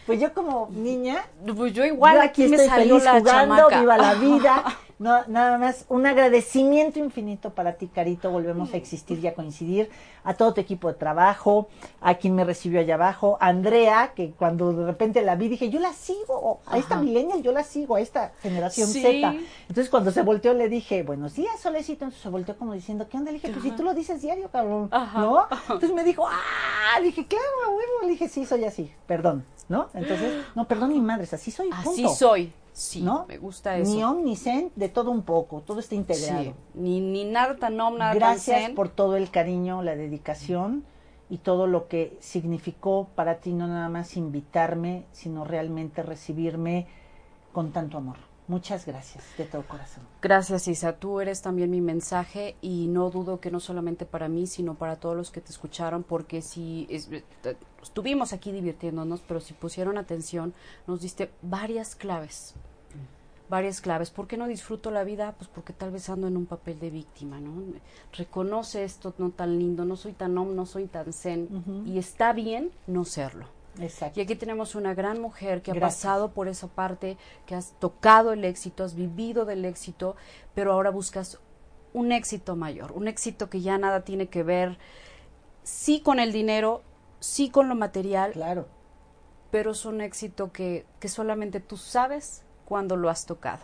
Pues 0.07 0.21
yo 0.21 0.33
como 0.33 0.69
niña, 0.71 1.25
Pues 1.57 1.73
yo 1.73 1.85
igual 1.85 2.15
yo 2.19 2.23
aquí, 2.23 2.43
aquí 2.45 2.51
me 2.51 2.57
estoy 2.59 2.69
salió 2.69 2.95
feliz 3.01 3.05
la 3.05 3.19
jugando, 3.19 3.57
chamaca. 3.57 3.81
viva 3.81 3.99
la 3.99 4.15
vida. 4.15 4.65
No, 5.03 5.27
nada 5.27 5.59
más 5.59 5.85
un 5.89 6.07
agradecimiento 6.07 7.01
infinito 7.01 7.51
para 7.51 7.73
ti, 7.73 7.89
Carito. 7.89 8.31
Volvemos 8.31 8.73
a 8.73 8.77
existir 8.77 9.19
y 9.19 9.27
a 9.27 9.35
coincidir. 9.35 9.91
A 10.23 10.35
todo 10.35 10.55
tu 10.55 10.61
equipo 10.61 10.87
de 10.87 10.95
trabajo, 10.95 11.69
a 12.01 12.15
quien 12.15 12.37
me 12.37 12.45
recibió 12.45 12.79
allá 12.79 12.95
abajo, 12.95 13.37
a 13.41 13.49
Andrea, 13.49 14.13
que 14.15 14.31
cuando 14.31 14.73
de 14.73 14.87
repente 14.87 15.21
la 15.23 15.35
vi 15.35 15.49
dije, 15.49 15.69
yo 15.69 15.81
la 15.81 15.93
sigo, 15.93 16.61
a 16.67 16.79
esta 16.79 16.97
millennial 16.97 17.43
yo 17.43 17.51
la 17.51 17.65
sigo, 17.65 17.97
a 17.97 18.01
esta 18.01 18.31
generación 18.41 18.89
Sí. 18.89 19.03
Z. 19.03 19.35
Entonces 19.63 19.91
cuando 19.91 20.13
se 20.13 20.23
volteó 20.23 20.55
le 20.55 20.69
dije, 20.69 21.03
buenos 21.03 21.35
días, 21.35 21.59
Solecito. 21.59 22.05
Entonces 22.05 22.23
se 22.23 22.29
volteó 22.29 22.57
como 22.57 22.73
diciendo, 22.73 23.09
¿qué 23.09 23.17
onda? 23.17 23.33
Le 23.33 23.39
dije, 23.39 23.49
pues 23.51 23.65
si 23.65 23.73
tú 23.73 23.83
lo 23.83 23.95
dices 23.95 24.23
diario, 24.23 24.49
cabrón, 24.53 24.87
Ajá. 24.93 25.21
¿no? 25.21 25.49
Entonces 25.63 25.93
me 25.93 26.05
dijo, 26.05 26.25
ah, 26.29 27.01
le 27.01 27.07
dije, 27.07 27.27
claro, 27.27 27.45
huevo. 27.71 28.03
Le 28.03 28.11
dije, 28.11 28.29
sí, 28.29 28.47
soy 28.47 28.65
así, 28.65 28.93
perdón, 29.09 29.45
¿no? 29.69 29.89
Entonces, 29.95 30.45
no, 30.55 30.69
perdón 30.69 30.91
ni 30.93 31.01
madres, 31.01 31.33
así 31.35 31.51
soy, 31.51 31.69
Así 31.73 32.03
punto. 32.03 32.15
soy. 32.15 32.53
Sí, 32.73 33.03
¿no? 33.03 33.27
me 33.29 33.37
gusta 33.37 33.77
eso. 33.77 33.95
Ni 33.95 34.03
om 34.03 34.25
ni 34.25 34.35
zen, 34.35 34.73
de 34.77 34.89
todo 34.89 35.11
un 35.11 35.23
poco, 35.23 35.61
todo 35.61 35.81
está 35.81 35.95
integrado. 35.95 36.43
Sí, 36.43 36.55
ni, 36.75 37.01
ni 37.01 37.25
nada 37.25 37.57
tan 37.57 37.79
om, 37.81 37.99
nada 37.99 38.15
Gracias 38.15 38.71
por 38.71 38.89
todo 38.89 39.17
el 39.17 39.31
cariño, 39.31 39.83
la 39.83 39.95
dedicación 39.95 40.85
y 41.29 41.39
todo 41.39 41.67
lo 41.67 41.89
que 41.89 42.17
significó 42.21 43.09
para 43.15 43.41
ti 43.41 43.53
no 43.53 43.67
nada 43.67 43.89
más 43.89 44.17
invitarme, 44.17 45.05
sino 45.13 45.45
realmente 45.45 46.03
recibirme 46.03 46.87
con 47.53 47.73
tanto 47.73 47.99
amor. 47.99 48.17
Muchas 48.49 48.87
gracias 48.87 49.25
de 49.39 49.45
todo 49.45 49.63
corazón. 49.63 50.03
Gracias, 50.21 50.67
Isa. 50.69 50.95
Tú 50.97 51.21
eres 51.21 51.43
también 51.43 51.71
mi 51.71 51.81
mensaje 51.81 52.57
y 52.61 52.89
no 52.89 53.09
dudo 53.09 53.41
que 53.41 53.51
no 53.53 53.61
solamente 53.61 54.05
para 54.05 54.29
mí, 54.29 54.47
sino 54.47 54.75
para 54.75 54.97
todos 54.97 55.17
los 55.17 55.31
que 55.31 55.41
te 55.41 55.53
escucharon, 55.53 56.03
porque 56.03 56.43
si 56.43 56.87
es- 56.91 57.09
eh, 57.13 57.23
estuvimos 57.83 58.33
aquí 58.33 58.51
divirtiéndonos, 58.53 59.21
pero 59.27 59.41
si 59.41 59.55
pusieron 59.55 59.97
atención, 59.97 60.55
nos 60.87 61.01
diste 61.01 61.31
varias 61.41 61.95
claves. 61.95 62.55
Varias 63.49 63.81
claves. 63.81 64.11
¿Por 64.11 64.27
qué 64.27 64.37
no 64.39 64.47
disfruto 64.49 64.91
la 64.91 65.05
vida? 65.05 65.35
Pues 65.39 65.49
porque 65.49 65.73
tal 65.75 65.91
vez 65.91 66.09
ando 66.09 66.27
en 66.27 66.37
un 66.39 66.47
papel 66.47 66.79
de 66.81 66.91
víctima, 66.91 67.39
¿no? 67.39 67.53
Reconoce 68.13 68.83
esto 68.83 69.15
no 69.19 69.31
tan 69.31 69.59
lindo, 69.59 69.85
no 69.85 69.97
soy 69.97 70.13
tan 70.15 70.37
om, 70.39 70.55
no 70.57 70.65
soy 70.67 70.87
tan 70.87 71.13
zen, 71.13 71.85
y 71.87 71.99
está 71.99 72.33
bien 72.33 72.71
no 72.87 73.05
serlo. 73.05 73.47
Exacto. 73.81 74.21
Y 74.21 74.23
aquí 74.23 74.35
tenemos 74.37 74.75
una 74.75 74.95
gran 74.95 75.21
mujer 75.21 75.63
que 75.63 75.71
ha 75.71 75.75
pasado 75.81 76.33
por 76.33 76.49
esa 76.49 76.69
parte, 76.69 77.17
que 77.47 77.55
has 77.55 77.73
tocado 77.79 78.33
el 78.33 78.45
éxito, 78.45 78.85
has 78.85 78.95
vivido 78.95 79.45
del 79.45 79.65
éxito, 79.65 80.15
pero 80.55 80.73
ahora 80.73 80.91
buscas 80.91 81.41
un 81.95 82.13
éxito 82.13 82.55
mayor, 82.57 82.93
un 82.93 83.09
éxito 83.09 83.49
que 83.51 83.61
ya 83.61 83.79
nada 83.79 84.01
tiene 84.05 84.29
que 84.29 84.43
ver, 84.43 84.79
sí 85.63 86.01
con 86.01 86.19
el 86.19 86.33
dinero, 86.33 86.83
sí 87.21 87.51
con 87.51 87.69
lo 87.69 87.75
material, 87.75 88.33
Claro. 88.33 88.67
pero 89.51 89.71
es 89.73 89.85
un 89.85 90.01
éxito 90.01 90.53
que, 90.53 90.87
que 91.01 91.09
solamente 91.09 91.61
tú 91.61 91.77
sabes 91.77 92.45
cuando 92.65 92.97
lo 92.97 93.09
has 93.11 93.27
tocado. 93.27 93.63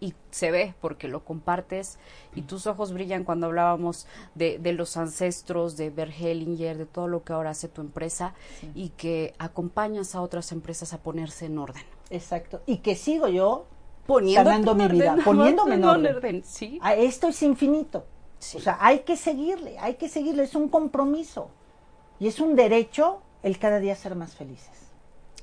Y 0.00 0.14
se 0.30 0.50
ve 0.50 0.74
porque 0.80 1.08
lo 1.08 1.24
compartes 1.24 1.98
y 2.34 2.42
tus 2.42 2.66
ojos 2.68 2.92
brillan 2.92 3.24
cuando 3.24 3.46
hablábamos 3.46 4.06
de, 4.36 4.58
de 4.58 4.72
los 4.72 4.96
ancestros, 4.96 5.76
de 5.76 5.90
Bert 5.90 6.12
Hellinger, 6.18 6.78
de 6.78 6.86
todo 6.86 7.08
lo 7.08 7.24
que 7.24 7.32
ahora 7.32 7.50
hace 7.50 7.68
tu 7.68 7.80
empresa 7.80 8.34
y 8.74 8.90
que 8.90 9.34
acompañas 9.38 10.14
a 10.14 10.20
otras 10.20 10.52
empresas 10.52 10.92
a 10.92 10.98
ponerse 10.98 11.46
en 11.46 11.58
orden. 11.58 11.82
Exacto. 12.10 12.62
Y 12.64 12.78
que 12.78 12.94
sigo 12.94 13.28
yo 13.28 13.66
Poniendo 14.08 14.74
mi 14.74 14.88
vida, 14.88 15.18
poniéndome 15.24 15.74
en 15.74 15.84
orden. 15.84 16.42
Sí. 16.42 16.78
A 16.80 16.94
esto 16.94 17.28
es 17.28 17.42
infinito. 17.42 18.06
Sí. 18.38 18.56
O 18.56 18.60
sea, 18.60 18.78
hay 18.80 19.00
que 19.00 19.18
seguirle, 19.18 19.78
hay 19.78 19.96
que 19.96 20.08
seguirle, 20.08 20.44
es 20.44 20.54
un 20.54 20.70
compromiso. 20.70 21.50
Y 22.18 22.26
es 22.26 22.40
un 22.40 22.56
derecho 22.56 23.20
el 23.42 23.58
cada 23.58 23.80
día 23.80 23.94
ser 23.94 24.14
más 24.14 24.34
felices. 24.34 24.92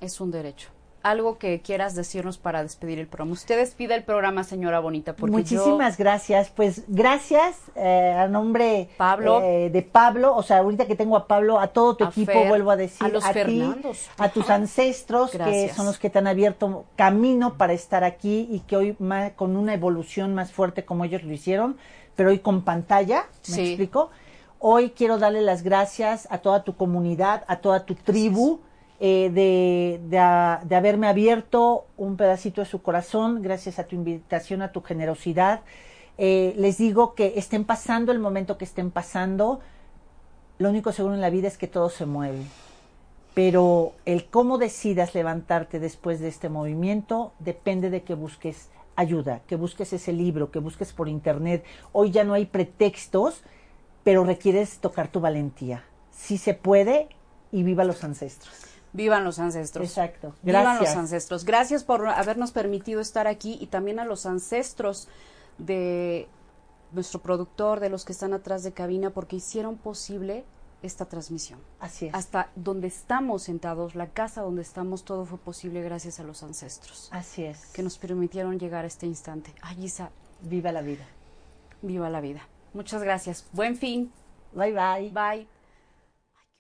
Es 0.01 0.20
un 0.20 0.32
derecho. 0.32 0.70
Algo 1.06 1.38
que 1.38 1.62
quieras 1.62 1.93
decirnos 1.93 2.39
para 2.39 2.64
despedir 2.64 2.97
el 2.97 3.06
programa. 3.06 3.34
Usted 3.34 3.58
despida 3.60 3.93
el 3.93 4.03
programa, 4.03 4.43
señora 4.43 4.80
Bonita, 4.80 5.16
porque 5.16 5.34
Muchísimas 5.36 5.97
gracias. 5.99 6.49
Pues 6.49 6.82
gracias 6.88 7.58
eh, 7.76 8.16
a 8.18 8.28
nombre 8.28 8.89
Pablo. 8.97 9.39
eh, 9.43 9.70
de 9.70 9.84
Pablo, 9.84 10.36
o 10.36 10.41
sea, 10.41 10.58
ahorita 10.58 10.88
que 10.88 10.95
tengo 10.95 11.16
a 11.16 11.28
Pablo, 11.28 11.60
a 11.60 11.68
todo 11.68 11.95
tu 11.95 12.06
A 12.06 12.08
equipo, 12.08 12.32
Fer, 12.32 12.47
vuelvo 12.47 12.72
a 12.72 12.76
decir, 12.76 13.06
a 13.06 13.10
los 13.10 13.24
ti, 13.24 13.34
Fernandos. 13.34 14.10
a 14.18 14.30
tus 14.30 14.49
ancestros, 14.49 15.30
que 15.30 15.72
son 15.76 15.86
los 15.86 15.99
que 15.99 16.10
te 16.10 16.18
han 16.18 16.26
abierto 16.26 16.86
camino 16.95 17.53
para 17.56 17.74
estar 17.74 18.03
aquí 18.03 18.47
y 18.49 18.62
que 18.62 18.76
hoy 18.76 18.95
ma- 18.97 19.30
con 19.36 19.56
una 19.58 19.76
evolución 19.76 20.34
más 20.34 20.51
fuerte 20.51 20.86
como 20.86 21.06
ellos 21.06 21.22
lo 21.24 21.32
hicieron, 21.34 21.78
pero 22.16 22.30
hoy 22.30 22.39
con 22.39 22.64
pantalla, 22.64 23.26
¿me 23.49 23.56
Sí. 23.56 23.62
explico? 23.68 24.10
Hoy 24.58 24.89
quiero 24.89 25.20
darle 25.20 25.41
las 25.43 25.62
gracias 25.62 26.28
a 26.32 26.39
toda 26.39 26.64
tu 26.64 26.76
comunidad, 26.76 27.43
a 27.47 27.58
toda 27.58 27.86
tu 27.86 27.93
tribu, 27.93 28.62
eh, 29.00 29.30
de, 29.34 30.00
de, 30.08 30.76
haberme 30.76 31.08
abierto 31.08 31.86
un 31.98 32.16
pedacito 32.16 32.62
de 32.62 32.68
su 32.68 32.82
corazón, 32.82 33.41
gracias 33.41 33.78
a 33.78 33.86
tu 33.86 33.96
invitación, 33.96 34.62
a 34.62 34.72
tu 34.72 34.82
generosidad. 34.82 35.62
Eh, 36.18 36.54
les 36.58 36.78
digo 36.78 37.14
que 37.14 37.34
estén 37.36 37.66
pasando 37.66 38.12
el 38.12 38.20
momento 38.20 38.58
que 38.58 38.64
estén 38.64 38.91
pasando, 38.91 39.60
lo 40.58 40.70
único 40.70 40.93
seguro 40.93 41.14
en 41.14 41.22
la 41.22 41.30
vida 41.30 41.50
es 41.50 41.58
que 41.58 41.68
todo 41.68 41.89
se 41.89 42.06
mueve. 42.06 42.43
Pero 43.34 43.91
el 44.06 44.26
cómo 44.28 44.58
decidas 44.58 45.14
levantarte 45.14 45.80
después 45.82 46.22
de 46.22 46.30
este 46.30 46.48
movimiento 46.48 47.34
depende 47.39 47.89
de 47.89 48.04
que 48.04 48.16
busques 48.16 48.70
ayuda, 48.96 49.41
que 49.46 49.58
busques 49.58 49.91
ese 49.91 50.14
libro, 50.14 50.52
que 50.52 50.60
busques 50.60 50.93
por 50.93 51.10
internet. 51.10 51.66
Hoy 51.91 52.12
ya 52.12 52.24
no 52.24 52.34
hay 52.34 52.46
pretextos, 52.46 53.41
pero 54.06 54.24
requieres 54.24 54.80
tocar 54.80 55.10
tu 55.10 55.20
valentía. 55.20 55.84
Si 56.12 56.38
se 56.38 56.54
puede 56.54 57.10
y 57.52 57.64
viva 57.64 57.84
los 57.84 58.06
ancestros. 58.06 58.74
Vivan 58.96 59.24
los 59.26 59.39
ancestros. 59.39 59.88
Exacto. 59.89 60.34
Vivan 60.41 60.64
Gracias. 60.64 60.89
los 60.89 60.98
ancestros. 60.98 61.43
Gracias 61.46 61.84
por 61.84 62.08
habernos 62.08 62.52
permitido 62.52 63.02
estar 63.02 63.28
aquí 63.28 63.58
y 63.60 63.68
también 63.68 64.00
a 64.00 64.06
los 64.06 64.26
ancestros 64.26 65.08
de 65.58 66.28
nuestro 66.93 67.22
productor, 67.22 67.82
de 67.82 67.89
los 67.89 68.06
que 68.06 68.14
están 68.14 68.34
atrás 68.34 68.64
de 68.64 68.72
cabina, 68.72 69.10
porque 69.10 69.36
hicieron 69.36 69.76
posible 69.78 70.46
esta 70.82 71.06
transmisión. 71.06 71.60
Así 71.80 72.08
es. 72.08 72.14
Hasta 72.16 72.50
donde 72.56 72.88
estamos 72.88 73.43
sentados, 73.43 73.96
la 73.96 74.08
casa 74.08 74.41
donde 74.41 74.62
estamos, 74.62 75.04
todo 75.04 75.26
fue 75.26 75.39
posible 75.39 75.82
gracias 75.82 76.20
a 76.20 76.24
los 76.24 76.43
ancestros 76.43 77.10
Así 77.12 77.43
es. 77.43 77.66
que 77.74 77.82
nos 77.84 77.98
permitieron 77.98 78.60
llegar 78.60 78.86
a 78.86 78.88
este 78.88 79.08
instante. 79.08 79.54
Ay, 79.62 79.84
Isa, 79.86 80.10
Viva 80.41 80.72
la 80.72 80.82
vida. 80.82 81.06
viva 81.82 82.10
la 82.10 82.22
vida. 82.22 82.41
Muchas 82.74 83.02
gracias. 83.04 83.46
Buen 83.52 83.76
fin. 83.78 84.12
Bye 84.54 84.74
bye. 84.74 85.10
Bye. 85.12 85.55